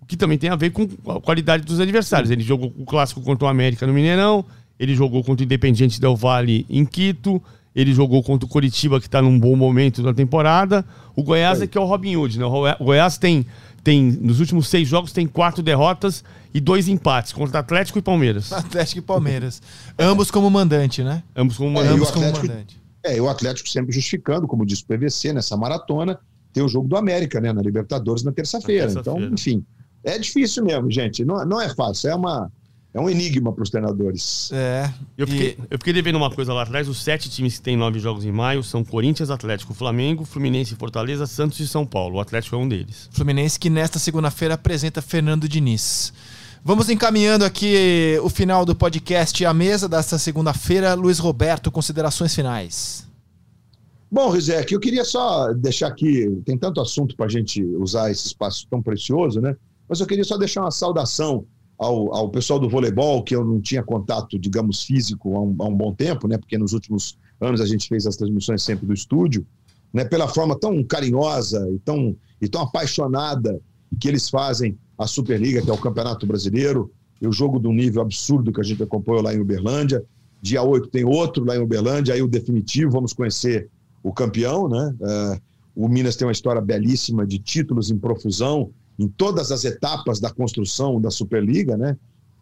O 0.01 0.05
que 0.05 0.15
também 0.15 0.37
tem 0.37 0.49
a 0.49 0.55
ver 0.55 0.71
com 0.71 0.87
a 1.11 1.19
qualidade 1.19 1.65
dos 1.65 1.81
adversários. 1.81 2.31
Ele 2.31 2.41
jogou 2.41 2.73
o 2.77 2.85
clássico 2.85 3.21
contra 3.21 3.45
o 3.45 3.47
América 3.49 3.85
no 3.85 3.93
Mineirão, 3.93 4.45
ele 4.79 4.95
jogou 4.95 5.21
contra 5.23 5.43
o 5.43 5.45
Independiente 5.45 5.99
Del 5.99 6.15
Valle 6.15 6.65
em 6.69 6.85
Quito, 6.85 7.41
ele 7.75 7.93
jogou 7.93 8.23
contra 8.23 8.45
o 8.45 8.49
Coritiba, 8.49 8.99
que 8.99 9.07
está 9.07 9.21
num 9.21 9.37
bom 9.37 9.55
momento 9.57 10.01
da 10.01 10.13
temporada. 10.13 10.85
O 11.15 11.23
Goiás 11.23 11.61
é 11.61 11.67
que 11.67 11.77
é 11.77 11.81
o 11.81 11.85
Robin 11.85 12.15
Hood, 12.15 12.39
né? 12.39 12.45
O 12.45 12.85
Goiás 12.85 13.17
tem, 13.17 13.45
tem, 13.83 14.03
nos 14.03 14.39
últimos 14.39 14.67
seis 14.67 14.87
jogos, 14.87 15.11
tem 15.11 15.27
quatro 15.27 15.61
derrotas 15.61 16.23
e 16.53 16.61
dois 16.61 16.87
empates 16.87 17.33
contra 17.33 17.59
Atlético 17.59 17.99
e 17.99 18.01
Palmeiras. 18.01 18.53
Atlético 18.53 18.99
e 18.99 19.01
Palmeiras. 19.01 19.61
Ambos 19.97 20.31
como 20.31 20.49
mandante, 20.49 21.03
né? 21.03 21.23
Ambos 21.35 21.57
como 21.57 21.71
mandante. 21.71 21.91
É, 21.91 21.95
Ambos 21.95 22.11
como 22.11 22.31
mandante. 22.31 22.82
É, 23.03 23.17
e 23.17 23.21
o 23.21 23.27
Atlético 23.27 23.67
sempre 23.67 23.93
justificando, 23.93 24.47
como 24.47 24.65
disse 24.65 24.83
o 24.83 24.87
PVC, 24.87 25.33
nessa 25.33 25.57
maratona, 25.57 26.17
tem 26.53 26.63
o 26.63 26.69
jogo 26.69 26.87
do 26.87 26.95
América, 26.95 27.41
né, 27.41 27.51
na 27.51 27.61
Libertadores 27.61 28.23
na 28.23 28.31
terça-feira. 28.31 28.85
Terça 28.85 28.99
então, 28.99 29.19
enfim, 29.21 29.65
é 30.03 30.17
difícil 30.17 30.63
mesmo, 30.63 30.89
gente. 30.91 31.25
Não, 31.25 31.43
não 31.45 31.61
é 31.61 31.73
fácil, 31.73 32.09
é 32.09 32.15
uma. 32.15 32.51
É 32.95 32.99
um 32.99 33.09
enigma 33.09 33.51
para 33.51 33.63
os 33.63 33.71
treinadores. 33.71 34.51
É. 34.53 34.87
Eu 35.17 35.27
fiquei, 35.27 35.57
e... 35.57 35.57
eu 35.71 35.79
fiquei 35.79 35.93
devendo 35.93 36.15
uma 36.15 36.29
coisa 36.29 36.53
lá 36.53 36.61
atrás. 36.61 36.87
Os 36.87 37.01
sete 37.01 37.27
times 37.27 37.57
que 37.57 37.63
têm 37.63 37.75
nove 37.75 37.97
jogos 37.97 38.23
em 38.23 38.31
maio 38.31 38.61
são 38.61 38.83
Corinthians, 38.83 39.31
Atlético, 39.31 39.73
Flamengo, 39.73 40.23
Fluminense, 40.23 40.75
Fortaleza, 40.75 41.25
Santos 41.25 41.59
e 41.59 41.67
São 41.67 41.87
Paulo. 41.87 42.17
O 42.17 42.19
Atlético 42.19 42.55
é 42.55 42.59
um 42.59 42.67
deles. 42.67 43.09
Fluminense 43.11 43.59
que 43.59 43.67
nesta 43.67 43.97
segunda-feira 43.97 44.53
apresenta 44.53 45.01
Fernando 45.01 45.49
Diniz. 45.49 46.13
Vamos 46.65 46.89
encaminhando 46.89 47.43
aqui 47.43 48.17
o 48.23 48.29
final 48.29 48.63
do 48.63 48.73
podcast 48.73 49.45
à 49.45 49.53
mesa 49.53 49.89
desta 49.89 50.17
segunda-feira. 50.17 50.93
Luiz 50.93 51.19
Roberto, 51.19 51.69
considerações 51.69 52.33
finais. 52.33 53.05
Bom, 54.09 54.29
Rizek, 54.29 54.73
eu 54.73 54.79
queria 54.79 55.03
só 55.03 55.51
deixar 55.51 55.87
aqui, 55.87 56.41
tem 56.45 56.57
tanto 56.57 56.79
assunto 56.79 57.17
para 57.17 57.25
a 57.25 57.29
gente 57.29 57.61
usar 57.61 58.11
esse 58.11 58.27
espaço 58.27 58.65
tão 58.69 58.81
precioso, 58.81 59.41
né? 59.41 59.57
Mas 59.89 59.99
eu 59.99 60.07
queria 60.07 60.23
só 60.23 60.37
deixar 60.37 60.61
uma 60.61 60.71
saudação 60.71 61.45
ao, 61.77 62.15
ao 62.15 62.29
pessoal 62.29 62.57
do 62.57 62.69
voleibol, 62.69 63.23
que 63.23 63.35
eu 63.35 63.43
não 63.43 63.59
tinha 63.59 63.83
contato, 63.83 64.39
digamos, 64.39 64.83
físico 64.83 65.35
há 65.35 65.41
um, 65.41 65.55
há 65.59 65.65
um 65.65 65.75
bom 65.75 65.93
tempo, 65.93 66.29
né? 66.29 66.37
Porque 66.37 66.57
nos 66.57 66.71
últimos 66.71 67.17
anos 67.41 67.59
a 67.59 67.65
gente 67.65 67.89
fez 67.89 68.07
as 68.07 68.15
transmissões 68.15 68.63
sempre 68.63 68.85
do 68.85 68.93
estúdio, 68.93 69.45
né? 69.91 70.05
Pela 70.05 70.29
forma 70.29 70.57
tão 70.57 70.81
carinhosa 70.81 71.69
e 71.73 71.79
tão, 71.79 72.15
e 72.41 72.47
tão 72.47 72.61
apaixonada 72.61 73.59
que 73.99 74.07
eles 74.07 74.29
fazem 74.29 74.77
a 74.97 75.07
Superliga, 75.07 75.61
que 75.61 75.69
é 75.69 75.73
o 75.73 75.77
Campeonato 75.77 76.25
Brasileiro, 76.25 76.91
e 77.21 77.27
o 77.27 77.31
jogo 77.31 77.59
do 77.59 77.71
nível 77.71 78.01
absurdo 78.01 78.51
que 78.51 78.59
a 78.59 78.63
gente 78.63 78.83
acompanhou 78.83 79.21
lá 79.21 79.33
em 79.33 79.39
Uberlândia. 79.39 80.03
Dia 80.41 80.61
8 80.61 80.89
tem 80.89 81.05
outro 81.05 81.45
lá 81.45 81.55
em 81.55 81.59
Uberlândia, 81.59 82.13
aí 82.13 82.21
o 82.21 82.27
definitivo, 82.27 82.91
vamos 82.91 83.13
conhecer 83.13 83.69
o 84.03 84.11
campeão, 84.11 84.67
né? 84.67 84.93
Uh, 84.99 85.41
o 85.75 85.87
Minas 85.87 86.15
tem 86.15 86.27
uma 86.27 86.33
história 86.33 86.61
belíssima 86.61 87.25
de 87.25 87.39
títulos 87.39 87.89
em 87.89 87.97
profusão 87.97 88.71
em 88.99 89.07
todas 89.07 89.51
as 89.51 89.63
etapas 89.63 90.19
da 90.19 90.29
construção 90.29 91.01
da 91.01 91.09
Superliga, 91.09 91.77
né? 91.77 91.97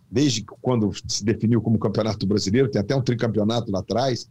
Desde 0.10 0.44
quando 0.62 0.92
se 1.08 1.24
definiu 1.24 1.62
como 1.62 1.80
Campeonato 1.80 2.26
Brasileiro, 2.28 2.70
tem 2.70 2.82
até 2.82 2.96
um 2.96 3.02
tricampeonato 3.02 3.72
lá 3.72 3.80
atrás, 3.80 4.30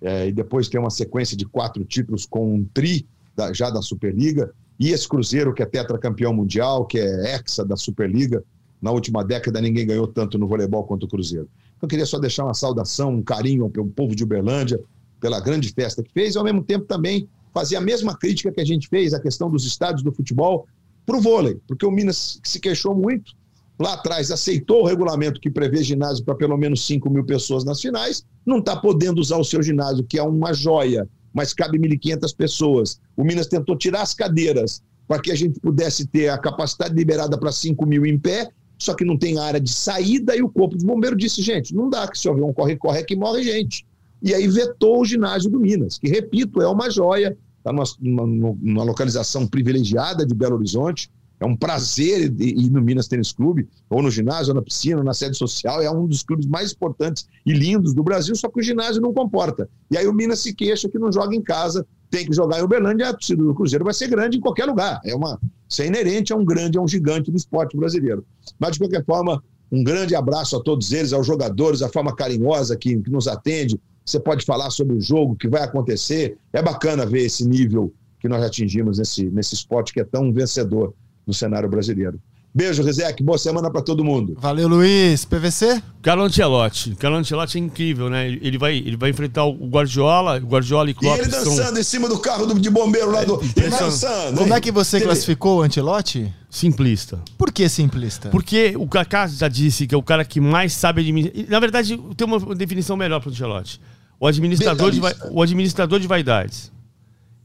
é, 0.00 0.28
e 0.28 0.32
depois 0.32 0.68
tem 0.68 0.80
uma 0.80 0.90
sequência 0.90 1.36
de 1.36 1.46
quatro 1.46 1.84
títulos 1.84 2.26
com 2.26 2.56
um 2.56 2.64
tri 2.64 3.06
da, 3.36 3.52
já 3.52 3.70
da 3.70 3.80
Superliga. 3.80 4.52
E 4.78 4.90
esse 4.90 5.08
Cruzeiro, 5.08 5.54
que 5.54 5.62
é 5.62 5.66
tetracampeão 5.66 6.32
mundial, 6.32 6.84
que 6.84 6.98
é 6.98 7.34
hexa 7.34 7.64
da 7.64 7.76
Superliga, 7.76 8.42
na 8.82 8.90
última 8.90 9.24
década 9.24 9.60
ninguém 9.60 9.86
ganhou 9.86 10.06
tanto 10.06 10.38
no 10.38 10.46
voleibol 10.46 10.84
quanto 10.84 11.04
o 11.04 11.08
Cruzeiro. 11.08 11.48
Então, 11.76 11.86
eu 11.86 11.88
queria 11.88 12.06
só 12.06 12.18
deixar 12.18 12.44
uma 12.44 12.54
saudação, 12.54 13.14
um 13.14 13.22
carinho 13.22 13.64
ao 13.64 13.70
povo 13.86 14.14
de 14.14 14.24
Uberlândia, 14.24 14.80
pela 15.20 15.40
grande 15.40 15.72
festa 15.72 16.02
que 16.02 16.12
fez, 16.12 16.34
e 16.34 16.38
ao 16.38 16.44
mesmo 16.44 16.62
tempo 16.62 16.84
também 16.84 17.28
fazer 17.52 17.76
a 17.76 17.80
mesma 17.80 18.16
crítica 18.16 18.52
que 18.52 18.60
a 18.60 18.64
gente 18.64 18.88
fez 18.88 19.14
à 19.14 19.20
questão 19.20 19.48
dos 19.48 19.64
estádios 19.64 20.02
do 20.02 20.12
futebol 20.12 20.66
para 21.06 21.16
o 21.16 21.20
vôlei, 21.20 21.56
porque 21.66 21.86
o 21.86 21.90
Minas 21.90 22.40
se 22.42 22.58
queixou 22.60 22.94
muito 22.94 23.32
lá 23.78 23.94
atrás, 23.94 24.30
aceitou 24.30 24.82
o 24.82 24.86
regulamento 24.86 25.40
que 25.40 25.50
prevê 25.50 25.82
ginásio 25.82 26.24
para 26.24 26.34
pelo 26.34 26.56
menos 26.56 26.86
5 26.86 27.08
mil 27.10 27.24
pessoas 27.24 27.64
nas 27.64 27.80
finais, 27.80 28.24
não 28.44 28.58
está 28.58 28.76
podendo 28.76 29.20
usar 29.20 29.36
o 29.36 29.44
seu 29.44 29.62
ginásio, 29.62 30.04
que 30.04 30.18
é 30.18 30.22
uma 30.22 30.52
joia 30.52 31.08
mas 31.34 31.52
cabe 31.52 31.78
1.500 31.78 32.36
pessoas. 32.36 33.00
O 33.16 33.24
Minas 33.24 33.48
tentou 33.48 33.76
tirar 33.76 34.02
as 34.02 34.14
cadeiras 34.14 34.80
para 35.08 35.20
que 35.20 35.32
a 35.32 35.34
gente 35.34 35.58
pudesse 35.60 36.06
ter 36.06 36.28
a 36.28 36.38
capacidade 36.38 36.94
liberada 36.94 37.36
para 37.36 37.50
5 37.50 37.84
mil 37.84 38.06
em 38.06 38.18
pé, 38.18 38.48
só 38.78 38.94
que 38.94 39.04
não 39.04 39.18
tem 39.18 39.38
área 39.38 39.60
de 39.60 39.70
saída, 39.70 40.36
e 40.36 40.42
o 40.42 40.48
Corpo 40.48 40.78
de 40.78 40.86
Bombeiro 40.86 41.16
disse, 41.16 41.42
gente, 41.42 41.74
não 41.74 41.90
dá, 41.90 42.08
que 42.08 42.18
se 42.18 42.28
houver 42.28 42.44
um 42.44 42.52
corre-corre 42.52 43.00
é 43.00 43.02
que 43.02 43.16
morre 43.16 43.42
gente. 43.42 43.84
E 44.22 44.32
aí 44.32 44.48
vetou 44.48 45.00
o 45.00 45.04
ginásio 45.04 45.50
do 45.50 45.60
Minas, 45.60 45.98
que, 45.98 46.08
repito, 46.08 46.62
é 46.62 46.68
uma 46.68 46.88
joia, 46.88 47.36
está 47.58 47.72
numa, 47.72 48.26
numa 48.56 48.84
localização 48.84 49.46
privilegiada 49.46 50.24
de 50.24 50.34
Belo 50.34 50.56
Horizonte, 50.56 51.10
é 51.44 51.46
um 51.46 51.54
prazer 51.54 52.32
ir 52.40 52.70
no 52.70 52.80
Minas 52.80 53.06
Tênis 53.06 53.30
Clube, 53.30 53.68
ou 53.90 54.00
no 54.00 54.10
ginásio, 54.10 54.48
ou 54.48 54.54
na 54.54 54.62
piscina, 54.62 54.98
ou 54.98 55.04
na 55.04 55.12
sede 55.12 55.36
social. 55.36 55.82
É 55.82 55.90
um 55.90 56.06
dos 56.06 56.22
clubes 56.22 56.46
mais 56.46 56.72
importantes 56.72 57.28
e 57.44 57.52
lindos 57.52 57.92
do 57.92 58.02
Brasil, 58.02 58.34
só 58.34 58.48
que 58.48 58.60
o 58.60 58.62
ginásio 58.62 59.02
não 59.02 59.12
comporta. 59.12 59.68
E 59.90 59.98
aí 59.98 60.06
o 60.08 60.12
Minas 60.12 60.40
se 60.40 60.54
queixa 60.54 60.88
que 60.88 60.98
não 60.98 61.12
joga 61.12 61.36
em 61.36 61.42
casa, 61.42 61.86
tem 62.10 62.24
que 62.24 62.34
jogar 62.34 62.60
em 62.60 62.62
Uberlândia, 62.62 63.10
a 63.10 63.12
torcida 63.12 63.42
do 63.42 63.54
Cruzeiro 63.54 63.84
vai 63.84 63.92
ser 63.92 64.08
grande 64.08 64.38
em 64.38 64.40
qualquer 64.40 64.64
lugar. 64.64 65.00
É 65.04 65.14
uma, 65.14 65.38
isso 65.68 65.82
é 65.82 65.86
inerente 65.86 66.32
a 66.32 66.36
um 66.36 66.44
grande, 66.46 66.78
a 66.78 66.80
um 66.80 66.88
gigante 66.88 67.30
do 67.30 67.36
esporte 67.36 67.76
brasileiro. 67.76 68.24
Mas, 68.58 68.72
de 68.72 68.78
qualquer 68.78 69.04
forma, 69.04 69.42
um 69.70 69.84
grande 69.84 70.16
abraço 70.16 70.56
a 70.56 70.62
todos 70.62 70.92
eles, 70.92 71.12
aos 71.12 71.26
jogadores, 71.26 71.82
a 71.82 71.90
forma 71.90 72.16
carinhosa 72.16 72.74
que, 72.74 72.96
que 73.02 73.10
nos 73.10 73.28
atende, 73.28 73.78
você 74.02 74.18
pode 74.18 74.46
falar 74.46 74.70
sobre 74.70 74.96
o 74.96 75.00
jogo 75.00 75.36
que 75.36 75.48
vai 75.48 75.62
acontecer. 75.62 76.38
É 76.54 76.62
bacana 76.62 77.04
ver 77.04 77.24
esse 77.24 77.46
nível 77.46 77.92
que 78.18 78.28
nós 78.30 78.42
atingimos 78.42 78.98
nesse, 78.98 79.24
nesse 79.26 79.54
esporte 79.54 79.92
que 79.92 80.00
é 80.00 80.04
tão 80.04 80.32
vencedor 80.32 80.94
no 81.26 81.32
cenário 81.32 81.68
brasileiro. 81.68 82.20
Beijo, 82.56 82.84
Rizek. 82.84 83.20
Boa 83.20 83.36
semana 83.36 83.68
para 83.68 83.82
todo 83.82 84.04
mundo. 84.04 84.36
Valeu, 84.38 84.68
Luiz. 84.68 85.24
PVC? 85.24 85.82
Carlo 86.00 86.22
Ancelotti. 86.22 86.94
Carlo 86.94 87.16
Ancelotti 87.16 87.58
é 87.58 87.60
incrível, 87.60 88.08
né? 88.08 88.28
Ele 88.28 88.56
vai, 88.56 88.76
ele 88.76 88.96
vai 88.96 89.10
enfrentar 89.10 89.44
o 89.44 89.66
Guardiola, 89.66 90.36
o 90.36 90.46
Guardiola 90.46 90.88
e 90.88 90.94
Klopp. 90.94 91.16
E 91.16 91.20
ele 91.22 91.28
dançando 91.28 91.56
são... 91.56 91.76
em 91.76 91.82
cima 91.82 92.08
do 92.08 92.16
carro 92.20 92.46
de 92.54 92.70
bombeiro 92.70 93.10
lá 93.10 93.24
do... 93.24 93.40
É, 93.56 93.68
dançando, 93.68 94.38
Como 94.38 94.54
é 94.54 94.60
que 94.60 94.70
você 94.70 94.98
ele... 94.98 95.06
classificou 95.06 95.58
o 95.58 95.62
Ancelotti? 95.62 96.32
Simplista. 96.48 97.20
Por 97.36 97.50
que 97.50 97.68
simplista? 97.68 98.28
Porque 98.28 98.76
o 98.78 98.86
Kaká 98.86 99.26
já 99.26 99.48
disse 99.48 99.88
que 99.88 99.94
é 99.94 99.98
o 99.98 100.02
cara 100.02 100.24
que 100.24 100.40
mais 100.40 100.72
sabe 100.74 101.00
administrar. 101.00 101.50
Na 101.50 101.58
verdade, 101.58 102.00
tem 102.16 102.24
uma 102.24 102.54
definição 102.54 102.96
melhor 102.96 103.18
para 103.18 103.30
o 103.30 103.32
Ancelotti. 103.32 103.80
O 104.20 104.28
administrador, 104.28 104.92
de, 104.92 105.00
o 105.32 105.42
administrador 105.42 105.98
de 105.98 106.06
vaidades. 106.06 106.70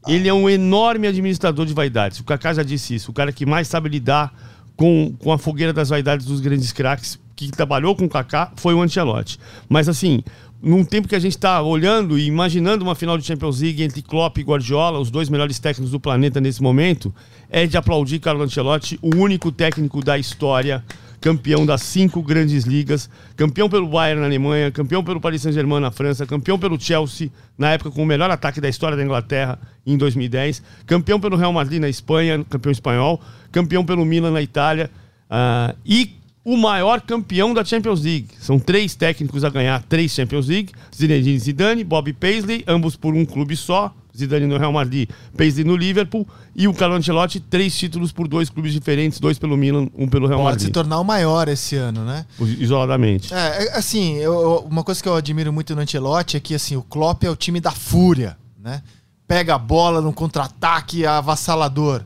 Ele 0.06 0.28
é 0.28 0.34
um 0.34 0.48
enorme 0.48 1.06
administrador 1.06 1.66
de 1.66 1.74
vaidades. 1.74 2.20
O 2.20 2.24
Kaká 2.24 2.54
já 2.54 2.62
disse 2.62 2.94
isso. 2.94 3.10
O 3.10 3.14
cara 3.14 3.32
que 3.32 3.44
mais 3.44 3.68
sabe 3.68 3.88
lidar 3.88 4.32
com, 4.76 5.14
com 5.18 5.32
a 5.32 5.38
fogueira 5.38 5.72
das 5.72 5.90
vaidades 5.90 6.26
dos 6.26 6.40
grandes 6.40 6.72
craques, 6.72 7.18
que 7.36 7.50
trabalhou 7.50 7.94
com 7.94 8.06
o 8.06 8.08
Kaká, 8.08 8.52
foi 8.56 8.72
o 8.74 8.80
Ancelotti. 8.80 9.38
Mas 9.68 9.88
assim, 9.88 10.22
num 10.62 10.84
tempo 10.84 11.08
que 11.08 11.14
a 11.14 11.18
gente 11.18 11.32
está 11.32 11.60
olhando 11.62 12.18
e 12.18 12.26
imaginando 12.26 12.82
uma 12.82 12.94
final 12.94 13.16
de 13.16 13.24
Champions 13.24 13.60
League 13.60 13.82
entre 13.82 14.02
Klopp 14.02 14.38
e 14.38 14.42
Guardiola, 14.42 14.98
os 14.98 15.10
dois 15.10 15.28
melhores 15.28 15.58
técnicos 15.58 15.90
do 15.90 16.00
planeta 16.00 16.40
nesse 16.40 16.62
momento, 16.62 17.14
é 17.50 17.66
de 17.66 17.76
aplaudir 17.76 18.18
Carlo 18.20 18.42
Ancelotti, 18.42 18.98
o 19.02 19.16
único 19.16 19.50
técnico 19.50 20.02
da 20.02 20.18
história 20.18 20.84
campeão 21.20 21.66
das 21.66 21.82
cinco 21.82 22.22
grandes 22.22 22.64
ligas, 22.64 23.10
campeão 23.36 23.68
pelo 23.68 23.86
Bayern 23.86 24.20
na 24.20 24.26
Alemanha, 24.26 24.70
campeão 24.70 25.04
pelo 25.04 25.20
Paris 25.20 25.42
Saint-Germain 25.42 25.80
na 25.80 25.90
França, 25.90 26.26
campeão 26.26 26.58
pelo 26.58 26.80
Chelsea, 26.80 27.30
na 27.58 27.72
época 27.72 27.90
com 27.90 28.02
o 28.02 28.06
melhor 28.06 28.30
ataque 28.30 28.60
da 28.60 28.68
história 28.68 28.96
da 28.96 29.04
Inglaterra, 29.04 29.58
em 29.86 29.96
2010, 29.96 30.62
campeão 30.86 31.20
pelo 31.20 31.36
Real 31.36 31.52
Madrid 31.52 31.80
na 31.80 31.88
Espanha, 31.88 32.44
campeão 32.48 32.72
espanhol, 32.72 33.20
campeão 33.52 33.84
pelo 33.84 34.04
Milan 34.04 34.30
na 34.30 34.40
Itália 34.40 34.90
uh, 35.30 35.76
e 35.84 36.16
o 36.44 36.56
maior 36.56 37.00
campeão 37.00 37.52
da 37.52 37.64
Champions 37.64 38.02
League. 38.02 38.28
São 38.38 38.58
três 38.58 38.94
técnicos 38.94 39.44
a 39.44 39.50
ganhar 39.50 39.82
três 39.82 40.12
Champions 40.12 40.48
League: 40.48 40.72
Zinedine 40.94 41.38
Zidane, 41.38 41.84
Bob 41.84 42.12
Paisley, 42.14 42.64
ambos 42.66 42.96
por 42.96 43.14
um 43.14 43.24
clube 43.24 43.56
só. 43.56 43.94
Zidane 44.20 44.46
no 44.46 44.56
Real 44.56 44.72
Madrid, 44.72 45.08
Paisley 45.36 45.64
no 45.64 45.76
Liverpool 45.76 46.26
e 46.54 46.68
o 46.68 46.74
Carlo 46.74 46.94
Ancelotti, 46.96 47.40
três 47.40 47.76
títulos 47.76 48.12
por 48.12 48.28
dois 48.28 48.48
clubes 48.48 48.72
diferentes, 48.72 49.18
dois 49.18 49.38
pelo 49.38 49.56
Milan, 49.56 49.88
um 49.96 50.08
pelo 50.08 50.26
Real 50.26 50.38
Pode 50.38 50.52
Madrid. 50.52 50.60
Pode 50.60 50.64
se 50.64 50.70
tornar 50.70 51.00
o 51.00 51.04
maior 51.04 51.48
esse 51.48 51.76
ano, 51.76 52.04
né? 52.04 52.24
Isoladamente. 52.40 53.32
É, 53.34 53.64
é, 53.64 53.76
assim, 53.76 54.16
eu, 54.16 54.66
uma 54.70 54.84
coisa 54.84 55.02
que 55.02 55.08
eu 55.08 55.14
admiro 55.14 55.52
muito 55.52 55.74
no 55.74 55.82
Ancelotti 55.82 56.36
é 56.36 56.40
que 56.40 56.54
assim, 56.54 56.76
o 56.76 56.82
Klopp 56.82 57.24
é 57.24 57.30
o 57.30 57.36
time 57.36 57.60
da 57.60 57.70
fúria, 57.70 58.36
né? 58.58 58.82
Pega 59.26 59.54
a 59.54 59.58
bola 59.58 60.00
no 60.00 60.12
contra-ataque 60.12 61.06
avassalador. 61.06 62.02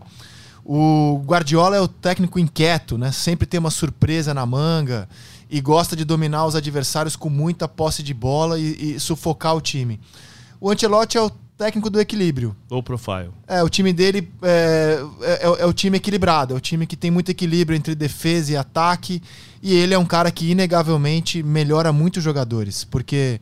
O 0.64 1.22
Guardiola 1.26 1.76
é 1.76 1.80
o 1.80 1.88
técnico 1.88 2.38
inquieto, 2.38 2.96
né? 2.96 3.12
Sempre 3.12 3.46
tem 3.46 3.60
uma 3.60 3.70
surpresa 3.70 4.32
na 4.32 4.46
manga 4.46 5.08
e 5.50 5.60
gosta 5.60 5.94
de 5.94 6.04
dominar 6.04 6.46
os 6.46 6.56
adversários 6.56 7.16
com 7.16 7.28
muita 7.28 7.68
posse 7.68 8.02
de 8.02 8.14
bola 8.14 8.58
e, 8.58 8.94
e 8.94 9.00
sufocar 9.00 9.54
o 9.54 9.60
time. 9.60 10.00
O 10.60 10.70
Ancelotti 10.70 11.18
é 11.18 11.20
o 11.20 11.30
técnico 11.57 11.88
do 11.88 12.00
equilíbrio. 12.00 12.55
Low 12.70 12.82
profile. 12.82 13.30
É, 13.46 13.62
o 13.62 13.68
time 13.68 13.92
dele 13.92 14.28
é, 14.42 14.98
é, 15.20 15.32
é, 15.32 15.62
é, 15.62 15.66
o 15.66 15.72
time 15.72 15.96
equilibrado, 15.96 16.55
é 16.55 16.57
o 16.57 16.61
time 16.61 16.86
que 16.86 16.96
tem 16.96 17.11
muito 17.11 17.30
equilíbrio 17.30 17.76
entre 17.76 17.94
defesa 17.94 18.52
e 18.52 18.57
ataque. 18.57 19.22
E 19.62 19.74
ele 19.74 19.94
é 19.94 19.98
um 19.98 20.05
cara 20.05 20.30
que, 20.30 20.50
inegavelmente, 20.50 21.42
melhora 21.42 21.92
muito 21.92 22.18
os 22.18 22.24
jogadores. 22.24 22.84
Porque 22.84 23.40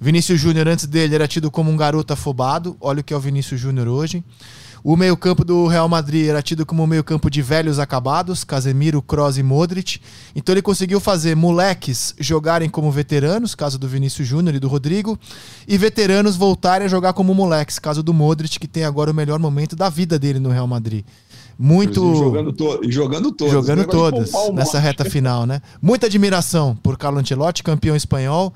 Vinícius 0.00 0.40
Júnior, 0.40 0.68
antes 0.68 0.86
dele, 0.86 1.14
era 1.14 1.28
tido 1.28 1.50
como 1.50 1.70
um 1.70 1.76
garoto 1.76 2.12
afobado. 2.12 2.76
Olha 2.80 3.00
o 3.00 3.04
que 3.04 3.14
é 3.14 3.16
o 3.16 3.20
Vinícius 3.20 3.60
Júnior 3.60 3.88
hoje. 3.88 4.22
O 4.84 4.96
meio-campo 4.96 5.44
do 5.44 5.68
Real 5.68 5.88
Madrid 5.88 6.28
era 6.28 6.42
tido 6.42 6.66
como 6.66 6.82
um 6.82 6.86
meio-campo 6.88 7.30
de 7.30 7.40
velhos 7.40 7.78
acabados, 7.78 8.42
Casemiro, 8.42 9.00
Kroos 9.00 9.38
e 9.38 9.42
Modric. 9.42 10.00
Então 10.34 10.52
ele 10.52 10.60
conseguiu 10.60 10.98
fazer 10.98 11.36
moleques 11.36 12.14
jogarem 12.18 12.68
como 12.68 12.90
veteranos, 12.90 13.54
caso 13.54 13.78
do 13.78 13.86
Vinícius 13.86 14.26
Júnior 14.26 14.56
e 14.56 14.58
do 14.58 14.66
Rodrigo, 14.66 15.16
e 15.68 15.78
veteranos 15.78 16.34
voltarem 16.34 16.86
a 16.86 16.90
jogar 16.90 17.12
como 17.12 17.32
moleques, 17.32 17.78
caso 17.78 18.02
do 18.02 18.12
Modric, 18.12 18.58
que 18.58 18.66
tem 18.66 18.82
agora 18.84 19.12
o 19.12 19.14
melhor 19.14 19.38
momento 19.38 19.76
da 19.76 19.88
vida 19.88 20.18
dele 20.18 20.40
no 20.40 20.50
Real 20.50 20.66
Madrid. 20.66 21.04
Muito. 21.56 22.16
Jogando, 22.16 22.52
to 22.52 22.80
jogando 22.88 23.30
todas. 23.30 23.52
Jogando 23.52 23.84
todas 23.86 24.32
nessa 24.52 24.80
reta 24.80 25.04
final, 25.04 25.46
né? 25.46 25.62
Muita 25.80 26.06
admiração 26.06 26.76
por 26.82 26.98
Carlo 26.98 27.20
Ancelotti, 27.20 27.62
campeão 27.62 27.94
espanhol. 27.94 28.52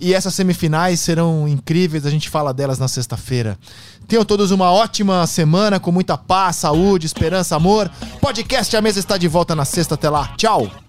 E 0.00 0.14
essas 0.14 0.34
semifinais 0.34 1.00
serão 1.00 1.48
incríveis, 1.48 2.06
a 2.06 2.10
gente 2.10 2.28
fala 2.28 2.54
delas 2.54 2.78
na 2.78 2.86
sexta-feira. 2.88 3.58
Tenham 4.06 4.24
todos 4.24 4.50
uma 4.50 4.70
ótima 4.70 5.26
semana, 5.26 5.80
com 5.80 5.92
muita 5.92 6.16
paz, 6.16 6.56
saúde, 6.56 7.06
esperança, 7.06 7.56
amor. 7.56 7.90
Podcast 8.20 8.76
A 8.76 8.80
Mesa 8.80 8.98
está 9.00 9.16
de 9.18 9.28
volta 9.28 9.54
na 9.54 9.64
sexta. 9.64 9.94
Até 9.94 10.08
lá. 10.08 10.28
Tchau! 10.36 10.87